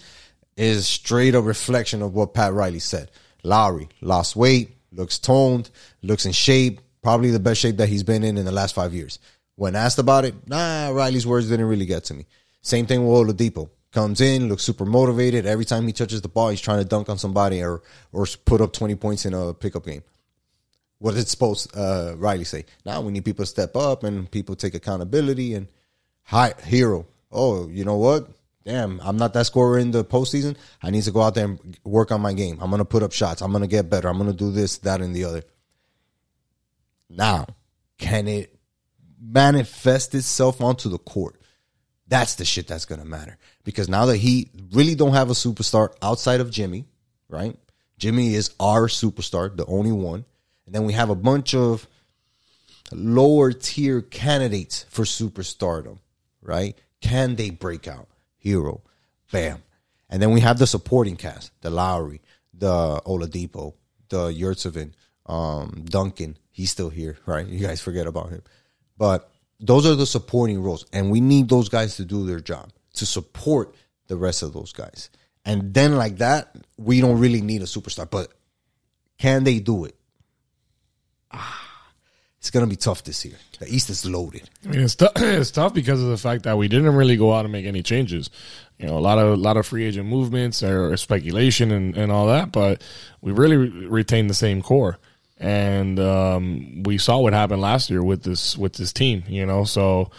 is 0.56 0.88
straight 0.88 1.36
a 1.36 1.42
reflection 1.42 2.02
of 2.02 2.14
what 2.14 2.34
Pat 2.34 2.54
Riley 2.54 2.80
said. 2.80 3.12
Lowry 3.44 3.90
lost 4.00 4.38
weight, 4.38 4.78
looks 4.94 5.20
toned, 5.20 5.70
looks 6.02 6.26
in 6.26 6.32
shape, 6.32 6.80
probably 7.02 7.32
the 7.32 7.40
best 7.40 7.62
shape 7.62 7.78
that 7.78 7.90
he's 7.90 8.04
been 8.04 8.24
in 8.24 8.38
in 8.38 8.46
the 8.46 8.52
last 8.52 8.76
five 8.76 8.94
years. 8.94 9.20
When 9.56 9.76
asked 9.76 10.00
about 10.00 10.26
it, 10.26 10.48
nah, 10.48 10.90
Riley's 10.90 11.26
words 11.26 11.50
didn't 11.50 11.66
really 11.66 11.86
get 11.86 12.04
to 12.06 12.14
me. 12.14 12.26
Same 12.62 12.86
thing 12.86 13.08
with 13.08 13.16
Oladipo. 13.16 13.70
Comes 13.92 14.22
in, 14.22 14.50
looks 14.50 14.64
super 14.64 14.86
motivated. 14.86 15.46
Every 15.46 15.66
time 15.66 15.88
he 15.88 15.94
touches 15.94 16.22
the 16.22 16.28
ball, 16.28 16.50
he's 16.50 16.62
trying 16.62 16.80
to 16.80 16.86
dunk 16.86 17.10
on 17.10 17.18
somebody 17.18 17.64
or 17.64 17.82
or 18.12 18.28
put 18.46 18.62
up 18.62 18.74
twenty 18.74 18.96
points 18.96 19.26
in 19.26 19.34
a 19.34 19.54
pickup 19.54 19.86
game. 19.86 20.04
What 21.00 21.16
did 21.16 21.28
supposed 21.28 21.76
uh, 21.76 22.16
Riley 22.18 22.44
say? 22.44 22.66
Now 22.86 23.02
we 23.02 23.12
need 23.12 23.24
people 23.26 23.46
to 23.46 23.50
step 23.50 23.76
up 23.76 24.04
and 24.04 24.30
people 24.30 24.56
take 24.56 24.76
accountability 24.76 25.54
and 25.54 25.68
hi 26.24 26.54
hero. 26.66 27.08
Oh, 27.32 27.70
you 27.70 27.86
know 27.86 27.98
what? 27.98 28.30
Damn, 28.66 29.00
I'm 29.00 29.16
not 29.16 29.34
that 29.34 29.46
scorer 29.46 29.80
in 29.80 29.92
the 29.92 30.04
postseason. 30.04 30.58
I 30.84 30.90
need 30.90 31.04
to 31.04 31.12
go 31.12 31.22
out 31.22 31.36
there 31.36 31.46
and 31.46 31.78
work 31.86 32.12
on 32.12 32.20
my 32.20 32.34
game. 32.34 32.60
I'm 32.62 32.70
gonna 32.70 32.84
put 32.84 33.04
up 33.04 33.14
shots. 33.14 33.42
I'm 33.42 33.54
gonna 33.54 33.68
get 33.68 33.90
better. 33.90 34.10
I'm 34.10 34.18
gonna 34.18 34.34
do 34.34 34.52
this, 34.52 34.78
that, 34.80 35.02
and 35.02 35.16
the 35.16 35.24
other. 35.24 35.44
Now, 37.10 37.48
can 37.98 38.28
it 38.28 38.56
manifest 39.20 40.14
itself 40.16 40.62
onto 40.62 40.90
the 40.90 40.98
court? 40.98 41.42
That's 42.08 42.36
the 42.36 42.46
shit 42.46 42.68
that's 42.68 42.86
gonna 42.86 43.06
matter. 43.06 43.38
Because 43.64 43.90
now 43.90 44.06
that 44.06 44.18
he 44.18 44.50
really 44.72 44.96
don't 44.96 45.14
have 45.14 45.30
a 45.30 45.34
superstar 45.34 45.94
outside 46.02 46.40
of 46.40 46.52
Jimmy, 46.52 46.86
right? 47.30 47.58
Jimmy 47.98 48.34
is 48.34 48.52
our 48.60 48.88
superstar, 48.88 49.56
the 49.56 49.66
only 49.66 49.92
one. 49.92 50.26
And 50.66 50.76
then 50.76 50.86
we 50.86 50.94
have 50.94 51.10
a 51.10 51.16
bunch 51.16 51.56
of 51.56 51.88
lower 52.92 53.52
tier 53.52 54.02
candidates 54.02 54.86
for 54.90 55.04
superstardom, 55.04 56.00
right? 56.42 56.78
Can 57.02 57.36
they 57.36 57.50
break 57.50 57.88
out? 57.88 58.08
Herro, 58.44 58.82
bam. 59.32 59.64
And 60.10 60.22
then 60.22 60.32
we 60.32 60.42
have 60.42 60.60
the 60.60 60.68
supporting 60.68 61.18
cast, 61.18 61.52
the 61.62 61.70
Lowry, 61.70 62.22
the 62.54 63.02
Oladipo, 63.06 63.74
the 64.10 64.30
Yurtseven, 64.30 64.94
um, 65.28 65.86
Duncan. 65.86 66.38
He's 66.52 66.72
still 66.72 66.90
here, 66.90 67.18
right? 67.26 67.46
You 67.46 67.66
guys 67.66 67.82
forget 67.82 68.08
about 68.08 68.30
him. 68.30 68.42
But 68.98 69.30
those 69.60 69.86
are 69.86 69.96
the 69.96 70.06
supporting 70.06 70.62
roles. 70.62 70.86
And 70.94 71.12
we 71.12 71.22
need 71.22 71.50
those 71.50 71.70
guys 71.70 71.98
to 71.98 72.06
do 72.06 72.26
their 72.26 72.40
job, 72.40 72.72
to 72.96 73.06
support 73.06 73.76
the 74.08 74.18
rest 74.18 74.42
of 74.42 74.54
those 74.54 74.72
guys. 74.72 75.10
And 75.46 75.74
then 75.74 75.96
like 75.96 76.18
that, 76.18 76.56
we 76.78 77.00
don't 77.00 77.20
really 77.20 77.42
need 77.42 77.62
a 77.62 77.66
superstar. 77.66 78.10
But 78.10 78.32
can 79.18 79.44
they 79.44 79.60
do 79.60 79.86
it? 79.86 79.96
Ah, 81.32 81.68
it's 82.40 82.52
gonna 82.52 82.68
be 82.68 82.76
tough 82.76 83.04
this 83.04 83.26
year. 83.26 83.36
The 83.60 83.68
East 83.68 83.90
is 83.90 84.06
loaded. 84.06 84.50
I 84.66 84.70
mean, 84.70 84.82
it's, 84.82 84.96
t- 84.96 85.08
it's 85.16 85.52
tough 85.52 85.74
because 85.74 86.02
of 86.02 86.10
the 86.10 86.18
fact 86.18 86.44
that 86.44 86.58
we 86.58 86.68
didn't 86.68 86.96
really 86.96 87.18
go 87.18 87.34
out 87.34 87.46
and 87.46 87.52
make 87.52 87.66
any 87.66 87.82
changes. 87.82 88.30
You 88.78 88.88
know, 88.88 88.98
a 88.98 89.00
lot 89.00 89.18
of 89.18 89.34
a 89.34 89.36
lot 89.36 89.58
of 89.58 89.66
free 89.66 89.86
agent 89.86 90.08
movements 90.08 90.64
or 90.64 90.96
speculation 90.98 91.72
and, 91.72 91.98
and 91.98 92.12
all 92.12 92.28
that, 92.28 92.52
but 92.52 92.84
we 93.22 93.32
really 93.32 93.58
re- 93.58 93.88
retained 93.88 94.30
the 94.30 94.36
same 94.36 94.62
core. 94.62 95.00
And 95.40 96.00
um, 96.00 96.84
we 96.84 96.98
saw 96.98 97.20
what 97.20 97.34
happened 97.34 97.62
last 97.62 97.90
year 97.90 98.04
with 98.04 98.24
this 98.24 98.58
with 98.58 98.74
this 98.74 98.92
team. 98.92 99.24
You 99.28 99.46
know, 99.46 99.64
so 99.66 100.10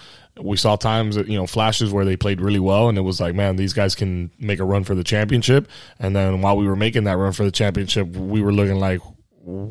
we 0.41 0.57
saw 0.57 0.77
times 0.77 1.17
that 1.17 1.27
you 1.27 1.37
know 1.37 1.47
flashes 1.47 1.93
where 1.93 2.05
they 2.05 2.17
played 2.17 2.41
really 2.41 2.61
well, 2.61 2.89
and 2.89 2.97
it 2.97 3.03
was 3.03 3.21
like, 3.21 3.35
man, 3.35 3.57
these 3.57 3.73
guys 3.73 3.95
can 3.95 4.31
make 4.39 4.61
a 4.61 4.65
run 4.65 4.85
for 4.85 4.95
the 4.95 5.05
championship. 5.05 5.69
And 5.99 6.15
then 6.15 6.41
while 6.41 6.57
we 6.57 6.67
were 6.67 6.77
making 6.77 7.05
that 7.05 7.17
run 7.17 7.33
for 7.33 7.45
the 7.45 7.51
championship, 7.51 8.09
we 8.09 8.41
were 8.43 8.53
looking 8.53 8.77
like, 8.77 9.01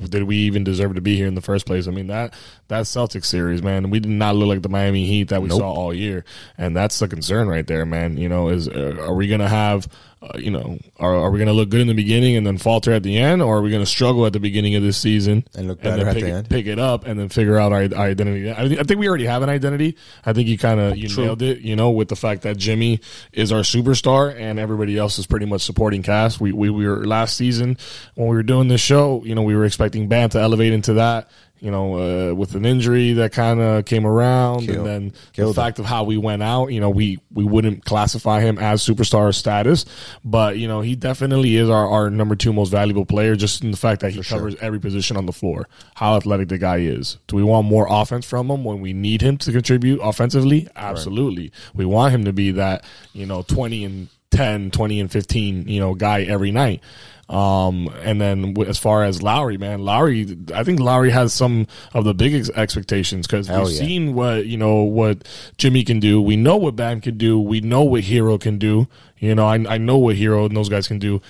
did 0.09 0.23
we 0.23 0.37
even 0.37 0.63
deserve 0.63 0.95
to 0.95 1.01
be 1.01 1.15
here 1.15 1.27
in 1.27 1.35
the 1.35 1.41
first 1.41 1.65
place? 1.65 1.87
I 1.87 1.91
mean 1.91 2.07
that 2.07 2.33
that 2.67 2.83
Celtics 2.83 3.25
series, 3.25 3.61
man, 3.63 3.89
we 3.89 3.99
did 3.99 4.11
not 4.11 4.35
look 4.35 4.49
like 4.49 4.61
the 4.63 4.69
Miami 4.69 5.05
Heat 5.05 5.29
that 5.29 5.41
we 5.41 5.49
Nope. 5.49 5.59
saw 5.59 5.71
all 5.71 5.93
year, 5.93 6.25
and 6.57 6.75
that's 6.75 6.99
the 6.99 7.07
concern 7.07 7.47
right 7.47 7.65
there, 7.65 7.85
man. 7.85 8.17
You 8.17 8.27
know, 8.27 8.49
is 8.49 8.67
uh, 8.67 8.97
are 8.99 9.13
we 9.13 9.27
gonna 9.27 9.47
have, 9.47 9.87
uh, 10.21 10.37
you 10.37 10.49
know, 10.49 10.79
are, 10.99 11.15
are 11.15 11.29
we 11.31 11.37
gonna 11.39 11.53
look 11.53 11.69
good 11.69 11.81
in 11.81 11.87
the 11.87 11.93
beginning 11.93 12.35
and 12.35 12.45
then 12.45 12.57
falter 12.57 12.91
at 12.91 13.03
the 13.03 13.17
end, 13.17 13.41
or 13.41 13.57
are 13.57 13.61
we 13.61 13.69
gonna 13.69 13.85
struggle 13.85 14.25
at 14.25 14.33
the 14.33 14.39
beginning 14.39 14.73
of 14.75 14.81
this 14.81 14.97
season 14.97 15.43
And 15.55 15.67
look 15.67 15.81
then 15.81 15.97
better 15.97 16.09
at 16.09 16.15
pick 16.15 16.23
the 16.23 16.29
it, 16.29 16.33
end? 16.33 16.49
pick 16.49 16.65
it 16.65 16.79
up 16.79 17.05
and 17.05 17.19
then 17.19 17.29
figure 17.29 17.57
out 17.57 17.71
our, 17.71 17.83
our 17.83 18.07
identity? 18.07 18.49
I, 18.51 18.67
think- 18.67 18.79
I 18.79 18.83
think 18.83 18.99
we 18.99 19.07
already 19.07 19.25
have 19.25 19.43
an 19.43 19.49
identity. 19.49 19.95
I 20.25 20.33
think 20.33 20.47
you 20.47 20.57
kind 20.57 20.79
of 20.79 20.97
you 20.97 21.07
True. 21.07 21.25
nailed 21.25 21.41
it. 21.43 21.59
You 21.61 21.75
know, 21.75 21.91
with 21.91 22.07
the 22.09 22.15
fact 22.15 22.41
that 22.43 22.57
Jimmy 22.57 22.99
is 23.31 23.51
our 23.51 23.61
superstar 23.61 24.35
and 24.35 24.57
everybody 24.59 24.97
else 24.97 25.19
is 25.19 25.27
pretty 25.27 25.45
much 25.45 25.61
supporting 25.61 26.01
cast. 26.01 26.41
We, 26.41 26.51
we 26.51 26.69
we 26.69 26.87
were 26.87 27.05
last 27.05 27.37
season 27.37 27.77
when 28.15 28.27
we 28.27 28.35
were 28.35 28.43
doing 28.43 28.67
this 28.69 28.81
show. 28.81 29.23
You 29.23 29.35
know, 29.35 29.43
we 29.43 29.55
were 29.55 29.65
expecting 29.65 30.07
Bam 30.07 30.29
to 30.29 30.39
elevate 30.39 30.73
into 30.73 30.93
that. 30.93 31.29
You 31.59 31.71
know, 31.71 32.29
uh, 32.29 32.33
with 32.35 32.53
an 32.55 32.65
injury 32.65 33.13
that 33.13 33.31
kind 33.31 33.59
of 33.59 33.85
came 33.85 34.05
around, 34.05 34.65
Killed- 34.67 34.77
and 34.77 34.85
then 34.85 35.13
killed 35.33 35.55
the 35.55 35.61
him. 35.61 35.65
fact 35.65 35.79
of 35.79 35.85
how 35.85 36.03
we 36.03 36.15
went 36.15 36.43
out, 36.43 36.67
you 36.67 36.79
know, 36.79 36.89
we 36.89 37.17
we 37.33 37.43
wouldn't 37.43 37.83
classify 37.85 38.41
him 38.41 38.59
as 38.59 38.81
superstar 38.85 39.33
status, 39.33 39.83
but 40.23 40.57
you 40.59 40.67
know, 40.67 40.81
he 40.81 40.95
definitely 40.95 41.55
is 41.55 41.69
our, 41.69 41.87
our 41.89 42.09
number 42.11 42.35
two 42.35 42.53
most 42.53 42.69
valuable 42.69 43.05
player, 43.05 43.35
just 43.35 43.63
in 43.63 43.71
the 43.71 43.77
fact 43.77 44.01
that 44.01 44.11
he 44.11 44.21
covers 44.21 44.55
every 44.61 44.79
position 44.79 45.17
on 45.17 45.25
the 45.25 45.33
floor. 45.33 45.67
How 45.95 46.15
athletic 46.15 46.49
the 46.49 46.57
guy 46.59 46.77
is. 46.77 47.17
Do 47.27 47.35
we 47.35 47.43
want 47.43 47.67
more 47.67 47.87
offense 47.89 48.25
from 48.25 48.51
him 48.51 48.63
when 48.63 48.79
we 48.79 48.93
need 48.93 49.21
him 49.21 49.37
to 49.39 49.51
contribute 49.51 49.99
offensively? 50.01 50.67
Absolutely. 50.75 51.51
We 51.73 51.85
want 51.85 52.13
him 52.13 52.25
to 52.25 52.33
be 52.33 52.51
that 52.51 52.85
you 53.13 53.25
know 53.25 53.41
twenty 53.41 53.83
and 53.83 54.09
10, 54.29 54.71
20 54.71 54.99
and 54.99 55.09
fifteen, 55.11 55.67
you 55.69 55.79
know, 55.79 55.95
guy 55.95 56.21
every 56.23 56.51
night. 56.51 56.81
Um, 57.29 57.89
and 58.03 58.21
then 58.21 58.55
as 58.67 58.77
far 58.77 59.03
as 59.03 59.21
Lowry, 59.21 59.57
man, 59.57 59.81
Lowry, 59.81 60.37
I 60.53 60.63
think 60.63 60.79
Lowry 60.79 61.09
has 61.09 61.33
some 61.33 61.67
of 61.93 62.05
the 62.05 62.13
biggest 62.13 62.51
expectations 62.51 63.27
because 63.27 63.49
we've 63.49 63.59
yeah. 63.59 63.65
seen 63.65 64.13
what 64.13 64.45
you 64.45 64.57
know 64.57 64.83
what 64.83 65.27
Jimmy 65.57 65.83
can 65.83 65.99
do. 65.99 66.21
We 66.21 66.37
know 66.37 66.55
what 66.55 66.77
Bam 66.77 67.01
can 67.01 67.17
do. 67.17 67.37
We 67.39 67.59
know 67.59 67.83
what 67.83 68.03
Herro 68.03 68.39
can 68.39 68.57
do. 68.57 68.87
You 69.17 69.35
know, 69.35 69.45
I, 69.45 69.55
I 69.55 69.77
know 69.77 69.97
what 69.97 70.15
Herro 70.15 70.45
and 70.45 70.55
those 70.55 70.69
guys 70.69 70.87
can 70.87 70.99
do. 70.99 71.21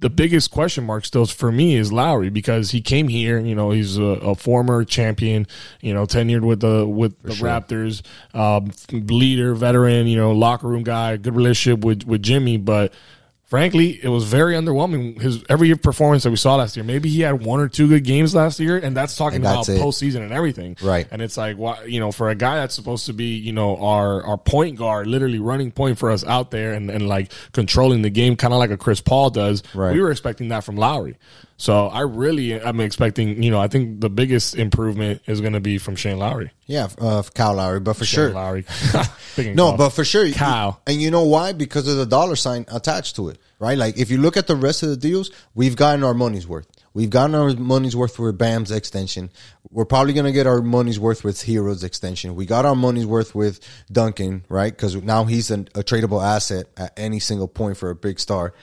The 0.00 0.10
biggest 0.10 0.52
question 0.52 0.84
mark 0.84 1.04
still 1.04 1.26
for 1.26 1.50
me 1.50 1.74
is 1.74 1.92
Lowry 1.92 2.30
because 2.30 2.70
he 2.70 2.80
came 2.80 3.08
here. 3.08 3.40
You 3.40 3.56
know, 3.56 3.72
he's 3.72 3.98
a, 3.98 4.02
a 4.02 4.36
former 4.36 4.84
champion. 4.84 5.48
You 5.80 5.92
know, 5.92 6.06
tenured 6.06 6.42
with 6.42 6.60
the 6.60 6.86
with 6.86 7.20
the 7.22 7.34
sure. 7.34 7.48
Raptors, 7.48 8.02
um, 8.32 8.70
leader, 8.92 9.56
veteran. 9.56 10.06
You 10.06 10.18
know, 10.18 10.30
locker 10.30 10.68
room 10.68 10.84
guy, 10.84 11.16
good 11.16 11.34
relationship 11.34 11.84
with 11.84 12.04
with 12.04 12.22
Jimmy, 12.22 12.58
but 12.58 12.92
frankly, 13.48 13.98
it 14.02 14.08
was 14.08 14.24
very 14.24 14.54
underwhelming. 14.54 15.20
His 15.20 15.42
every 15.48 15.74
performance 15.74 16.22
that 16.22 16.30
we 16.30 16.36
saw 16.36 16.56
last 16.56 16.76
year, 16.76 16.84
maybe 16.84 17.08
he 17.08 17.22
had 17.22 17.42
one 17.44 17.60
or 17.60 17.68
two 17.68 17.88
good 17.88 18.04
games 18.04 18.34
last 18.34 18.60
year, 18.60 18.78
and 18.78 18.96
that's 18.96 19.16
talking 19.16 19.36
And 19.36 19.44
that's 19.44 19.68
about 19.68 19.78
it. 19.80 19.82
postseason 19.82 20.22
and 20.22 20.32
everything. 20.32 20.76
Right. 20.82 21.08
And 21.10 21.20
it's 21.20 21.36
like, 21.36 21.56
why, 21.56 21.84
you 21.84 21.98
know, 21.98 22.12
for 22.12 22.28
a 22.30 22.34
guy 22.34 22.56
that's 22.56 22.74
supposed 22.74 23.06
to 23.06 23.12
be, 23.12 23.36
you 23.36 23.52
know, 23.52 23.76
our 23.78 24.22
our 24.22 24.38
point 24.38 24.78
guard, 24.78 25.06
literally 25.06 25.38
running 25.38 25.70
point 25.72 25.98
for 25.98 26.10
us 26.10 26.24
out 26.24 26.50
there 26.50 26.74
and, 26.74 26.90
and 26.90 27.08
like 27.08 27.32
controlling 27.52 28.02
the 28.02 28.10
game, 28.10 28.36
kind 28.36 28.52
of 28.54 28.58
like 28.58 28.70
a 28.70 28.76
Chris 28.76 29.00
Paul 29.00 29.30
does. 29.30 29.62
Right. 29.74 29.92
We 29.94 30.00
were 30.00 30.10
expecting 30.10 30.48
that 30.48 30.62
from 30.64 30.76
Lowry. 30.76 31.16
So 31.60 31.88
I 31.88 32.02
really 32.02 32.58
I'm 32.58 32.78
expecting, 32.78 33.42
you 33.42 33.50
know, 33.50 33.60
I 33.60 33.66
think 33.66 34.00
the 34.00 34.08
biggest 34.08 34.54
improvement 34.54 35.22
is 35.26 35.40
going 35.40 35.54
to 35.54 35.60
be 35.60 35.78
from 35.78 35.96
Shane 35.96 36.16
Lowry. 36.16 36.52
Yeah, 36.66 36.88
uh, 37.00 37.24
Kyle 37.34 37.54
Lowry, 37.54 37.80
but 37.80 37.94
for 37.94 38.04
Shane 38.04 38.16
sure, 38.16 38.30
Lowry. 38.30 38.64
No, 39.54 39.76
but 39.76 39.90
for 39.90 40.04
sure, 40.04 40.30
Kyle. 40.32 40.80
And 40.86 41.02
you 41.02 41.10
know 41.10 41.24
why? 41.24 41.52
Because 41.52 41.88
of 41.88 41.96
the 41.96 42.06
dollar 42.06 42.36
sign 42.36 42.64
attached 42.68 43.16
to 43.16 43.28
it, 43.28 43.38
right? 43.58 43.76
Like 43.76 43.98
if 43.98 44.08
you 44.08 44.18
look 44.18 44.36
at 44.36 44.46
the 44.46 44.54
rest 44.54 44.84
of 44.84 44.88
the 44.88 44.96
deals, 44.96 45.30
we've 45.54 45.74
gotten 45.76 46.04
our 46.04 46.14
money's 46.14 46.46
worth. 46.46 46.68
We've 46.94 47.10
gotten 47.10 47.34
our 47.34 47.52
money's 47.54 47.94
worth 47.94 48.18
with 48.18 48.38
Bam's 48.38 48.70
extension. 48.70 49.30
We're 49.70 49.84
probably 49.84 50.12
gonna 50.12 50.32
get 50.32 50.46
our 50.46 50.62
money's 50.62 50.98
worth 50.98 51.24
with 51.24 51.42
Herro's 51.42 51.82
extension. 51.82 52.36
We 52.36 52.46
got 52.46 52.66
our 52.66 52.76
money's 52.76 53.06
worth 53.06 53.34
with 53.34 53.60
Duncan, 53.90 54.44
right? 54.48 54.72
Because 54.72 54.94
now 54.96 55.24
he's 55.24 55.50
an, 55.50 55.68
a 55.74 55.80
tradable 55.80 56.24
asset 56.24 56.66
at 56.76 56.92
any 56.96 57.18
single 57.18 57.48
point 57.48 57.76
for 57.76 57.90
a 57.90 57.94
big 57.96 58.20
star. 58.20 58.54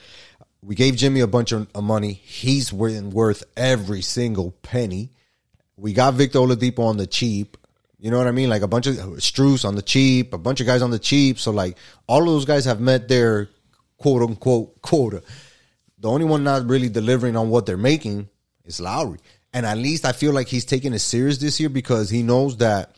We 0.66 0.74
gave 0.74 0.96
Jimmy 0.96 1.20
a 1.20 1.28
bunch 1.28 1.52
of, 1.52 1.68
money. 1.80 2.12
He's 2.12 2.72
worth 2.72 3.44
every 3.56 4.02
single 4.02 4.50
penny. 4.62 5.12
We 5.76 5.92
got 5.92 6.14
Victor 6.14 6.40
Oladipo 6.40 6.80
on 6.80 6.96
the 6.96 7.06
cheap. 7.06 7.56
You 8.00 8.10
know 8.10 8.18
what 8.18 8.26
I 8.26 8.32
mean? 8.32 8.48
Like 8.48 8.62
a 8.62 8.66
bunch 8.66 8.88
of 8.88 8.96
Strus 8.96 9.64
on 9.64 9.76
the 9.76 9.82
cheap, 9.82 10.34
a 10.34 10.38
bunch 10.38 10.60
of 10.60 10.66
guys 10.66 10.82
on 10.82 10.90
the 10.90 10.98
cheap. 10.98 11.38
So 11.38 11.52
like 11.52 11.78
all 12.08 12.22
of 12.22 12.26
those 12.26 12.46
guys 12.46 12.64
have 12.64 12.80
met 12.80 13.06
their 13.06 13.48
quote 13.96 14.22
unquote 14.22 14.82
quota. 14.82 15.22
The 16.00 16.10
only 16.10 16.24
one 16.24 16.42
not 16.42 16.68
really 16.68 16.88
delivering 16.88 17.36
on 17.36 17.48
what 17.48 17.64
they're 17.64 17.76
making 17.76 18.28
is 18.64 18.80
Lowry. 18.80 19.20
And 19.54 19.64
at 19.64 19.78
least 19.78 20.04
I 20.04 20.10
feel 20.10 20.32
like 20.32 20.48
he's 20.48 20.64
taking 20.64 20.92
it 20.92 20.98
serious 20.98 21.38
this 21.38 21.60
year 21.60 21.68
because 21.68 22.10
he 22.10 22.24
knows 22.24 22.56
that 22.56 22.96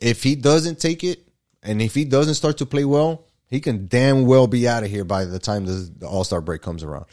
if 0.00 0.22
he 0.22 0.36
doesn't 0.36 0.78
take 0.78 1.02
it 1.02 1.26
and 1.64 1.82
if 1.82 1.96
he 1.96 2.04
doesn't 2.04 2.34
start 2.34 2.58
to 2.58 2.66
play 2.66 2.84
well, 2.84 3.26
he 3.52 3.60
can 3.60 3.86
damn 3.86 4.24
well 4.24 4.46
be 4.46 4.66
out 4.66 4.82
of 4.82 4.88
here 4.88 5.04
by 5.04 5.26
the 5.26 5.38
time 5.38 5.66
the, 5.66 5.90
the 5.98 6.08
All 6.08 6.24
Star 6.24 6.40
break 6.40 6.62
comes 6.62 6.82
around 6.82 7.04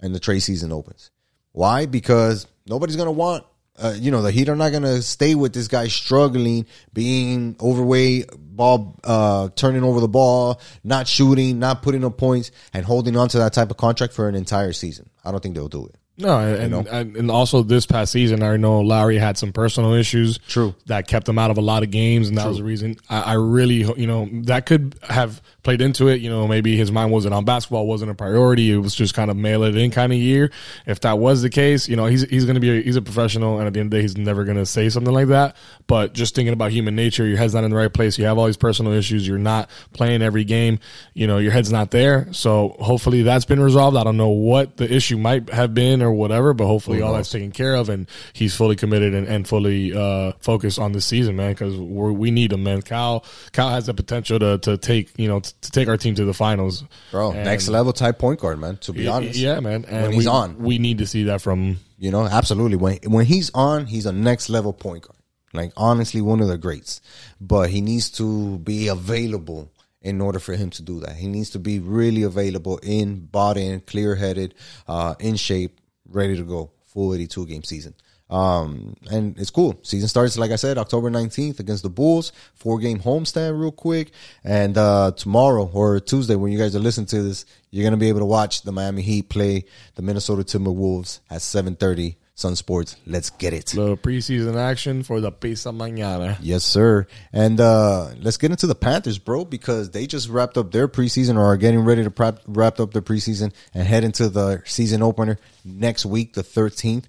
and 0.00 0.14
the 0.14 0.20
trade 0.20 0.38
season 0.38 0.70
opens. 0.70 1.10
Why? 1.50 1.86
Because 1.86 2.46
nobody's 2.66 2.94
gonna 2.94 3.10
want. 3.10 3.44
Uh, 3.76 3.92
you 3.98 4.12
know 4.12 4.22
the 4.22 4.30
Heat 4.30 4.48
are 4.48 4.54
not 4.54 4.70
gonna 4.70 5.02
stay 5.02 5.34
with 5.34 5.52
this 5.52 5.66
guy 5.66 5.88
struggling, 5.88 6.66
being 6.92 7.56
overweight, 7.60 8.30
ball 8.38 8.96
uh, 9.02 9.48
turning 9.56 9.82
over 9.82 9.98
the 9.98 10.08
ball, 10.08 10.60
not 10.84 11.08
shooting, 11.08 11.58
not 11.58 11.82
putting 11.82 12.04
up 12.04 12.16
points, 12.16 12.52
and 12.72 12.84
holding 12.86 13.16
on 13.16 13.28
to 13.30 13.38
that 13.38 13.52
type 13.52 13.72
of 13.72 13.76
contract 13.76 14.12
for 14.12 14.28
an 14.28 14.36
entire 14.36 14.72
season. 14.72 15.10
I 15.24 15.32
don't 15.32 15.42
think 15.42 15.56
they'll 15.56 15.68
do 15.68 15.86
it. 15.86 15.96
No, 16.18 16.38
and, 16.38 16.74
and 16.88 17.16
and 17.16 17.30
also 17.30 17.62
this 17.62 17.86
past 17.86 18.12
season, 18.12 18.42
I 18.42 18.56
know 18.58 18.80
Lowry 18.80 19.16
had 19.16 19.38
some 19.38 19.50
personal 19.52 19.94
issues. 19.94 20.38
True. 20.38 20.74
that 20.86 21.08
kept 21.08 21.26
him 21.26 21.38
out 21.38 21.50
of 21.50 21.56
a 21.56 21.62
lot 21.62 21.82
of 21.82 21.90
games, 21.90 22.28
and 22.28 22.36
that 22.36 22.46
was 22.46 22.58
the 22.58 22.64
reason. 22.64 22.96
I, 23.08 23.20
I 23.22 23.32
really, 23.34 23.76
you 23.98 24.06
know, 24.06 24.28
that 24.44 24.66
could 24.66 24.94
have 25.08 25.40
played 25.62 25.80
into 25.80 26.08
it. 26.08 26.20
You 26.20 26.30
know, 26.30 26.46
maybe 26.46 26.76
his 26.76 26.90
mind 26.90 27.10
wasn't 27.12 27.34
on 27.34 27.44
basketball, 27.44 27.86
wasn't 27.86 28.10
a 28.10 28.14
priority. 28.14 28.70
It 28.72 28.78
was 28.78 28.94
just 28.94 29.14
kind 29.14 29.30
of 29.30 29.36
mail 29.36 29.62
it 29.62 29.76
in 29.76 29.90
kind 29.90 30.12
of 30.12 30.18
year. 30.18 30.50
If 30.86 31.00
that 31.00 31.18
was 31.18 31.42
the 31.42 31.50
case, 31.50 31.88
you 31.88 31.96
know, 31.96 32.06
he's 32.06 32.22
he's 32.22 32.44
going 32.44 32.54
to 32.54 32.60
be 32.60 32.78
a, 32.78 32.82
he's 32.82 32.96
a 32.96 33.02
professional, 33.02 33.58
and 33.58 33.66
at 33.66 33.72
the 33.72 33.80
end 33.80 33.86
of 33.88 33.90
the 33.92 33.96
day, 33.98 34.02
he's 34.02 34.16
never 34.16 34.44
going 34.44 34.56
to 34.56 34.66
say 34.66 34.88
something 34.88 35.12
like 35.12 35.28
that. 35.28 35.56
But 35.86 36.12
just 36.12 36.34
thinking 36.34 36.52
about 36.52 36.72
human 36.72 36.96
nature, 36.96 37.26
your 37.26 37.38
head's 37.38 37.54
not 37.54 37.64
in 37.64 37.70
the 37.70 37.76
right 37.76 37.92
place. 37.92 38.18
You 38.18 38.24
have 38.26 38.38
all 38.38 38.46
these 38.46 38.56
personal 38.56 38.92
issues. 38.92 39.26
You're 39.26 39.38
not 39.38 39.70
playing 39.92 40.22
every 40.22 40.44
game. 40.44 40.78
You 41.14 41.26
know, 41.26 41.38
your 41.38 41.52
head's 41.52 41.72
not 41.72 41.90
there. 41.90 42.32
So 42.32 42.76
hopefully 42.80 43.22
that's 43.22 43.44
been 43.44 43.60
resolved. 43.60 43.96
I 43.96 44.04
don't 44.04 44.16
know 44.16 44.28
what 44.28 44.76
the 44.76 44.92
issue 44.92 45.18
might 45.18 45.50
have 45.50 45.74
been 45.74 46.02
or 46.02 46.12
whatever, 46.12 46.54
but 46.54 46.66
hopefully 46.66 47.02
all 47.02 47.14
that's 47.14 47.30
taken 47.30 47.52
care 47.52 47.74
of, 47.74 47.88
and 47.88 48.08
he's 48.32 48.54
fully 48.54 48.76
committed 48.76 49.14
and, 49.14 49.26
and 49.26 49.46
fully 49.46 49.94
uh, 49.94 50.32
focused 50.40 50.78
on 50.78 50.92
this 50.92 51.06
season, 51.06 51.36
man. 51.36 51.52
Because 51.52 51.76
we 51.76 52.30
need 52.30 52.52
him, 52.52 52.62
man. 52.62 52.82
Cal 52.82 53.24
Cal 53.52 53.70
has 53.70 53.86
the 53.86 53.94
potential 53.94 54.38
to 54.38 54.58
to 54.58 54.76
take 54.76 55.10
you 55.16 55.28
know 55.28 55.40
to, 55.40 55.51
to 55.60 55.70
take 55.70 55.88
our 55.88 55.96
team 55.96 56.14
to 56.16 56.24
the 56.24 56.34
finals, 56.34 56.84
Bro, 57.10 57.32
And- 57.32 57.44
next 57.44 57.68
level 57.68 57.92
type 57.92 58.18
point 58.18 58.40
guard, 58.40 58.58
man. 58.58 58.76
To 58.78 58.92
be 58.92 59.06
Y- 59.06 59.12
honest, 59.12 59.38
yeah, 59.38 59.60
man. 59.60 59.84
And 59.86 60.02
When 60.04 60.12
he's 60.12 60.24
we, 60.24 60.30
on. 60.30 60.58
we 60.58 60.78
need 60.78 60.98
to 60.98 61.06
see 61.06 61.24
that 61.24 61.40
from 61.40 61.78
You 61.98 62.10
know, 62.10 62.24
absolutely. 62.24 62.76
When 62.76 62.98
when 63.06 63.26
he's 63.26 63.50
on, 63.54 63.86
he's 63.86 64.06
a 64.06 64.12
next 64.12 64.48
level 64.48 64.72
point 64.72 65.02
guard. 65.04 65.18
Like 65.54 65.72
honestly, 65.76 66.20
one 66.20 66.40
of 66.40 66.48
the 66.48 66.58
greats. 66.58 67.00
But 67.40 67.70
he 67.70 67.80
needs 67.80 68.10
to 68.12 68.58
be 68.58 68.88
available 68.88 69.70
in 70.00 70.20
order 70.20 70.40
for 70.40 70.54
him 70.54 70.70
to 70.70 70.82
do 70.82 70.98
that. 71.00 71.14
He 71.16 71.28
needs 71.28 71.50
to 71.50 71.58
be 71.60 71.78
really 71.78 72.22
available 72.24 72.78
in, 72.82 73.26
bought 73.26 73.56
in, 73.56 73.80
clear 73.80 74.16
headed, 74.16 74.54
uh, 74.88 75.14
in 75.20 75.36
shape, 75.36 75.78
ready 76.08 76.36
to 76.36 76.42
go. 76.42 76.70
Full 76.86 77.14
eighty 77.14 77.26
two 77.28 77.46
game 77.46 77.62
season. 77.62 77.94
Um, 78.32 78.96
and 79.10 79.38
it's 79.38 79.50
cool. 79.50 79.78
Season 79.82 80.08
starts, 80.08 80.38
like 80.38 80.50
I 80.50 80.56
said, 80.56 80.78
October 80.78 81.10
19th 81.10 81.60
against 81.60 81.82
the 81.82 81.90
Bulls. 81.90 82.32
Four 82.54 82.78
game 82.78 82.98
homestand 82.98 83.60
real 83.60 83.72
quick. 83.72 84.10
And, 84.42 84.78
uh, 84.78 85.12
tomorrow 85.12 85.70
or 85.72 86.00
Tuesday, 86.00 86.34
when 86.34 86.50
you 86.50 86.58
guys 86.58 86.74
are 86.74 86.80
listening 86.80 87.06
to 87.08 87.22
this, 87.22 87.44
you're 87.70 87.82
going 87.84 87.92
to 87.92 87.98
be 87.98 88.08
able 88.08 88.20
to 88.20 88.26
watch 88.26 88.62
the 88.62 88.72
Miami 88.72 89.02
Heat 89.02 89.28
play 89.28 89.64
the 89.96 90.02
Minnesota 90.02 90.42
Timberwolves 90.42 91.20
at 91.30 91.42
730 91.42 92.16
Sun 92.34 92.56
Sports. 92.56 92.96
Let's 93.06 93.28
get 93.30 93.52
it. 93.52 93.66
the 93.66 93.96
preseason 93.96 94.56
action 94.56 95.02
for 95.02 95.20
the 95.20 95.30
Pisa 95.30 95.68
Mañana. 95.68 96.38
Yes, 96.40 96.64
sir. 96.64 97.06
And 97.32 97.60
uh 97.60 98.08
let's 98.20 98.38
get 98.38 98.50
into 98.50 98.66
the 98.66 98.74
Panthers, 98.74 99.18
bro, 99.18 99.44
because 99.44 99.90
they 99.90 100.06
just 100.06 100.28
wrapped 100.30 100.56
up 100.56 100.72
their 100.72 100.88
preseason 100.88 101.36
or 101.36 101.44
are 101.44 101.58
getting 101.58 101.80
ready 101.80 102.02
to 102.02 102.10
prep, 102.10 102.40
wrap 102.46 102.80
up 102.80 102.92
their 102.92 103.02
preseason 103.02 103.52
and 103.74 103.86
head 103.86 104.02
into 104.02 104.28
the 104.30 104.62
season 104.64 105.02
opener 105.02 105.38
next 105.64 106.06
week, 106.06 106.32
the 106.32 106.42
13th, 106.42 107.04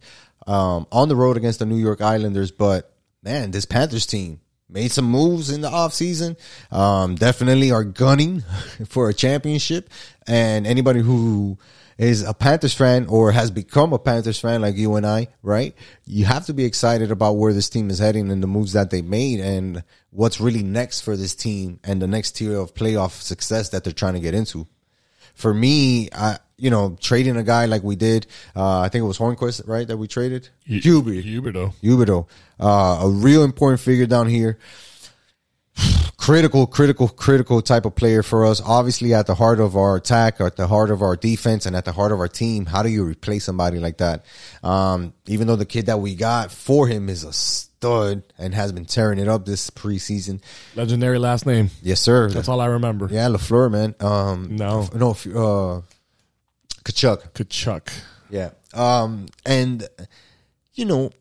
um, 0.47 0.88
on 0.91 1.10
the 1.10 1.15
road 1.15 1.38
against 1.38 1.60
the 1.60 1.65
New 1.65 1.77
York 1.77 2.01
Islanders. 2.01 2.51
But 2.51 2.93
man, 3.21 3.51
this 3.51 3.65
Panthers 3.65 4.06
team 4.06 4.39
made 4.69 4.91
some 4.91 5.06
moves 5.06 5.49
in 5.49 5.62
the 5.62 5.69
offseason. 5.69 6.38
Um, 6.71 7.15
definitely 7.15 7.71
are 7.71 7.84
gunning 7.84 8.43
for 8.88 9.10
a 9.10 9.13
championship. 9.13 9.89
And 10.27 10.65
anybody 10.65 11.01
who 11.01 11.58
is 11.97 12.23
a 12.23 12.34
Panthers 12.34 12.73
fan 12.73 13.06
or 13.08 13.32
has 13.32 13.51
become 13.51 13.93
a 13.93 13.99
Panthers 13.99 14.39
fan 14.39 14.62
like 14.62 14.75
you 14.75 14.95
and 14.95 15.06
I, 15.06 15.27
right? 15.41 15.75
You 16.06 16.25
have 16.25 16.47
to 16.47 16.53
be 16.53 16.65
excited 16.65 17.12
about 17.12 17.34
where 17.34 17.53
this 17.53 17.69
team 17.69 17.89
is 17.89 17.99
heading 17.99 18.32
and 18.32 18.41
the 18.41 18.47
moves 18.47 18.73
that 18.73 18.89
they 18.89 19.01
made 19.01 19.39
and 19.39 19.84
what's 20.10 20.41
really 20.41 20.63
next 20.63 21.01
for 21.01 21.15
this 21.15 21.36
team 21.36 21.79
and 21.84 22.01
the 22.01 22.08
next 22.08 22.32
tier 22.32 22.58
of 22.58 22.73
playoff 22.73 23.21
success 23.21 23.69
that 23.69 23.84
they're 23.84 23.93
trying 23.93 24.15
to 24.15 24.19
get 24.19 24.34
into. 24.34 24.67
For 25.36 25.53
me, 25.53 26.10
I, 26.12 26.38
you 26.58 26.70
know, 26.70 26.96
trading 27.02 27.36
a 27.38 27.44
guy 27.44 27.66
like 27.66 27.84
we 27.84 27.96
did, 27.96 28.28
uh, 28.56 28.80
I 28.80 28.89
think 28.89 29.04
it 29.04 29.08
was 29.08 29.18
Hornquist, 29.18 29.68
right? 29.68 29.88
That 29.88 29.98
we 29.98 30.08
traded. 30.08 30.50
Hubert. 30.66 31.24
Huberdeau. 31.26 31.74
Huberdeau, 31.84 32.28
uh, 32.60 33.00
a 33.04 33.10
real 33.10 33.44
important 33.44 33.80
figure 33.80 34.06
down 34.06 34.28
here. 34.28 34.60
Critical, 36.18 36.68
critical, 36.68 37.10
critical 37.10 37.62
type 37.62 37.84
of 37.86 37.96
player 37.96 38.24
for 38.24 38.46
us. 38.46 38.62
Obviously, 38.63 39.13
at 39.13 39.28
the 39.28 39.36
heart 39.36 39.60
of 39.60 39.76
our 39.76 39.98
attack, 39.98 40.39
at 40.39 40.56
the 40.56 40.68
heart 40.68 40.89
of 40.89 41.02
our 41.02 41.18
defense, 41.18 41.66
and 41.66 41.76
at 41.76 41.84
the 41.84 41.92
heart 41.92 42.13
of 42.13 42.20
our 42.22 42.30
team. 42.30 42.66
How 42.66 42.82
do 42.82 42.88
you 42.88 43.04
replace 43.04 43.44
somebody 43.44 43.78
like 43.80 43.98
that? 43.98 44.24
Um, 44.63 45.13
even 45.26 45.48
though 45.48 45.58
the 45.58 45.66
kid 45.66 45.88
that 45.88 46.00
we 46.00 46.16
got 46.16 46.50
for 46.50 46.88
him 46.88 47.10
is 47.10 47.26
a 47.26 47.34
stud 47.34 48.24
and 48.38 48.56
has 48.56 48.72
been 48.72 48.86
tearing 48.86 49.20
it 49.20 49.28
up 49.28 49.46
this 49.46 49.70
preseason. 49.70 50.42
Legendary 50.76 51.20
last 51.20 51.46
name. 51.46 51.72
Yes, 51.82 52.00
sir. 52.00 52.30
That's 52.30 52.48
all 52.48 52.62
I 52.62 52.68
remember. 52.68 53.10
Yeah, 53.12 53.28
Lafleur, 53.28 53.70
man. 53.70 53.94
Um, 54.00 54.56
No. 54.56 54.88
no, 54.96 55.12
uh, 55.36 55.82
Tkachuk. 56.84 57.32
Tkachuk. 57.34 57.89
Yeah. 58.30 58.52
Um, 58.74 59.28
and 59.46 59.88
you 60.74 60.86
know, 60.86 61.12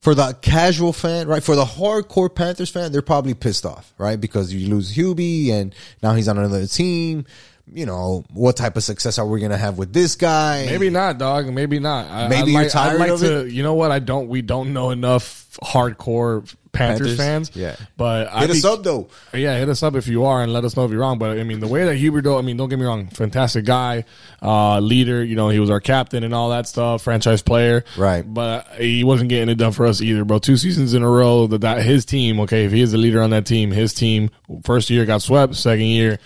for 0.00 0.14
the 0.14 0.36
casual 0.42 0.92
fan, 0.92 1.28
right? 1.28 1.42
For 1.42 1.54
the 1.54 1.64
hardcore 1.64 2.34
Panthers 2.34 2.70
fan, 2.70 2.90
they're 2.90 3.02
probably 3.02 3.34
pissed 3.34 3.64
off, 3.64 3.94
right? 3.98 4.20
Because 4.20 4.52
you 4.52 4.68
lose 4.68 4.96
Hubie 4.96 5.50
and 5.50 5.74
now 6.02 6.14
he's 6.14 6.28
on 6.28 6.38
another 6.38 6.66
team. 6.66 7.24
You 7.70 7.86
know, 7.86 8.24
what 8.32 8.56
type 8.56 8.76
of 8.76 8.82
success 8.82 9.18
are 9.18 9.26
we 9.26 9.40
gonna 9.40 9.56
have 9.56 9.78
with 9.78 9.92
this 9.92 10.14
guy? 10.16 10.66
Maybe 10.66 10.90
not, 10.90 11.18
dog. 11.18 11.46
Maybe 11.52 11.78
not. 11.78 12.10
I, 12.10 12.28
Maybe 12.28 12.42
I'd 12.42 12.48
you're 12.48 12.62
like, 12.62 12.72
tired 12.72 13.00
like 13.00 13.10
of 13.10 13.20
to. 13.20 13.46
You 13.50 13.62
know 13.62 13.74
what? 13.74 13.90
I 13.90 13.98
don't. 13.98 14.28
We 14.28 14.42
don't 14.42 14.72
know 14.72 14.90
enough 14.90 15.46
hardcore 15.62 16.52
Panthers, 16.72 17.16
Panthers? 17.16 17.16
fans. 17.16 17.50
Yeah. 17.54 17.76
but 17.98 18.28
Hit 18.28 18.34
I'd 18.42 18.50
us 18.50 18.62
be- 18.62 18.68
up 18.68 18.82
though. 18.82 19.08
Yeah, 19.34 19.58
hit 19.58 19.68
us 19.68 19.82
up 19.82 19.94
if 19.94 20.06
you 20.08 20.24
are 20.24 20.42
and 20.42 20.52
let 20.52 20.64
us 20.64 20.76
know 20.76 20.84
if 20.84 20.90
you're 20.90 21.00
wrong. 21.00 21.18
But 21.18 21.38
I 21.38 21.44
mean, 21.44 21.60
the 21.60 21.66
way 21.66 21.84
that 21.84 21.96
Huberdeau, 21.98 22.38
I 22.38 22.42
mean, 22.42 22.56
don't 22.56 22.68
get 22.68 22.78
me 22.78 22.84
wrong, 22.86 23.08
fantastic 23.08 23.64
guy, 23.64 24.04
uh, 24.42 24.78
leader. 24.80 25.22
You 25.22 25.36
know, 25.36 25.48
he 25.50 25.58
was 25.60 25.70
our 25.70 25.80
captain 25.80 26.24
and 26.24 26.34
all 26.34 26.50
that 26.50 26.66
stuff, 26.66 27.02
franchise 27.02 27.42
player. 27.42 27.84
Right. 27.96 28.22
But 28.22 28.66
he 28.78 29.04
wasn't 29.04 29.28
getting 29.28 29.48
it 29.50 29.56
done 29.56 29.72
for 29.72 29.86
us 29.86 30.00
either, 30.00 30.24
bro. 30.24 30.38
Two 30.38 30.56
seasons 30.56 30.94
in 30.94 31.02
a 31.02 31.08
row 31.10 31.46
that, 31.46 31.60
that 31.60 31.82
his 31.82 32.04
team, 32.04 32.40
okay, 32.40 32.64
if 32.64 32.72
he 32.72 32.80
is 32.80 32.92
the 32.92 32.98
leader 32.98 33.22
on 33.22 33.30
that 33.30 33.46
team, 33.46 33.70
his 33.70 33.92
team 33.94 34.30
first 34.64 34.90
year 34.90 35.04
got 35.06 35.22
swept, 35.22 35.54
second 35.54 35.86
year 35.86 36.18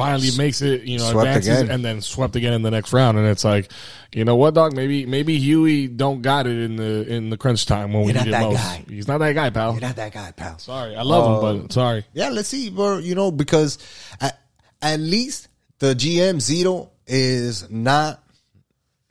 finally 0.00 0.28
makes 0.36 0.62
it, 0.62 0.82
you 0.82 0.98
know, 0.98 1.10
Swept 1.10 1.26
advances 1.28 1.60
again. 1.60 1.74
and 1.74 1.84
then 1.84 2.00
swept 2.00 2.36
again 2.36 2.52
in 2.52 2.62
the 2.62 2.70
next 2.70 2.92
round. 2.92 3.18
And 3.18 3.26
it's 3.26 3.44
like, 3.44 3.70
you 4.12 4.24
know 4.24 4.36
what, 4.36 4.54
dog? 4.54 4.74
Maybe 4.74 5.06
maybe 5.06 5.38
Huey 5.38 5.86
don't 5.86 6.22
got 6.22 6.46
it 6.46 6.56
in 6.58 6.76
the 6.76 7.06
in 7.06 7.30
the 7.30 7.36
crunch 7.36 7.66
time 7.66 7.92
when 7.92 8.04
we 8.04 8.12
You're 8.12 8.24
need 8.24 8.30
not 8.30 8.38
it 8.40 8.42
that 8.42 8.50
most. 8.52 8.56
guy. 8.56 8.84
He's 8.94 9.08
not 9.08 9.18
that 9.18 9.32
guy, 9.34 9.50
pal. 9.50 9.72
You're 9.72 9.80
not 9.82 9.96
that 9.96 10.12
guy, 10.12 10.32
pal. 10.32 10.58
Sorry, 10.58 10.96
I 10.96 11.02
love 11.02 11.26
him, 11.26 11.40
but 11.40 11.64
um, 11.64 11.70
sorry. 11.70 12.04
Yeah, 12.12 12.30
let's 12.30 12.48
see, 12.48 12.70
bro. 12.70 12.98
You 12.98 13.14
know, 13.14 13.30
because 13.30 13.78
at, 14.20 14.40
at 14.82 14.98
least 15.00 15.48
the 15.78 15.94
GM 15.94 16.36
Zito 16.36 16.90
is 17.06 17.70
not 17.70 18.22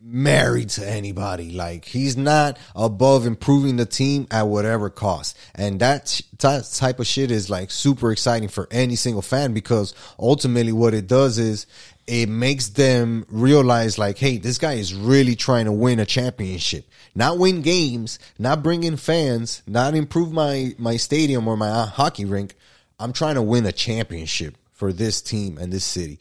married 0.01 0.69
to 0.69 0.87
anybody. 0.87 1.51
Like 1.51 1.85
he's 1.85 2.15
not 2.15 2.57
above 2.75 3.25
improving 3.25 3.75
the 3.77 3.85
team 3.85 4.27
at 4.31 4.47
whatever 4.47 4.89
cost. 4.89 5.37
And 5.55 5.79
that, 5.81 6.21
that 6.39 6.69
type 6.73 6.99
of 6.99 7.07
shit 7.07 7.31
is 7.31 7.49
like 7.49 7.71
super 7.71 8.11
exciting 8.11 8.49
for 8.49 8.67
any 8.71 8.95
single 8.95 9.21
fan 9.21 9.53
because 9.53 9.93
ultimately 10.17 10.71
what 10.71 10.93
it 10.93 11.07
does 11.07 11.37
is 11.37 11.67
it 12.07 12.27
makes 12.27 12.69
them 12.69 13.23
realize 13.29 13.99
like, 13.99 14.17
hey, 14.17 14.37
this 14.37 14.57
guy 14.57 14.73
is 14.73 14.95
really 14.95 15.35
trying 15.35 15.65
to 15.65 15.71
win 15.71 15.99
a 15.99 16.07
championship, 16.07 16.85
not 17.13 17.37
win 17.37 17.61
games, 17.61 18.17
not 18.39 18.63
bring 18.63 18.83
in 18.83 18.97
fans, 18.97 19.61
not 19.67 19.93
improve 19.93 20.31
my 20.31 20.73
my 20.79 20.97
stadium 20.97 21.47
or 21.47 21.55
my 21.55 21.85
hockey 21.85 22.25
rink. 22.25 22.55
I'm 22.99 23.13
trying 23.13 23.35
to 23.35 23.43
win 23.43 23.63
a 23.67 23.71
championship 23.71 24.57
for 24.73 24.91
this 24.91 25.21
team 25.21 25.59
and 25.59 25.71
this 25.71 25.85
city. 25.85 26.19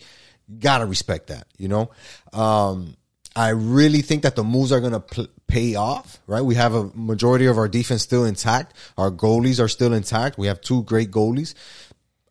Gotta 0.60 0.84
respect 0.84 1.28
that, 1.28 1.46
you 1.56 1.68
know. 1.68 1.90
Um, 2.34 2.97
I 3.38 3.50
really 3.50 4.02
think 4.02 4.22
that 4.24 4.36
the 4.36 4.44
moves 4.44 4.72
are 4.72 4.80
gonna 4.80 5.00
pl- 5.00 5.28
pay 5.46 5.74
off. 5.76 6.20
Right, 6.26 6.42
we 6.42 6.56
have 6.56 6.74
a 6.74 6.90
majority 6.94 7.46
of 7.46 7.56
our 7.56 7.68
defense 7.68 8.02
still 8.02 8.24
intact. 8.24 8.74
Our 8.96 9.10
goalies 9.10 9.62
are 9.62 9.68
still 9.68 9.92
intact. 9.92 10.38
We 10.38 10.46
have 10.48 10.60
two 10.60 10.82
great 10.82 11.10
goalies 11.10 11.54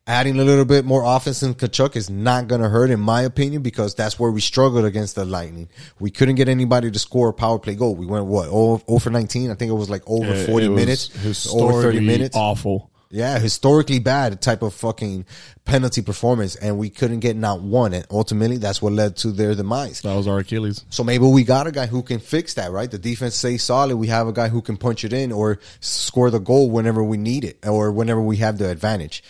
adding 0.07 0.39
a 0.39 0.43
little 0.43 0.65
bit 0.65 0.85
more 0.85 1.03
offense 1.05 1.43
in 1.43 1.53
Tkachuk 1.53 1.95
is 1.97 2.09
not 2.09 2.47
going 2.47 2.61
to 2.61 2.69
hurt, 2.69 2.89
in 2.89 2.99
my 2.99 3.21
opinion, 3.23 3.61
because 3.61 3.93
that's 3.93 4.17
where 4.17 4.31
we 4.31 4.39
struggled 4.39 4.85
against 4.85 5.15
the 5.15 5.25
Lightning. 5.25 5.67
We 5.99 6.09
couldn't 6.11 6.35
get 6.35 6.47
anybody 6.47 6.89
to 6.89 6.97
score 6.97 7.29
a 7.29 7.33
power 7.33 7.59
play 7.59 7.75
goal. 7.75 7.93
We 7.95 8.05
went 8.05 8.25
what 8.25 8.45
0, 8.45 8.81
0 8.87 8.99
for 8.99 9.09
nineteen. 9.09 9.51
I 9.51 9.55
think 9.55 9.69
it 9.69 9.75
was 9.75 9.89
like 9.89 10.03
over 10.07 10.33
It- 10.33 10.45
forty 10.47 10.67
it 10.67 10.69
was 10.69 10.79
minutes, 10.79 11.47
over 11.53 11.81
thirty 11.81 11.99
minutes. 11.99 12.35
Awful. 12.35 12.89
Yeah, 13.09 13.39
historically 13.39 13.99
bad 13.99 14.41
type 14.41 14.61
of 14.61 14.73
fucking 14.73 15.25
penalty 15.63 16.01
performance, 16.01 16.55
and 16.55 16.77
we 16.77 16.89
couldn't 16.89 17.21
get 17.21 17.37
not 17.37 17.61
one, 17.61 17.93
and 17.93 18.05
ultimately 18.11 18.57
that's 18.57 18.81
what 18.81 18.91
led 18.91 19.15
to 19.17 19.31
their 19.31 19.55
demise. 19.55 20.01
That 20.01 20.15
was 20.15 20.27
our 20.27 20.39
Achilles. 20.39 20.83
So 20.89 21.05
maybe 21.05 21.25
we 21.25 21.43
got 21.43 21.67
a 21.67 21.71
guy 21.71 21.85
who 21.85 22.03
can 22.03 22.19
fix 22.19 22.55
that, 22.55 22.71
right? 22.71 22.91
The 22.91 22.99
defense 22.99 23.35
stays 23.35 23.63
solid. 23.63 23.95
We 23.95 24.07
have 24.07 24.27
a 24.27 24.33
guy 24.33 24.49
who 24.49 24.61
can 24.61 24.75
punch 24.75 25.05
it 25.05 25.13
in 25.13 25.31
or 25.31 25.59
score 25.79 26.29
the 26.29 26.39
goal 26.39 26.69
whenever 26.69 27.01
we 27.01 27.17
need 27.17 27.45
it 27.45 27.59
or 27.65 27.91
whenever 27.93 28.21
we 28.21 28.37
have 28.37 28.57
the 28.57 28.69
advantage. 28.69 29.23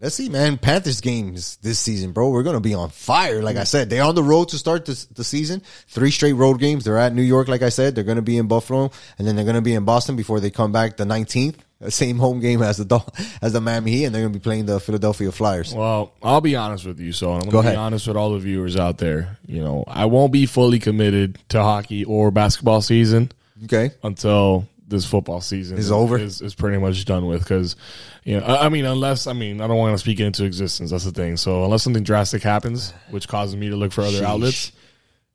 Let's 0.00 0.14
see, 0.14 0.30
man. 0.30 0.56
Panthers 0.56 1.02
games 1.02 1.58
this 1.58 1.78
season, 1.78 2.12
bro. 2.12 2.30
We're 2.30 2.42
gonna 2.42 2.58
be 2.58 2.72
on 2.72 2.88
fire. 2.88 3.42
Like 3.42 3.58
I 3.58 3.64
said, 3.64 3.90
they're 3.90 4.02
on 4.02 4.14
the 4.14 4.22
road 4.22 4.48
to 4.48 4.56
start 4.56 4.86
this, 4.86 5.04
the 5.04 5.24
season. 5.24 5.60
Three 5.88 6.10
straight 6.10 6.32
road 6.32 6.58
games. 6.58 6.84
They're 6.84 6.96
at 6.96 7.14
New 7.14 7.20
York, 7.20 7.48
like 7.48 7.60
I 7.60 7.68
said. 7.68 7.94
They're 7.94 8.04
gonna 8.04 8.22
be 8.22 8.38
in 8.38 8.48
Buffalo, 8.48 8.90
and 9.18 9.28
then 9.28 9.36
they're 9.36 9.44
gonna 9.44 9.60
be 9.60 9.74
in 9.74 9.84
Boston 9.84 10.16
before 10.16 10.40
they 10.40 10.50
come 10.50 10.72
back 10.72 10.96
the 10.96 11.04
nineteenth. 11.04 11.62
Same 11.88 12.18
home 12.18 12.40
game 12.40 12.60
as 12.62 12.76
the 12.76 12.84
Dol- 12.84 13.06
as 13.40 13.54
the 13.54 13.60
Miami 13.60 13.90
Heat, 13.92 14.04
and 14.04 14.14
they're 14.14 14.20
gonna 14.22 14.34
be 14.34 14.38
playing 14.38 14.66
the 14.66 14.78
Philadelphia 14.80 15.32
Flyers. 15.32 15.72
Well, 15.74 16.12
I'll 16.22 16.42
be 16.42 16.54
honest 16.54 16.84
with 16.84 17.00
you, 17.00 17.12
so 17.12 17.32
I'm 17.32 17.40
Go 17.40 17.50
going 17.52 17.52
to 17.52 17.58
ahead. 17.70 17.72
be 17.74 17.78
honest 17.78 18.06
with 18.06 18.16
all 18.18 18.32
the 18.34 18.38
viewers 18.38 18.76
out 18.76 18.98
there. 18.98 19.38
You 19.46 19.62
know, 19.64 19.84
I 19.86 20.04
won't 20.04 20.30
be 20.32 20.44
fully 20.44 20.78
committed 20.78 21.38
to 21.48 21.62
hockey 21.62 22.04
or 22.04 22.30
basketball 22.30 22.82
season 22.82 23.32
Okay, 23.64 23.92
until 24.02 24.66
this 24.88 25.06
football 25.06 25.40
season 25.40 25.78
Is 25.78 25.90
over? 25.92 26.18
Is, 26.18 26.42
is 26.42 26.54
pretty 26.54 26.76
much 26.78 27.04
done 27.04 27.26
with 27.26 27.42
because, 27.44 27.76
you 28.24 28.38
know, 28.40 28.44
I, 28.44 28.66
I 28.66 28.68
mean, 28.68 28.84
unless 28.84 29.26
I 29.26 29.32
mean, 29.32 29.60
I 29.62 29.66
don't 29.68 29.78
want 29.78 29.94
to 29.94 29.98
speak 29.98 30.20
into 30.20 30.44
existence. 30.44 30.90
That's 30.90 31.04
the 31.04 31.12
thing. 31.12 31.36
So 31.38 31.64
unless 31.64 31.82
something 31.84 32.02
drastic 32.02 32.42
happens, 32.42 32.92
which 33.10 33.26
causes 33.28 33.54
me 33.56 33.70
to 33.70 33.76
look 33.76 33.92
for 33.92 34.02
other 34.02 34.18
Sheesh. 34.20 34.22
outlets, 34.24 34.72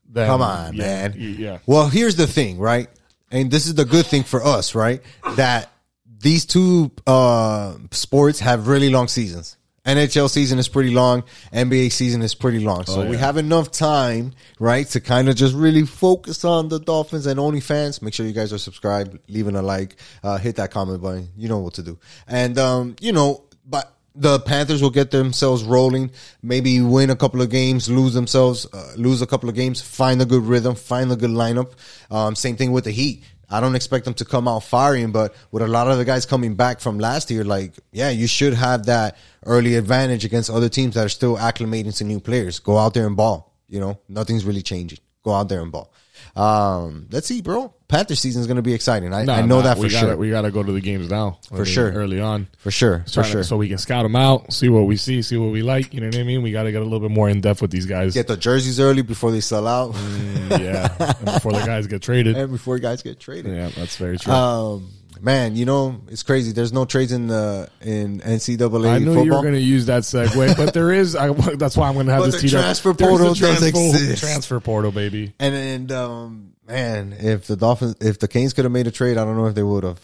then 0.10 0.28
Come 0.28 0.42
on, 0.44 0.74
yeah, 0.76 0.84
man. 0.84 1.12
y- 1.18 1.18
Yeah. 1.40 1.58
Well, 1.66 1.88
here's 1.88 2.18
the 2.18 2.28
thing, 2.28 2.60
right? 2.60 2.88
And 3.32 3.50
this 3.50 3.66
is 3.66 3.74
the 3.76 3.86
good 3.86 4.06
thing 4.06 4.24
for 4.24 4.44
us, 4.46 4.76
right? 4.76 5.02
That 5.38 5.72
these 6.20 6.46
two 6.46 6.92
uh 7.08 7.76
sports 7.92 8.40
have 8.40 8.68
really 8.68 8.90
long 8.90 9.08
seasons. 9.08 9.58
NHL 9.86 10.32
season 10.32 10.58
is 10.58 10.68
pretty 10.68 10.90
long. 10.90 11.24
NBA 11.54 11.92
season 11.92 12.24
is 12.24 12.34
pretty 12.34 12.60
long. 12.60 12.86
So 12.86 13.04
Oh, 13.04 13.10
we 13.10 13.18
have 13.18 13.38
enough 13.38 13.70
time, 13.70 14.34
right, 14.60 14.88
to 14.90 15.00
kind 15.00 15.30
of 15.30 15.36
just 15.36 15.54
really 15.54 15.86
focus 15.86 16.44
on 16.44 16.70
the 16.70 16.80
Dolphins 16.80 17.28
and 17.28 17.40
OnlyFans. 17.40 18.02
Make 18.02 18.16
sure 18.16 18.26
you 18.26 18.32
guys 18.34 18.52
are 18.52 18.58
subscribed, 18.58 19.20
leaving 19.30 19.56
a 19.56 19.62
like, 19.62 19.98
uh, 20.24 20.38
hit 20.40 20.56
that 20.56 20.72
comment 20.72 21.04
button. 21.04 21.30
You 21.38 21.50
know 21.50 21.60
what 21.60 21.76
to 21.76 21.84
do. 21.84 22.00
And, 22.28 22.58
um, 22.58 22.96
you 23.00 23.12
know, 23.12 23.44
but 23.68 23.94
the 24.16 24.40
Panthers 24.40 24.82
will 24.82 24.90
get 24.90 25.12
themselves 25.12 25.64
rolling, 25.64 26.10
maybe 26.42 26.82
win 26.82 27.10
a 27.12 27.16
couple 27.16 27.42
of 27.42 27.50
games, 27.50 27.88
lose 27.90 28.14
themselves, 28.14 28.66
uh, 28.74 28.94
lose 28.96 29.22
a 29.22 29.28
couple 29.28 29.50
of 29.50 29.56
games, 29.56 29.82
find 29.82 30.20
a 30.22 30.26
good 30.26 30.44
rhythm, 30.44 30.74
find 30.74 31.12
a 31.12 31.16
good 31.16 31.30
lineup. 31.30 31.74
Um, 32.10 32.34
same 32.34 32.56
thing 32.56 32.72
with 32.72 32.86
the 32.86 32.92
Heat. 32.92 33.24
I 33.50 33.60
don't 33.62 33.76
expect 33.76 34.06
them 34.06 34.16
to 34.16 34.26
come 34.26 34.48
out 34.48 34.64
firing, 34.64 35.12
but 35.12 35.36
with 35.52 35.62
a 35.62 35.68
lot 35.68 35.88
of 35.88 35.98
the 35.98 36.06
guys 36.06 36.26
coming 36.26 36.56
back 36.56 36.80
from 36.80 36.98
last 36.98 37.30
year, 37.30 37.44
like, 37.44 37.74
yeah, 37.92 38.10
you 38.10 38.26
should 38.26 38.54
have 38.54 38.88
that 38.88 39.18
early 39.46 39.76
advantage 39.76 40.26
against 40.26 40.50
other 40.50 40.70
teams 40.70 40.96
that 40.96 41.06
are 41.06 41.10
still 41.10 41.38
acclimating 41.38 41.96
to 41.98 42.04
new 42.04 42.20
players. 42.20 42.58
Go 42.60 42.78
out 42.78 42.96
there 42.96 43.06
and 43.06 43.16
ball. 43.16 43.54
You 43.70 43.80
know, 43.80 44.00
nothing's 44.10 44.46
really 44.46 44.64
changing. 44.64 45.00
Go 45.24 45.32
out 45.32 45.50
there 45.50 45.62
and 45.62 45.72
ball. 45.72 45.94
Um, 46.36 47.08
let's 47.12 47.28
see, 47.28 47.42
bro. 47.42 47.74
Panther 47.88 48.16
season 48.16 48.42
is 48.42 48.48
going 48.48 48.56
to 48.58 48.64
be 48.64 48.74
exciting. 48.74 49.14
I, 49.14 49.22
I 49.22 49.42
know 49.44 49.62
that 49.62 49.78
for 49.78 49.84
we 49.84 49.90
gotta, 49.90 50.08
sure. 50.08 50.18
We 50.18 50.32
got 50.32 50.42
to 50.42 50.52
go 50.52 50.64
to 50.64 50.72
the 50.72 50.82
games 50.82 51.10
now. 51.10 51.38
For 51.54 51.66
sure. 51.66 51.92
Early 51.92 52.20
on. 52.20 52.48
for 52.58 52.72
sure. 52.72 53.04
For 53.08 53.22
to- 53.22 53.24
sure. 53.24 53.44
So 53.44 53.58
we 53.58 53.70
can 53.70 53.78
scout 53.78 54.04
them 54.04 54.16
out, 54.16 54.52
see 54.52 54.70
what 54.70 54.82
we 54.88 54.98
see, 54.98 55.22
see 55.22 55.38
what 55.38 55.52
we 55.52 55.62
like. 55.62 55.94
You 55.94 56.02
know 56.02 56.08
what 56.08 56.18
I 56.18 56.24
mean? 56.24 56.42
We 56.42 56.52
got 56.52 56.64
to 56.64 56.72
get 56.72 56.82
a 56.82 56.84
little 56.84 57.00
bit 57.00 57.12
more 57.12 57.30
in 57.30 57.42
depth 57.42 57.62
with 57.62 57.70
these 57.72 57.86
guys. 57.86 58.14
Get 58.16 58.28
the 58.28 58.38
jerseys 58.38 58.80
early 58.80 59.04
before 59.04 59.32
they 59.32 59.42
sell 59.42 59.68
out 59.68 59.94
Mm, 59.94 60.60
yeah. 60.60 60.96
And 61.20 61.26
before 61.26 61.52
the 61.54 61.64
guys 61.66 61.88
get 61.88 62.02
traded. 62.02 62.36
and 62.38 62.52
before 62.52 62.80
guys 62.80 63.02
get 63.04 63.20
traded. 63.20 63.56
Yeah, 63.56 63.70
that's 63.70 63.98
very 63.98 64.18
true. 64.18 64.34
Um, 64.34 64.90
man, 65.22 65.56
you 65.56 65.66
know 65.66 66.02
it's 66.08 66.24
crazy. 66.24 66.52
There's 66.52 66.74
no 66.74 66.86
trades 66.86 67.12
in 67.12 67.28
the 67.28 67.70
in 67.82 68.20
NCAA 68.22 68.90
I 68.90 69.00
knew 69.00 69.06
football. 69.06 69.26
you 69.26 69.32
were 69.34 69.42
going 69.42 69.54
to 69.54 69.60
use 69.62 69.86
that 69.88 70.04
segue, 70.04 70.58
but 70.58 70.74
there 70.76 70.92
is. 70.92 71.16
I, 71.16 71.32
that's 71.56 71.78
why 71.78 71.88
I'm 71.88 71.94
going 71.94 72.08
to 72.08 72.14
have 72.14 72.22
But 72.24 72.32
this 72.32 72.42
the 72.42 72.50
transfer 72.50 72.94
portal 72.94 73.34
the 73.34 73.40
does 73.40 73.64
exist. 73.64 74.22
Transfer 74.24 74.60
portal, 74.60 74.92
baby. 74.92 75.34
and 75.40 75.56
and 75.56 75.92
um, 75.92 76.52
man, 76.68 77.16
if 77.20 77.48
the 77.48 77.56
Dolphins, 77.56 77.96
if 78.02 78.20
the 78.20 78.28
Canes 78.28 78.54
could 78.54 78.66
have 78.66 78.72
made 78.72 78.88
a 78.88 78.92
trade, 78.92 79.18
I 79.18 79.24
don't 79.26 79.38
know 79.38 79.46
if 79.48 79.56
they 79.56 79.64
would 79.64 79.84
have. 79.84 80.00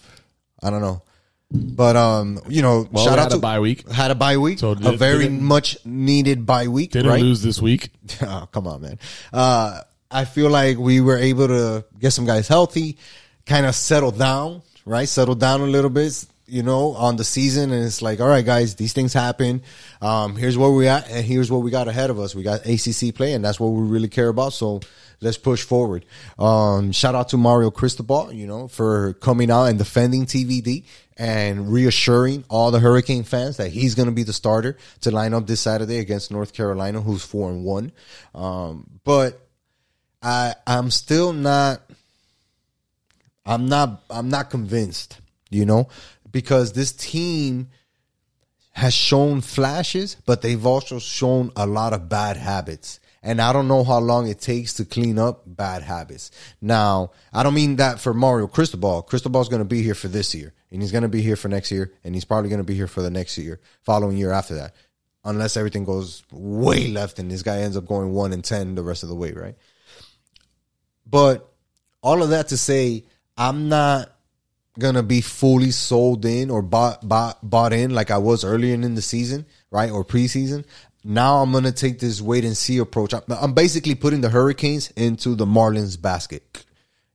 I 0.61 0.69
don't 0.69 0.81
know. 0.81 1.01
But 1.53 1.95
um, 1.97 2.39
you 2.47 2.61
know, 2.61 2.87
Well, 2.91 3.03
shout 3.03 3.19
out 3.19 3.23
had 3.23 3.31
to 3.31 3.37
a 3.37 3.39
bye 3.39 3.59
week. 3.59 3.89
Had 3.89 4.11
a 4.11 4.15
bye 4.15 4.37
week, 4.37 4.59
So 4.59 4.71
a 4.71 4.95
very 4.95 5.27
much 5.27 5.77
needed 5.85 6.45
bye 6.45 6.67
week, 6.69 6.91
Didn't 6.91 7.11
right? 7.11 7.21
lose 7.21 7.41
this 7.41 7.61
week. 7.61 7.89
oh, 8.21 8.47
come 8.51 8.67
on, 8.67 8.81
man. 8.81 8.99
Uh, 9.33 9.81
I 10.09 10.25
feel 10.25 10.49
like 10.49 10.77
we 10.77 11.01
were 11.01 11.17
able 11.17 11.47
to 11.47 11.85
get 11.99 12.11
some 12.11 12.25
guys 12.25 12.47
healthy, 12.47 12.97
kind 13.45 13.65
of 13.65 13.75
settle 13.75 14.11
down, 14.11 14.61
right? 14.85 15.07
Settle 15.09 15.35
down 15.35 15.59
a 15.61 15.65
little 15.65 15.89
bit, 15.89 16.25
you 16.51 16.63
know, 16.63 16.93
on 16.95 17.15
the 17.15 17.23
season. 17.23 17.71
And 17.71 17.85
it's 17.85 18.01
like, 18.01 18.19
all 18.19 18.27
right, 18.27 18.45
guys, 18.45 18.75
these 18.75 18.91
things 18.91 19.13
happen. 19.13 19.63
Um, 20.01 20.35
here's 20.35 20.57
where 20.57 20.69
we 20.69 20.87
at, 20.87 21.09
and 21.09 21.25
here's 21.25 21.49
what 21.49 21.59
we 21.61 21.71
got 21.71 21.87
ahead 21.87 22.09
of 22.09 22.19
us. 22.19 22.35
We 22.35 22.43
got 22.43 22.65
ACC 22.65 23.15
play, 23.15 23.33
and 23.33 23.43
that's 23.43 23.59
what 23.59 23.69
we 23.69 23.81
really 23.87 24.09
care 24.09 24.27
about. 24.27 24.51
So 24.51 24.81
let's 25.21 25.37
push 25.37 25.63
forward. 25.63 26.05
Um, 26.37 26.91
shout 26.91 27.15
out 27.15 27.29
to 27.29 27.37
Mario 27.37 27.71
Cristobal, 27.71 28.33
you 28.33 28.47
know, 28.47 28.67
for 28.67 29.13
coming 29.13 29.49
out 29.49 29.65
and 29.65 29.77
defending 29.77 30.25
TVD 30.25 30.83
and 31.15 31.71
reassuring 31.71 32.43
all 32.49 32.69
the 32.69 32.79
Hurricane 32.79 33.23
fans 33.23 33.55
that 33.57 33.71
he's 33.71 33.95
going 33.95 34.07
to 34.09 34.15
be 34.15 34.23
the 34.23 34.33
starter 34.33 34.75
to 35.01 35.11
line 35.11 35.33
up 35.33 35.47
this 35.47 35.61
Saturday 35.61 35.99
against 35.99 36.31
North 36.31 36.51
Carolina, 36.51 36.99
who's 36.99 37.23
four 37.23 37.49
and 37.49 37.63
one. 37.63 37.93
Um, 38.35 38.99
but 39.05 39.39
I 40.21 40.55
I'm 40.67 40.91
still 40.91 41.31
not 41.31 41.81
I'm 43.45 43.67
not 43.67 44.03
I'm 44.09 44.27
not 44.27 44.49
convinced, 44.49 45.19
you 45.49 45.65
know, 45.65 45.87
because 46.31 46.73
this 46.73 46.91
team 46.91 47.69
has 48.73 48.93
shown 48.93 49.41
flashes, 49.41 50.15
but 50.25 50.41
they've 50.41 50.65
also 50.65 50.99
shown 50.99 51.51
a 51.55 51.65
lot 51.65 51.93
of 51.93 52.07
bad 52.07 52.37
habits. 52.37 52.99
And 53.23 53.39
I 53.39 53.53
don't 53.53 53.67
know 53.67 53.83
how 53.83 53.99
long 53.99 54.27
it 54.27 54.41
takes 54.41 54.73
to 54.75 54.85
clean 54.85 55.19
up 55.19 55.43
bad 55.45 55.83
habits. 55.83 56.31
Now, 56.59 57.11
I 57.31 57.43
don't 57.43 57.53
mean 57.53 57.75
that 57.75 57.99
for 57.99 58.13
Mario 58.13 58.47
Cristobal. 58.47 59.03
Cristobal's 59.03 59.49
going 59.49 59.61
to 59.61 59.65
be 59.65 59.83
here 59.83 59.93
for 59.93 60.07
this 60.07 60.33
year, 60.33 60.53
and 60.71 60.81
he's 60.81 60.91
going 60.91 61.03
to 61.03 61.09
be 61.09 61.21
here 61.21 61.35
for 61.35 61.47
next 61.47 61.71
year, 61.71 61.93
and 62.03 62.15
he's 62.15 62.25
probably 62.25 62.49
going 62.49 62.61
to 62.61 62.65
be 62.65 62.73
here 62.73 62.87
for 62.87 63.01
the 63.01 63.11
next 63.11 63.37
year, 63.37 63.59
following 63.83 64.17
year 64.17 64.31
after 64.31 64.55
that. 64.55 64.73
Unless 65.23 65.55
everything 65.55 65.85
goes 65.85 66.23
way 66.31 66.87
left 66.87 67.19
and 67.19 67.29
this 67.29 67.43
guy 67.43 67.59
ends 67.59 67.77
up 67.77 67.85
going 67.85 68.11
1 68.11 68.33
and 68.33 68.43
10 68.43 68.73
the 68.73 68.81
rest 68.81 69.03
of 69.03 69.09
the 69.09 69.13
way, 69.13 69.33
right? 69.33 69.55
But 71.05 71.47
all 72.01 72.23
of 72.23 72.31
that 72.31 72.47
to 72.47 72.57
say, 72.57 73.05
I'm 73.37 73.69
not 73.69 74.10
gonna 74.81 75.03
be 75.03 75.21
fully 75.21 75.71
sold 75.71 76.25
in 76.25 76.49
or 76.49 76.61
bought 76.61 77.07
bought 77.07 77.37
bought 77.41 77.71
in 77.71 77.91
like 77.91 78.11
I 78.11 78.17
was 78.17 78.43
earlier 78.43 78.73
in 78.73 78.95
the 78.95 79.01
season, 79.01 79.45
right, 79.71 79.89
or 79.89 80.03
preseason. 80.03 80.65
Now 81.03 81.37
I'm 81.37 81.51
gonna 81.51 81.71
take 81.71 81.99
this 81.99 82.21
wait 82.21 82.43
and 82.43 82.57
see 82.57 82.77
approach. 82.77 83.13
I'm- 83.13 83.53
basically 83.53 83.95
putting 83.95 84.21
the 84.21 84.29
Hurricanes 84.29 84.91
into 84.95 85.35
the 85.35 85.45
Marlins 85.45 85.99
basket. 85.99 86.65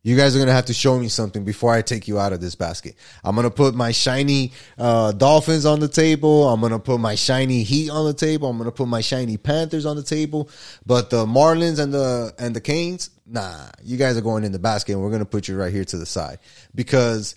You 0.07 0.17
guys 0.17 0.37
are 0.37 0.39
gonna 0.39 0.53
have 0.53 0.67
to 0.67 0.73
show 0.73 0.97
me 1.01 1.09
something 1.09 1.45
before 1.45 1.75
I 1.75 1.83
take 1.83 2.07
you 2.07 2.21
out 2.21 2.33
of 2.33 2.41
this 2.41 2.55
basket. 2.55 2.95
I'm 3.25 3.35
gonna 3.35 3.51
put 3.51 3.75
my 3.75 3.91
shiny 3.91 4.53
uh, 4.79 5.11
Dolphins 5.11 5.67
on 5.67 5.81
the 5.81 5.89
table. 5.89 6.49
I'm 6.49 6.61
gonna 6.61 6.79
put 6.79 7.01
my 7.01 7.17
shiny 7.17 7.64
Heat 7.64 7.91
on 7.91 8.07
the 8.07 8.14
table. 8.14 8.49
I'm 8.49 8.57
gonna 8.57 8.71
put 8.71 8.87
my 8.87 9.01
shiny 9.01 9.37
Panthers 9.37 9.85
on 9.85 9.97
the 9.97 10.05
table. 10.05 10.49
But 10.87 11.11
the 11.11 11.27
Marlins 11.27 11.81
and 11.81 11.93
the 11.93 12.33
and 12.39 12.55
the 12.55 12.61
Canes, 12.61 13.11
nah, 13.27 13.67
you 13.83 13.97
guys 13.97 14.17
are 14.17 14.21
going 14.21 14.45
in 14.45 14.53
the 14.53 14.61
basket, 14.61 14.93
and 14.93 15.03
we're 15.03 15.11
gonna 15.11 15.25
put 15.25 15.49
you 15.49 15.57
right 15.57 15.73
here 15.73 15.85
to 15.85 15.99
the 15.99 16.07
side 16.07 16.39
because 16.73 17.35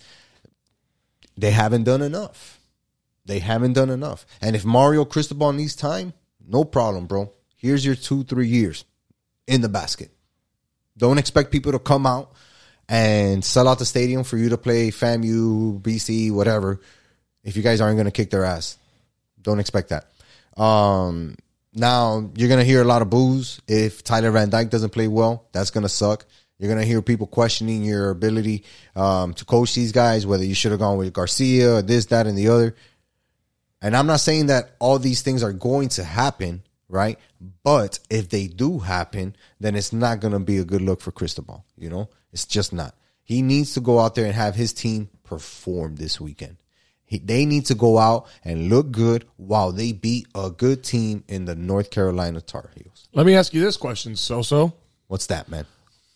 they 1.40 1.50
haven't 1.50 1.84
done 1.84 2.02
enough. 2.02 2.60
They 3.24 3.38
haven't 3.38 3.74
done 3.74 3.90
enough. 3.90 4.26
And 4.40 4.56
if 4.56 4.64
Mario 4.64 5.04
Cristobal 5.04 5.52
needs 5.52 5.76
time, 5.76 6.12
no 6.46 6.64
problem, 6.64 7.06
bro. 7.06 7.32
Here's 7.56 7.84
your 7.84 7.94
two, 7.94 8.24
three 8.24 8.48
years 8.48 8.84
in 9.46 9.60
the 9.60 9.68
basket. 9.68 10.10
Don't 10.96 11.18
expect 11.18 11.50
people 11.50 11.72
to 11.72 11.78
come 11.78 12.06
out 12.06 12.32
and 12.88 13.44
sell 13.44 13.68
out 13.68 13.78
the 13.78 13.86
stadium 13.86 14.24
for 14.24 14.36
you 14.36 14.48
to 14.48 14.58
play 14.58 14.90
FAMU, 14.90 15.80
BC, 15.80 16.32
whatever. 16.32 16.80
If 17.44 17.56
you 17.56 17.62
guys 17.62 17.80
aren't 17.80 17.96
going 17.96 18.06
to 18.06 18.10
kick 18.10 18.30
their 18.30 18.44
ass, 18.44 18.76
don't 19.40 19.60
expect 19.60 19.90
that. 19.90 20.10
Um, 20.60 21.36
now 21.74 22.30
you're 22.36 22.48
gonna 22.48 22.64
hear 22.64 22.82
a 22.82 22.86
lot 22.86 23.02
of 23.02 23.10
boos 23.10 23.60
if 23.68 24.02
Tyler 24.02 24.30
Van 24.30 24.50
Dyke 24.50 24.70
doesn't 24.70 24.90
play 24.90 25.08
well. 25.08 25.46
That's 25.52 25.70
gonna 25.70 25.88
suck. 25.88 26.26
You're 26.60 26.68
gonna 26.68 26.84
hear 26.84 27.00
people 27.00 27.26
questioning 27.26 27.82
your 27.84 28.10
ability 28.10 28.64
um, 28.94 29.32
to 29.32 29.46
coach 29.46 29.74
these 29.74 29.92
guys, 29.92 30.26
whether 30.26 30.44
you 30.44 30.54
should 30.54 30.72
have 30.72 30.80
gone 30.80 30.98
with 30.98 31.10
Garcia 31.10 31.76
or 31.76 31.82
this, 31.82 32.06
that, 32.06 32.26
and 32.26 32.36
the 32.36 32.48
other. 32.48 32.76
And 33.80 33.96
I'm 33.96 34.06
not 34.06 34.20
saying 34.20 34.48
that 34.48 34.72
all 34.78 34.98
these 34.98 35.22
things 35.22 35.42
are 35.42 35.54
going 35.54 35.88
to 35.90 36.04
happen, 36.04 36.62
right? 36.86 37.18
But 37.64 37.98
if 38.10 38.28
they 38.28 38.46
do 38.46 38.78
happen, 38.78 39.36
then 39.58 39.74
it's 39.74 39.94
not 39.94 40.20
gonna 40.20 40.38
be 40.38 40.58
a 40.58 40.64
good 40.64 40.82
look 40.82 41.00
for 41.00 41.12
Cristobal. 41.12 41.64
You 41.78 41.88
know, 41.88 42.10
it's 42.30 42.44
just 42.44 42.74
not. 42.74 42.94
He 43.24 43.40
needs 43.40 43.72
to 43.74 43.80
go 43.80 43.98
out 43.98 44.14
there 44.14 44.26
and 44.26 44.34
have 44.34 44.54
his 44.54 44.74
team 44.74 45.08
perform 45.24 45.96
this 45.96 46.20
weekend. 46.20 46.58
He, 47.06 47.18
they 47.18 47.46
need 47.46 47.66
to 47.66 47.74
go 47.74 47.96
out 47.96 48.28
and 48.44 48.68
look 48.68 48.90
good 48.90 49.26
while 49.38 49.72
they 49.72 49.92
beat 49.92 50.26
a 50.34 50.50
good 50.50 50.84
team 50.84 51.24
in 51.26 51.46
the 51.46 51.54
North 51.54 51.90
Carolina 51.90 52.42
Tar 52.42 52.68
Heels. 52.76 53.08
Let 53.14 53.24
me 53.24 53.34
ask 53.34 53.54
you 53.54 53.62
this 53.62 53.78
question, 53.78 54.14
So-So. 54.14 54.74
What's 55.06 55.26
that, 55.28 55.48
man? 55.48 55.64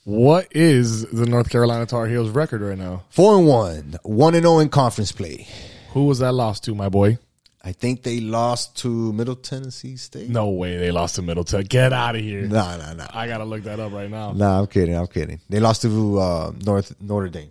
What 0.05 0.49
is 0.51 1.07
the 1.07 1.25
North 1.25 1.49
Carolina 1.49 1.87
Tar 1.87 2.07
Heels 2.07 2.29
record 2.29 2.61
right 2.61 2.77
now? 2.77 3.05
Four 3.09 3.39
and 3.39 3.47
one, 3.47 3.99
one 4.03 4.35
and 4.35 4.45
zero 4.45 4.59
in 4.59 4.69
conference 4.69 5.13
play. 5.13 5.47
Who 5.93 6.05
was 6.05 6.19
that 6.19 6.33
lost 6.33 6.63
to, 6.65 6.75
my 6.75 6.91
boy? 6.91 7.17
I 7.63 7.73
think 7.73 8.03
they 8.03 8.21
lost 8.21 8.77
to 8.83 9.15
Middle 9.15 9.35
Tennessee 9.35 9.97
State. 9.97 10.29
No 10.29 10.51
way 10.51 10.77
they 10.77 10.91
lost 10.91 11.15
to 11.15 11.23
Middleton. 11.23 11.63
Get 11.63 11.95
out 11.95 12.17
of 12.17 12.21
here. 12.21 12.43
no, 12.43 12.77
no, 12.77 12.93
no. 12.93 13.07
I 13.15 13.27
gotta 13.27 13.45
look 13.47 13.63
that 13.63 13.81
up 13.81 13.93
right 13.93 14.11
now. 14.11 14.33
Nah, 14.33 14.61
I'm 14.61 14.67
kidding. 14.67 14.95
I'm 14.95 15.07
kidding. 15.07 15.41
They 15.49 15.59
lost 15.59 15.81
to 15.83 16.19
uh, 16.19 16.53
North 16.67 16.95
Notre 17.01 17.31
Dame. 17.31 17.51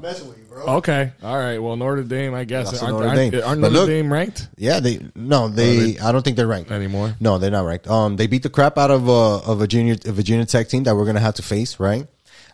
I'm 0.00 0.06
messing 0.08 0.28
with 0.28 0.38
you, 0.38 0.44
bro. 0.44 0.64
Okay, 0.76 1.12
all 1.22 1.36
right. 1.36 1.58
Well, 1.58 1.76
Notre 1.76 2.02
Dame, 2.02 2.32
I 2.32 2.44
guess 2.44 2.82
aren't, 2.82 2.94
Notre 2.94 3.08
aren't, 3.08 3.32
Dame. 3.32 3.42
aren't 3.44 3.60
But 3.60 3.72
Notre 3.72 3.80
look- 3.80 3.88
Dame 3.90 4.10
ranked 4.10 4.48
Yeah, 4.56 4.80
they 4.80 4.98
no, 5.14 5.48
they. 5.48 5.98
I 5.98 6.10
don't 6.10 6.22
think 6.22 6.38
they're 6.38 6.46
ranked 6.46 6.70
anymore? 6.70 7.14
No, 7.20 7.36
they're 7.36 7.50
not 7.50 7.66
ranked. 7.66 7.86
Um, 7.86 8.16
they 8.16 8.26
beat 8.26 8.42
the 8.42 8.48
crap 8.48 8.78
out 8.78 8.90
of 8.90 9.08
a 9.08 9.12
of 9.12 9.60
a 9.60 9.66
junior 9.66 9.96
a 10.06 10.12
Virginia 10.12 10.46
Tech 10.46 10.68
team 10.68 10.84
that 10.84 10.96
we're 10.96 11.04
gonna 11.04 11.20
have 11.20 11.34
to 11.34 11.42
face, 11.42 11.78
right? 11.78 12.06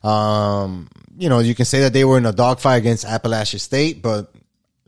Um, 0.02 0.88
you 1.16 1.28
know, 1.28 1.38
you 1.38 1.54
can 1.54 1.66
say 1.66 1.80
that 1.82 1.92
they 1.92 2.04
were 2.04 2.18
in 2.18 2.26
a 2.26 2.32
dogfight 2.32 2.78
against 2.78 3.06
Appalachia 3.06 3.60
State, 3.60 4.02
but 4.02 4.32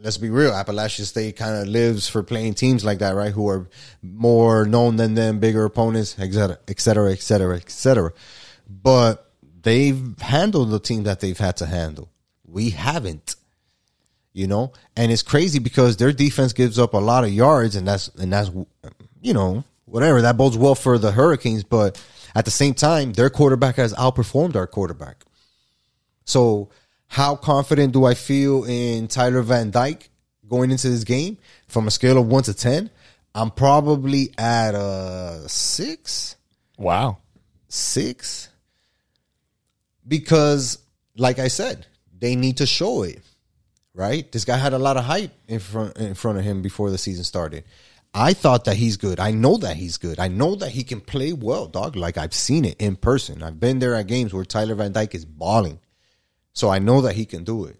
let's 0.00 0.18
be 0.18 0.28
real, 0.28 0.50
Appalachia 0.50 1.04
State 1.04 1.36
kind 1.36 1.62
of 1.62 1.68
lives 1.68 2.09
for 2.09 2.24
playing 2.24 2.54
teams 2.54 2.84
like 2.84 2.98
that, 2.98 3.14
right? 3.14 3.32
Who 3.32 3.48
are 3.48 3.68
more 4.02 4.64
known 4.66 4.96
than 4.96 5.14
them, 5.14 5.38
bigger 5.38 5.64
opponents, 5.64 6.16
et 6.18 6.32
cetera, 6.32 6.59
et 6.66 6.80
cetera, 6.80 7.12
et 7.12 7.20
cetera, 7.20 7.56
et 7.56 7.70
cetera. 7.70 8.12
But 8.68 9.30
they've 9.62 10.18
handled 10.20 10.70
the 10.70 10.80
team 10.80 11.04
that 11.04 11.20
they've 11.20 11.38
had 11.38 11.56
to 11.59 11.66
handle. 11.66 12.11
We 12.51 12.70
haven't 12.70 13.36
you 14.34 14.46
know? 14.46 14.72
And 14.96 15.11
it's 15.11 15.22
crazy 15.22 15.59
because 15.59 15.96
their 15.96 16.12
defense 16.12 16.53
gives 16.53 16.78
up 16.78 16.94
a 16.94 16.99
lot 16.99 17.24
of 17.24 17.32
yards 17.32 17.74
and 17.74 17.88
that's 17.88 18.09
and 18.09 18.32
that's 18.32 18.51
you 19.20 19.32
know 19.34 19.64
whatever. 19.84 20.22
That 20.22 20.36
bodes 20.36 20.57
well 20.57 20.74
for 20.74 20.96
the 20.99 21.11
hurricanes 21.12 21.64
but 21.64 22.01
at 22.34 22.44
the 22.44 22.51
same 22.51 22.74
time 22.74 23.12
their 23.14 23.30
quarterback 23.30 23.76
has 23.76 23.94
outperformed 23.94 24.55
our 24.55 24.66
quarterback. 24.66 25.24
So 26.24 26.68
how 27.09 27.36
confident 27.36 27.94
do 27.94 28.05
i 28.05 28.12
feel 28.12 28.64
in 28.64 29.09
tyler 29.09 29.40
van 29.40 29.70
dyke 29.70 30.11
going 30.46 30.70
into 30.70 30.90
this 30.90 31.05
game 31.05 31.38
from 31.66 31.86
a 31.88 31.90
scale 31.90 32.18
of 32.18 32.26
1 32.26 32.42
to 32.42 32.53
10 32.55 32.90
i'm 33.34 33.51
probably 33.51 34.30
at 34.36 34.74
a 34.74 35.44
6 35.49 36.36
Wow. 36.76 37.16
six. 37.68 38.51
Because 40.07 40.78
like 41.16 41.38
i 41.38 41.49
said 41.49 41.86
they 42.18 42.36
need 42.36 42.58
to 42.58 42.66
show 42.66 43.02
it 43.02 43.22
right? 43.98 44.30
This 44.30 44.44
guy 44.44 44.56
had 44.56 44.72
a 44.72 44.78
lot 44.78 44.96
of 44.96 45.04
hype 45.04 45.32
in 45.48 45.58
front 45.58 45.96
in 45.98 46.14
front 46.14 46.38
of 46.38 46.44
him 46.44 46.62
before 46.62 46.90
the 46.90 46.96
season 46.96 47.24
started. 47.24 47.64
I 48.14 48.32
thought 48.32 48.64
that 48.64 48.76
he's 48.76 48.96
good. 48.96 49.20
I 49.20 49.32
know 49.32 49.58
that 49.58 49.76
he's 49.76 49.98
good. 49.98 50.18
I 50.18 50.28
know 50.28 50.54
that 50.54 50.70
he 50.70 50.82
can 50.84 51.00
play 51.00 51.32
well 51.34 51.66
dog. 51.66 51.96
Like 51.96 52.16
i've 52.16 52.32
seen 52.32 52.64
it 52.64 52.80
in 52.80 52.96
person. 52.96 53.42
I've 53.42 53.60
been 53.60 53.80
there 53.80 53.94
at 53.94 54.06
games 54.06 54.32
where 54.32 54.44
tyler 54.44 54.76
van 54.76 54.92
dyke 54.92 55.14
is 55.14 55.24
balling. 55.24 55.80
So 56.54 56.70
i 56.70 56.78
know 56.78 57.02
that 57.02 57.16
he 57.16 57.26
can 57.26 57.44
do 57.44 57.66
it. 57.66 57.76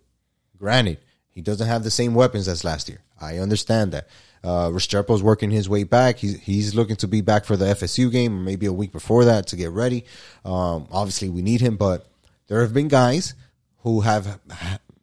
Granted 0.59 0.99
he 1.31 1.41
doesn't 1.41 1.69
have 1.69 1.85
the 1.85 1.91
same 1.91 2.15
weapons 2.15 2.49
as 2.49 2.65
last 2.65 2.89
year. 2.89 3.01
I 3.21 3.39
understand 3.39 3.93
that. 3.93 4.09
Uh, 4.43 4.69
Restrepo's 4.69 5.23
working 5.23 5.51
his 5.51 5.69
way 5.69 5.85
back. 5.85 6.19
He's 6.19 6.39
he's 6.41 6.75
looking 6.75 6.97
to 6.97 7.09
be 7.09 7.21
back 7.21 7.45
for 7.45 7.57
the 7.57 7.67
FSU 7.67 8.11
game, 8.11 8.39
or 8.39 8.41
maybe 8.41 8.67
a 8.67 8.73
week 8.73 8.93
before 8.93 9.25
that 9.25 9.49
to 9.49 9.57
get 9.57 9.71
ready. 9.71 10.05
Um, 10.45 10.87
obviously, 10.93 11.29
we 11.29 11.43
need 11.43 11.61
him, 11.61 11.77
but 11.77 12.07
there 12.47 12.61
have 12.61 12.73
been 12.73 12.87
guys 12.87 13.35
who 13.79 14.01
have, 14.01 14.41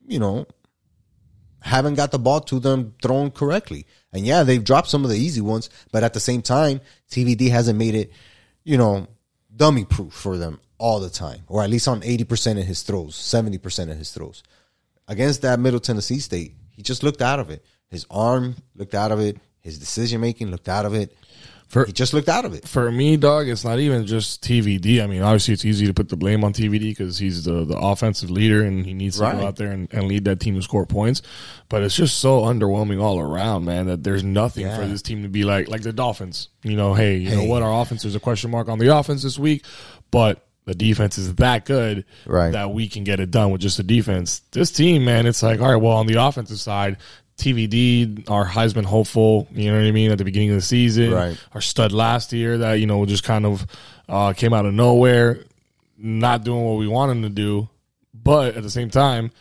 you 0.07 0.19
know, 0.19 0.45
haven't 1.61 1.95
got 1.95 2.11
the 2.11 2.19
ball 2.19 2.41
to 2.41 2.59
them 2.59 2.93
thrown 3.01 3.31
correctly. 3.31 3.85
And 4.13 4.25
yeah, 4.25 4.43
they've 4.43 4.63
dropped 4.63 4.87
some 4.87 5.03
of 5.03 5.09
the 5.09 5.17
easy 5.17 5.41
ones, 5.41 5.69
but 5.91 6.03
at 6.03 6.13
the 6.13 6.19
same 6.19 6.41
time, 6.41 6.79
TVD 7.09 7.49
hasn't 7.49 7.79
made 7.79 7.95
it, 7.95 8.11
you 8.63 8.77
know, 8.77 9.07
dummy 9.55 9.85
proof 9.85 10.13
for 10.13 10.37
them 10.37 10.59
all 10.77 10.99
the 10.99 11.09
time, 11.09 11.41
or 11.47 11.63
at 11.63 11.69
least 11.69 11.87
on 11.87 12.01
80% 12.01 12.59
of 12.59 12.65
his 12.65 12.83
throws, 12.83 13.15
70% 13.15 13.91
of 13.91 13.97
his 13.97 14.11
throws. 14.11 14.43
Against 15.07 15.41
that 15.41 15.59
Middle 15.59 15.79
Tennessee 15.79 16.19
State, 16.19 16.55
he 16.71 16.81
just 16.81 17.03
looked 17.03 17.21
out 17.21 17.39
of 17.39 17.49
it. 17.49 17.63
His 17.87 18.05
arm 18.09 18.55
looked 18.75 18.95
out 18.95 19.11
of 19.11 19.19
it. 19.19 19.37
His 19.61 19.79
decision 19.79 20.21
making 20.21 20.51
looked 20.51 20.69
out 20.69 20.85
of 20.85 20.93
it. 20.93 21.15
For 21.75 21.85
He 21.85 21.91
just 21.91 22.13
looked 22.13 22.29
out 22.29 22.45
of 22.45 22.53
it. 22.53 22.65
for 22.65 22.89
me, 22.89 23.17
dog, 23.17 23.49
it's 23.49 23.65
not 23.65 23.79
even 23.79 24.05
just 24.07 24.41
TVD. 24.41 25.03
I 25.03 25.07
mean, 25.07 25.21
obviously, 25.21 25.53
it's 25.53 25.65
easy 25.65 25.85
to 25.87 25.93
put 25.93 26.07
the 26.07 26.15
blame 26.15 26.45
on 26.45 26.53
TVD 26.53 26.79
because 26.91 27.17
he's 27.17 27.43
the, 27.43 27.65
the 27.65 27.77
offensive 27.77 28.31
leader 28.31 28.63
and 28.63 28.85
he 28.85 28.93
needs 28.93 29.17
to 29.17 29.23
go 29.29 29.45
out 29.45 29.57
there 29.57 29.71
and, 29.73 29.93
and 29.93 30.07
lead 30.07 30.23
that 30.23 30.39
team 30.39 30.55
to 30.55 30.61
score 30.61 30.85
points. 30.85 31.21
But 31.67 31.83
it's 31.83 31.93
just 31.97 32.19
so 32.19 32.43
underwhelming 32.43 33.01
all 33.03 33.19
around, 33.19 33.65
man, 33.65 33.87
that 33.87 34.05
there's 34.05 34.23
nothing 34.23 34.69
for 34.73 34.85
this 34.87 35.01
team 35.01 35.23
to 35.23 35.27
be 35.27 35.43
like, 35.43 35.67
like 35.67 35.81
the 35.81 35.91
Dolphins. 35.91 36.47
You 36.63 36.77
know, 36.77 36.93
hey, 36.93 37.17
you 37.17 37.35
know 37.35 37.43
what? 37.43 37.61
Our 37.61 37.81
offense, 37.81 38.03
there's 38.03 38.15
a 38.15 38.21
question 38.21 38.51
mark 38.51 38.69
on 38.69 38.79
the 38.79 38.95
offense 38.95 39.21
this 39.21 39.37
week, 39.37 39.65
but 40.11 40.47
the 40.63 40.75
defense 40.75 41.17
is 41.17 41.35
that 41.35 41.65
good 41.65 42.05
Right. 42.25 42.51
that 42.53 42.71
we 42.71 42.87
can 42.87 43.03
get 43.03 43.19
it 43.19 43.31
done 43.31 43.51
with 43.51 43.59
just 43.59 43.75
the 43.75 43.83
defense. 43.83 44.43
This 44.53 44.71
team, 44.71 45.03
man, 45.03 45.25
it's 45.27 45.43
like, 45.43 45.59
all 45.59 45.67
right, 45.73 45.75
well, 45.75 45.97
on 45.97 46.07
the 46.07 46.23
offensive 46.23 46.59
side, 46.59 46.97
TVD, 47.37 48.29
our 48.29 48.45
Heisman 48.45 48.85
hopeful, 48.85 49.47
you 49.51 49.71
know 49.71 49.77
what 49.77 49.85
I 49.87 49.91
mean, 49.91 50.11
at 50.11 50.17
the 50.17 50.23
beginning 50.23 50.49
of 50.51 50.55
the 50.55 50.61
season, 50.61 51.11
Right. 51.11 51.37
our 51.53 51.61
stud 51.61 51.91
last 51.91 52.31
year 52.33 52.57
that, 52.59 52.73
you 52.75 52.85
know, 52.87 53.05
just 53.05 53.23
kind 53.23 53.45
of 53.45 53.65
uh, 54.07 54.33
came 54.33 54.53
out 54.53 54.65
of 54.65 54.73
nowhere, 54.73 55.43
not 55.97 56.43
doing 56.43 56.63
what 56.63 56.77
we 56.77 56.87
want 56.87 57.11
him 57.11 57.21
to 57.23 57.29
do. 57.29 57.67
But 58.13 58.55
at 58.55 58.63
the 58.63 58.69
same 58.69 58.89
time, 58.89 59.31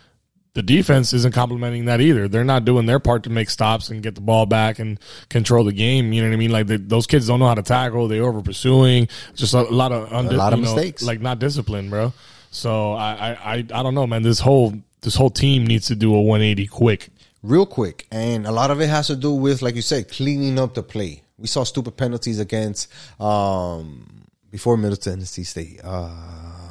the 0.55 0.62
defense 0.62 1.12
isn't 1.12 1.32
complimenting 1.34 1.86
that 1.86 2.01
either. 2.01 2.28
They're 2.28 2.45
not 2.45 2.64
doing 2.64 2.86
their 2.86 3.01
part 3.01 3.24
to 3.24 3.30
make 3.30 3.49
stops 3.51 3.88
and 3.88 4.03
get 4.03 4.14
the 4.14 4.20
ball 4.20 4.47
back 4.47 4.78
and 4.78 5.01
control 5.28 5.64
the 5.64 5.72
game. 5.72 6.12
You 6.12 6.22
know 6.22 6.28
what 6.28 6.34
I 6.34 6.38
mean? 6.38 6.53
Like 6.53 6.66
the, 6.66 6.78
those 6.78 7.07
kids 7.07 7.26
don't 7.26 7.40
know 7.40 7.47
how 7.49 7.55
to 7.55 7.62
tackle. 7.62 8.07
They're 8.09 8.22
over 8.24 8.42
pursuing. 8.42 9.09
Just 9.34 9.55
a, 9.55 9.62
lot 9.62 9.90
of 9.92 10.12
undi- 10.12 10.36
lot 10.36 10.53
of 10.53 10.59
you 10.61 10.64
know, 10.66 10.74
mistakes. 10.74 11.03
like 11.03 11.20
not 11.20 11.38
disciplined, 11.38 11.90
bro. 11.90 12.12
So 12.51 12.92
I, 12.92 13.14
I 13.14 13.30
I 13.30 13.55
I 13.57 13.82
don't 13.82 13.95
know, 13.95 14.07
man. 14.07 14.22
This 14.22 14.38
whole 14.38 14.74
this 15.01 15.16
whole 15.16 15.30
team 15.30 15.66
needs 15.66 15.88
to 15.88 15.97
do 15.97 16.14
a 16.14 16.20
180 16.22 16.66
quick. 16.68 17.09
Real 17.45 17.66
quick. 17.66 18.07
And 18.11 18.47
a 18.47 18.53
lot 18.53 18.70
of 18.70 18.80
it 18.80 18.88
has 18.88 19.07
to 19.09 19.16
do 19.16 19.32
with, 19.34 19.62
like 19.62 19.76
you 19.76 19.82
said, 19.82 20.09
cleaning 20.11 20.59
up 20.59 20.74
the 20.74 20.82
play. 20.82 21.22
We 21.38 21.47
saw 21.47 21.62
stupid 21.64 21.97
penalties 21.97 22.40
against 22.40 22.90
um 23.20 24.24
before 24.51 24.76
Middle 24.76 24.97
Tennessee 24.97 25.45
State. 25.45 25.80
Uh 25.84 26.11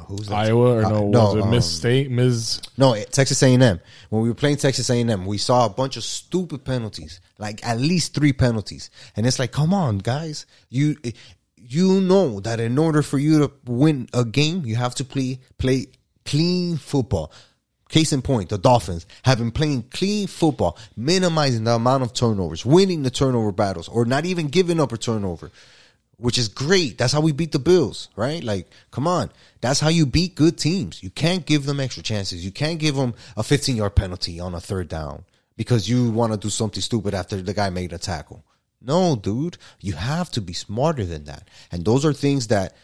who's 0.08 0.26
that? 0.28 0.34
Iowa 0.46 0.74
or 0.76 0.84
Uh, 0.84 0.90
no? 0.90 1.02
was 1.02 1.34
it 1.36 1.42
um, 1.42 1.50
Miss 1.50 1.70
State? 1.76 2.10
Miss 2.10 2.60
No, 2.76 2.94
Texas 3.10 3.42
A&M. 3.42 3.80
When 4.10 4.22
we 4.22 4.28
were 4.28 4.34
playing 4.34 4.56
Texas 4.56 4.90
A&M, 4.90 5.26
we 5.26 5.38
saw 5.38 5.66
a 5.66 5.70
bunch 5.70 5.96
of 5.96 6.04
stupid 6.04 6.64
penalties, 6.64 7.20
like 7.38 7.64
at 7.66 7.78
least 7.78 8.14
three 8.14 8.32
penalties, 8.32 8.90
and 9.16 9.26
it's 9.26 9.38
like, 9.38 9.52
come 9.52 9.72
on, 9.72 9.98
guys, 9.98 10.46
you 10.70 10.96
you 11.56 12.00
know 12.00 12.40
that 12.40 12.60
in 12.60 12.76
order 12.78 13.02
for 13.02 13.18
you 13.18 13.38
to 13.40 13.50
win 13.66 14.08
a 14.12 14.24
game, 14.24 14.64
you 14.66 14.76
have 14.76 14.94
to 14.96 15.04
play 15.04 15.40
play 15.58 15.86
clean 16.24 16.76
football. 16.76 17.32
Case 17.94 18.12
in 18.12 18.22
point, 18.22 18.48
the 18.48 18.58
Dolphins 18.58 19.06
have 19.22 19.38
been 19.38 19.52
playing 19.52 19.84
clean 19.84 20.26
football, 20.26 20.76
minimizing 20.96 21.62
the 21.62 21.76
amount 21.76 22.02
of 22.02 22.12
turnovers, 22.12 22.66
winning 22.66 23.04
the 23.04 23.10
turnover 23.10 23.52
battles, 23.52 23.86
or 23.86 24.04
not 24.04 24.26
even 24.26 24.48
giving 24.48 24.80
up 24.80 24.90
a 24.90 24.98
turnover 24.98 25.52
which 26.16 26.36
is 26.36 26.48
great. 26.48 26.98
That's 26.98 27.12
how 27.12 27.20
we 27.20 27.30
beat 27.30 27.52
the 27.52 27.60
Bills, 27.60 28.08
right? 28.16 28.42
Like, 28.42 28.68
come 28.90 29.06
on. 29.06 29.30
That's 29.60 29.78
how 29.78 29.90
you 29.90 30.06
beat 30.06 30.34
good 30.34 30.58
teams. 30.58 31.04
You 31.04 31.10
can't 31.10 31.46
give 31.46 31.66
them 31.66 31.78
extra 31.78 32.02
chances. 32.02 32.44
You 32.44 32.50
can't 32.50 32.80
give 32.80 32.96
them 32.96 33.14
a 33.36 33.44
15 33.44 33.76
yard 33.76 33.94
penalty 33.94 34.40
on 34.40 34.56
a 34.56 34.60
third 34.60 34.88
down 34.88 35.24
because 35.56 35.88
you 35.88 36.10
want 36.10 36.32
to 36.32 36.38
do 36.38 36.50
something 36.50 36.82
stupid 36.82 37.14
after 37.14 37.40
the 37.40 37.54
guy 37.54 37.70
made 37.70 37.92
a 37.92 37.98
tackle. 37.98 38.44
No, 38.82 39.14
dude. 39.14 39.56
You 39.80 39.92
have 39.92 40.32
to 40.32 40.40
be 40.40 40.52
smarter 40.52 41.04
than 41.04 41.24
that. 41.26 41.46
And 41.70 41.84
those 41.84 42.04
are 42.04 42.12
things 42.12 42.48
that 42.48 42.74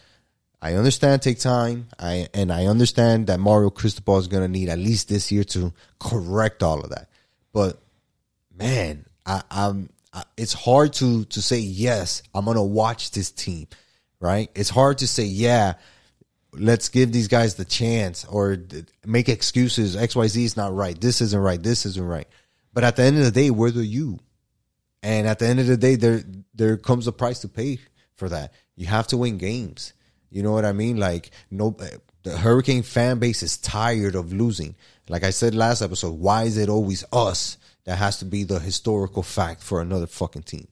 I 0.63 0.75
understand 0.75 1.23
take 1.23 1.39
time. 1.39 1.89
I 1.99 2.29
and 2.35 2.53
I 2.53 2.67
understand 2.67 3.29
that 3.29 3.41
Mario 3.41 3.71
Cristobal 3.71 4.19
is 4.19 4.29
going 4.29 4.43
to 4.43 4.49
need 4.49 4.69
at 4.69 4.79
least 4.79 5.09
this 5.09 5.33
year 5.33 5.45
to 5.45 5.73
correct 5.99 6.63
all 6.63 6.81
of 6.81 6.91
that. 6.91 7.09
But 7.53 7.81
man, 8.55 9.07
I, 9.25 9.43
I'm. 9.51 9.91
I, 10.13 10.25
it's 10.37 10.53
hard 10.53 10.93
to 10.95 11.25
to 11.27 11.41
say 11.41 11.59
yes. 11.59 12.23
I'm 12.35 12.45
gonna 12.45 12.65
watch 12.65 13.13
this 13.13 13.31
team, 13.31 13.69
right? 14.21 14.51
It's 14.55 14.71
hard 14.71 14.99
to 14.99 15.09
say 15.09 15.25
yeah. 15.25 15.75
Let's 16.53 16.89
give 16.89 17.13
these 17.13 17.29
guys 17.29 17.55
the 17.55 17.65
chance 17.65 18.25
or 18.25 18.57
make 19.07 19.29
excuses. 19.29 19.95
X 19.95 20.17
Y 20.17 20.27
Z 20.27 20.45
is 20.45 20.57
not 20.57 20.75
right. 20.75 21.01
This 21.01 21.21
isn't 21.21 21.41
right. 21.41 21.63
This 21.63 21.87
isn't 21.87 22.05
right. 22.05 22.27
But 22.73 22.85
at 22.85 22.97
the 22.97 23.03
end 23.05 23.19
of 23.19 23.25
the 23.25 23.31
day, 23.31 23.51
where 23.51 23.71
are 23.71 23.83
you? 23.83 24.19
And 25.03 25.29
at 25.29 25.39
the 25.39 25.47
end 25.47 25.61
of 25.61 25.69
the 25.69 25.77
day, 25.77 25.95
there 25.95 26.23
there 26.55 26.77
comes 26.77 27.07
a 27.07 27.13
price 27.13 27.39
to 27.41 27.49
pay 27.49 27.79
for 28.17 28.29
that. 28.29 28.53
You 28.75 28.87
have 28.87 29.07
to 29.09 29.17
win 29.17 29.39
games. 29.39 29.93
You 30.31 30.43
know 30.43 30.53
what 30.53 30.65
I 30.65 30.73
mean? 30.73 30.97
Like 30.97 31.31
no, 31.51 31.77
the 32.23 32.37
Hurricane 32.39 32.83
fan 32.83 33.19
base 33.19 33.43
is 33.43 33.57
tired 33.57 34.15
of 34.15 34.33
losing. 34.33 34.77
Like 35.09 35.25
I 35.25 35.31
said 35.31 35.55
last 35.55 35.83
episode, 35.83 36.19
why 36.19 36.45
is 36.45 36.57
it 36.57 36.69
always 36.69 37.05
us 37.13 37.57
that 37.85 37.97
has 37.97 38.19
to 38.19 38.25
be 38.25 38.45
the 38.45 38.61
historical 38.61 39.23
fact 39.23 39.63
for 39.63 39.81
another 39.81 40.07
fucking 40.07 40.43
team? 40.43 40.69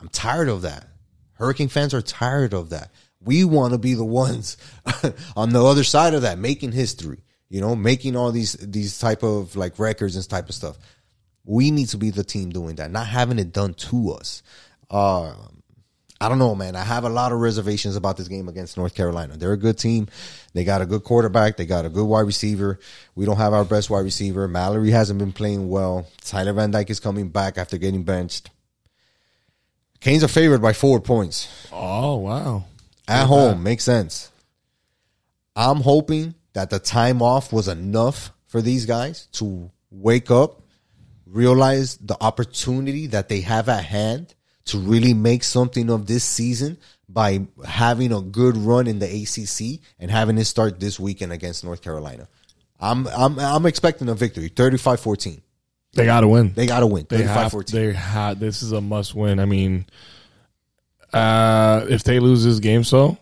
I'm 0.00 0.08
tired 0.08 0.48
of 0.48 0.62
that. 0.62 0.86
Hurricane 1.34 1.68
fans 1.68 1.94
are 1.94 2.02
tired 2.02 2.52
of 2.52 2.70
that. 2.70 2.90
We 3.20 3.44
want 3.44 3.72
to 3.72 3.78
be 3.78 3.94
the 3.94 4.04
ones 4.04 4.56
on 5.36 5.50
the 5.50 5.64
other 5.64 5.84
side 5.84 6.14
of 6.14 6.22
that, 6.22 6.38
making 6.38 6.72
history. 6.72 7.24
You 7.50 7.62
know, 7.62 7.74
making 7.74 8.14
all 8.14 8.30
these 8.30 8.52
these 8.54 8.98
type 8.98 9.22
of 9.22 9.56
like 9.56 9.78
records 9.78 10.16
and 10.16 10.28
type 10.28 10.48
of 10.48 10.54
stuff. 10.54 10.76
We 11.44 11.70
need 11.70 11.88
to 11.88 11.96
be 11.96 12.10
the 12.10 12.24
team 12.24 12.50
doing 12.50 12.76
that, 12.76 12.90
not 12.90 13.06
having 13.06 13.38
it 13.38 13.52
done 13.52 13.72
to 13.74 14.12
us. 14.12 14.42
Uh, 14.90 15.32
I 16.20 16.28
don't 16.28 16.40
know, 16.40 16.54
man. 16.56 16.74
I 16.74 16.82
have 16.82 17.04
a 17.04 17.08
lot 17.08 17.30
of 17.30 17.38
reservations 17.38 17.94
about 17.94 18.16
this 18.16 18.26
game 18.26 18.48
against 18.48 18.76
North 18.76 18.92
Carolina. 18.94 19.36
They're 19.36 19.52
a 19.52 19.56
good 19.56 19.78
team. 19.78 20.08
They 20.52 20.64
got 20.64 20.82
a 20.82 20.86
good 20.86 21.04
quarterback. 21.04 21.56
They 21.56 21.64
got 21.64 21.84
a 21.84 21.88
good 21.88 22.06
wide 22.06 22.26
receiver. 22.26 22.80
We 23.14 23.24
don't 23.24 23.36
have 23.36 23.52
our 23.52 23.64
best 23.64 23.88
wide 23.88 24.00
receiver. 24.00 24.48
Mallory 24.48 24.90
hasn't 24.90 25.20
been 25.20 25.32
playing 25.32 25.68
well. 25.68 26.08
Tyler 26.22 26.52
Van 26.54 26.72
Dyke 26.72 26.90
is 26.90 26.98
coming 26.98 27.28
back 27.28 27.56
after 27.56 27.78
getting 27.78 28.02
benched. 28.02 28.50
Canes 30.00 30.24
are 30.24 30.28
favored 30.28 30.60
by 30.62 30.72
four 30.72 31.00
points 31.00 31.68
Oh 31.72 32.16
wow. 32.16 32.64
at 33.06 33.26
home. 33.26 33.62
Makes 33.62 33.84
sense. 33.84 34.30
I'm 35.54 35.80
hoping 35.80 36.34
that 36.52 36.70
the 36.70 36.78
time 36.80 37.22
off 37.22 37.52
was 37.52 37.68
enough 37.68 38.32
for 38.46 38.60
these 38.62 38.86
guys 38.86 39.26
to 39.32 39.70
wake 39.90 40.30
up, 40.30 40.62
realize 41.26 41.96
the 41.98 42.16
opportunity 42.20 43.06
that 43.08 43.28
they 43.28 43.40
have 43.42 43.68
at 43.68 43.84
hand 43.84 44.34
to 44.68 44.78
really 44.78 45.14
make 45.14 45.44
something 45.44 45.90
of 45.90 46.06
this 46.06 46.24
season 46.24 46.78
by 47.08 47.46
having 47.66 48.12
a 48.12 48.20
good 48.20 48.56
run 48.56 48.86
in 48.86 48.98
the 48.98 49.06
ACC 49.06 49.80
and 49.98 50.10
having 50.10 50.38
it 50.38 50.44
start 50.44 50.78
this 50.80 50.98
weekend 51.00 51.32
against 51.32 51.64
North 51.64 51.82
Carolina. 51.82 52.28
I'm 52.80 53.06
I'm 53.08 53.38
I'm 53.38 53.66
expecting 53.66 54.08
a 54.08 54.14
victory, 54.14 54.50
35-14. 54.50 55.40
They 55.94 56.04
got 56.04 56.20
to 56.20 56.28
win. 56.28 56.52
They 56.52 56.66
got 56.66 56.80
to 56.80 56.86
win, 56.86 57.06
They 57.08 57.22
have. 57.22 57.50
35-14. 57.50 57.66
They 57.72 57.92
had. 57.92 58.38
This 58.38 58.62
is 58.62 58.72
a 58.72 58.80
must 58.80 59.14
win. 59.14 59.40
I 59.40 59.46
mean, 59.46 59.86
uh, 61.12 61.86
if 61.88 62.04
they 62.04 62.20
lose 62.20 62.44
this 62.44 62.60
game, 62.60 62.84
so 62.84 63.16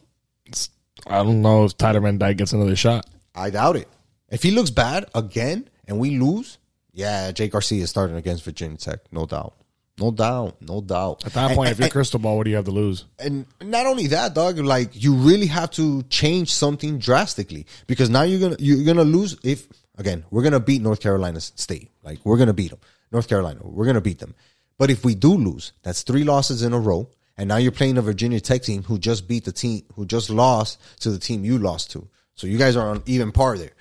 I 1.06 1.22
don't 1.22 1.42
know 1.42 1.64
if 1.64 1.76
Tyler 1.78 2.00
Van 2.00 2.18
Dyke 2.18 2.36
gets 2.38 2.52
another 2.52 2.76
shot. 2.76 3.06
I 3.34 3.50
doubt 3.50 3.76
it. 3.76 3.88
If 4.28 4.42
he 4.42 4.50
looks 4.50 4.70
bad 4.70 5.06
again 5.14 5.68
and 5.86 5.98
we 5.98 6.18
lose, 6.18 6.58
yeah, 6.92 7.30
Jake 7.30 7.52
Garcia 7.52 7.84
is 7.84 7.90
starting 7.90 8.16
against 8.16 8.44
Virginia 8.44 8.76
Tech, 8.76 9.00
no 9.12 9.24
doubt. 9.26 9.54
No 9.98 10.10
doubt, 10.10 10.60
no 10.60 10.82
doubt. 10.82 11.24
At 11.24 11.32
that 11.32 11.54
point, 11.54 11.70
if 11.70 11.78
you're 11.78 11.88
Crystal 11.88 12.18
Ball, 12.20 12.36
what 12.36 12.44
do 12.44 12.50
you 12.50 12.56
have 12.56 12.66
to 12.66 12.70
lose? 12.70 13.06
and 13.18 13.46
not 13.62 13.86
only 13.86 14.08
that, 14.08 14.34
dog, 14.34 14.58
like 14.58 14.90
you 14.92 15.14
really 15.14 15.46
have 15.46 15.70
to 15.72 16.02
change 16.04 16.52
something 16.52 16.98
drastically 16.98 17.66
because 17.86 18.10
now 18.10 18.22
you're 18.22 18.40
gonna 18.40 18.56
you're 18.58 18.84
gonna 18.84 19.08
lose 19.08 19.38
if 19.42 19.66
again 19.96 20.22
we're 20.30 20.42
gonna 20.42 20.60
beat 20.60 20.82
North 20.82 21.00
Carolina 21.00 21.40
State, 21.40 21.90
like 22.02 22.18
we're 22.24 22.36
gonna 22.36 22.52
beat 22.52 22.70
them, 22.70 22.80
North 23.10 23.26
Carolina, 23.26 23.60
we're 23.62 23.86
gonna 23.86 24.02
beat 24.02 24.18
them. 24.18 24.34
But 24.76 24.90
if 24.90 25.02
we 25.02 25.14
do 25.14 25.32
lose, 25.32 25.72
that's 25.82 26.02
three 26.02 26.24
losses 26.24 26.62
in 26.62 26.74
a 26.74 26.78
row, 26.78 27.08
and 27.38 27.48
now 27.48 27.56
you're 27.56 27.72
playing 27.72 27.96
a 27.96 28.02
Virginia 28.02 28.38
Tech 28.38 28.60
team 28.62 28.82
who 28.82 28.98
just 28.98 29.26
beat 29.26 29.46
the 29.46 29.52
team 29.52 29.82
who 29.94 30.04
just 30.04 30.28
lost 30.28 30.78
to 31.00 31.10
the 31.10 31.18
team 31.18 31.42
you 31.42 31.56
lost 31.56 31.90
to. 31.92 32.06
So 32.34 32.46
you 32.46 32.58
guys 32.58 32.76
are 32.76 32.90
on 32.90 33.02
even 33.06 33.32
par 33.32 33.56
there, 33.56 33.72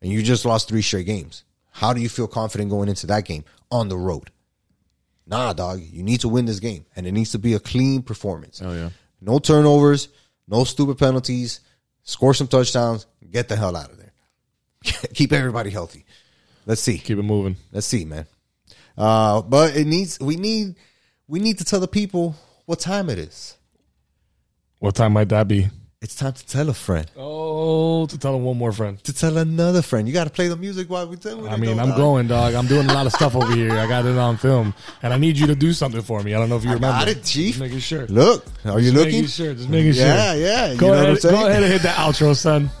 and 0.00 0.10
you 0.10 0.24
just 0.24 0.44
lost 0.44 0.66
three 0.68 0.82
straight 0.82 1.06
games. 1.06 1.44
How 1.70 1.92
do 1.92 2.00
you 2.00 2.08
feel 2.08 2.26
confident 2.26 2.68
going 2.68 2.88
into 2.88 3.06
that 3.06 3.24
game 3.26 3.44
on 3.70 3.88
the 3.88 3.96
road? 3.96 4.30
Nah, 5.26 5.52
dog. 5.52 5.80
You 5.80 6.02
need 6.02 6.20
to 6.20 6.28
win 6.28 6.46
this 6.46 6.60
game, 6.60 6.84
and 6.96 7.06
it 7.06 7.12
needs 7.12 7.32
to 7.32 7.38
be 7.38 7.54
a 7.54 7.60
clean 7.60 8.02
performance. 8.02 8.60
Oh 8.62 8.72
yeah. 8.72 8.90
No 9.20 9.38
turnovers, 9.38 10.08
no 10.48 10.64
stupid 10.64 10.98
penalties. 10.98 11.60
Score 12.02 12.34
some 12.34 12.48
touchdowns. 12.48 13.06
Get 13.30 13.48
the 13.48 13.56
hell 13.56 13.76
out 13.76 13.90
of 13.90 13.98
there. 13.98 14.12
Keep 15.14 15.32
everybody 15.32 15.70
healthy. 15.70 16.04
Let's 16.66 16.80
see. 16.80 16.98
Keep 16.98 17.18
it 17.18 17.22
moving. 17.22 17.56
Let's 17.70 17.86
see, 17.86 18.04
man. 18.04 18.26
Uh, 18.98 19.42
but 19.42 19.76
it 19.76 19.86
needs. 19.86 20.18
We 20.20 20.36
need. 20.36 20.74
We 21.28 21.38
need 21.40 21.58
to 21.58 21.64
tell 21.64 21.80
the 21.80 21.88
people 21.88 22.36
what 22.66 22.80
time 22.80 23.08
it 23.08 23.18
is. 23.18 23.56
What 24.80 24.96
time 24.96 25.12
might 25.12 25.28
that 25.28 25.46
be? 25.46 25.68
It's 26.02 26.16
time 26.16 26.32
to 26.32 26.44
tell 26.46 26.68
a 26.68 26.74
friend. 26.74 27.06
Oh, 27.16 28.06
to 28.06 28.18
tell 28.18 28.36
one 28.40 28.58
more 28.58 28.72
friend. 28.72 28.98
To 29.04 29.12
tell 29.12 29.36
another 29.38 29.82
friend. 29.82 30.08
You 30.08 30.12
got 30.12 30.24
to 30.24 30.30
play 30.30 30.48
the 30.48 30.56
music 30.56 30.90
while 30.90 31.06
we 31.06 31.14
tell. 31.14 31.48
I 31.48 31.56
mean, 31.56 31.78
I'm 31.78 31.90
going, 31.96 32.26
dog. 32.26 32.54
I'm 32.54 32.66
doing 32.66 32.90
a 32.90 32.92
lot 32.92 33.06
of 33.06 33.12
stuff 33.12 33.36
over 33.36 33.54
here. 33.54 33.70
I 33.78 33.86
got 33.86 34.04
it 34.04 34.18
on 34.18 34.36
film, 34.36 34.74
and 35.04 35.12
I 35.14 35.16
need 35.16 35.38
you 35.38 35.46
to 35.46 35.54
do 35.54 35.72
something 35.72 36.02
for 36.02 36.20
me. 36.24 36.34
I 36.34 36.40
don't 36.40 36.48
know 36.48 36.56
if 36.56 36.64
you 36.64 36.70
I 36.70 36.74
remember. 36.74 36.98
got 36.98 37.08
it, 37.08 37.22
Chief. 37.22 37.50
Just 37.50 37.60
making 37.60 37.78
sure. 37.78 38.06
Look, 38.08 38.44
are 38.64 38.80
you 38.80 38.90
Just 38.90 38.96
looking? 38.96 39.12
Making 39.12 39.26
sure. 39.28 39.54
Just 39.54 39.68
making 39.68 39.92
sure. 39.92 40.06
Yeah, 40.06 40.34
yeah. 40.34 40.74
Go 40.74 40.86
you 40.86 40.92
know 40.92 40.98
ahead. 41.02 41.08
what 41.10 41.24
I'm? 41.24 41.30
Go 41.30 41.46
ahead 41.46 41.62
and 41.62 41.72
hit 41.72 41.82
that 41.82 41.96
outro, 41.96 42.34
son. 42.34 42.68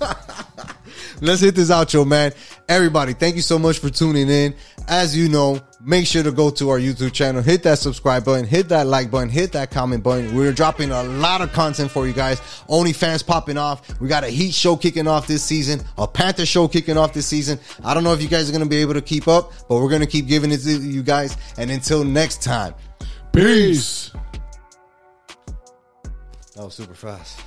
Let's 1.22 1.40
hit 1.40 1.54
this 1.54 1.70
outro, 1.70 2.04
man. 2.04 2.32
Everybody, 2.68 3.12
thank 3.12 3.36
you 3.36 3.42
so 3.42 3.56
much 3.56 3.78
for 3.78 3.88
tuning 3.90 4.28
in. 4.28 4.56
As 4.88 5.16
you 5.16 5.28
know, 5.28 5.60
make 5.80 6.04
sure 6.04 6.24
to 6.24 6.32
go 6.32 6.50
to 6.50 6.70
our 6.70 6.80
YouTube 6.80 7.12
channel, 7.12 7.42
hit 7.42 7.62
that 7.62 7.78
subscribe 7.78 8.24
button, 8.24 8.44
hit 8.44 8.68
that 8.70 8.88
like 8.88 9.08
button, 9.08 9.28
hit 9.28 9.52
that 9.52 9.70
comment 9.70 10.02
button. 10.02 10.34
We're 10.34 10.52
dropping 10.52 10.90
a 10.90 11.04
lot 11.04 11.40
of 11.40 11.52
content 11.52 11.92
for 11.92 12.08
you 12.08 12.12
guys. 12.12 12.40
OnlyFans 12.68 13.24
popping 13.24 13.56
off. 13.56 14.00
We 14.00 14.08
got 14.08 14.24
a 14.24 14.28
Heat 14.28 14.52
show 14.52 14.76
kicking 14.76 15.06
off 15.06 15.28
this 15.28 15.44
season, 15.44 15.84
a 15.96 16.08
Panther 16.08 16.44
show 16.44 16.66
kicking 16.66 16.98
off 16.98 17.12
this 17.12 17.26
season. 17.26 17.60
I 17.84 17.94
don't 17.94 18.02
know 18.02 18.14
if 18.14 18.20
you 18.20 18.28
guys 18.28 18.48
are 18.48 18.52
going 18.52 18.64
to 18.64 18.68
be 18.68 18.78
able 18.78 18.94
to 18.94 19.00
keep 19.00 19.28
up, 19.28 19.52
but 19.68 19.76
we're 19.76 19.90
going 19.90 20.00
to 20.00 20.08
keep 20.08 20.26
giving 20.26 20.50
it 20.50 20.58
to 20.62 20.72
you 20.72 21.04
guys. 21.04 21.36
And 21.56 21.70
until 21.70 22.02
next 22.02 22.42
time, 22.42 22.74
Peace. 23.32 24.10
that 26.56 26.64
was 26.64 26.74
super 26.74 26.94
fast. 26.94 27.38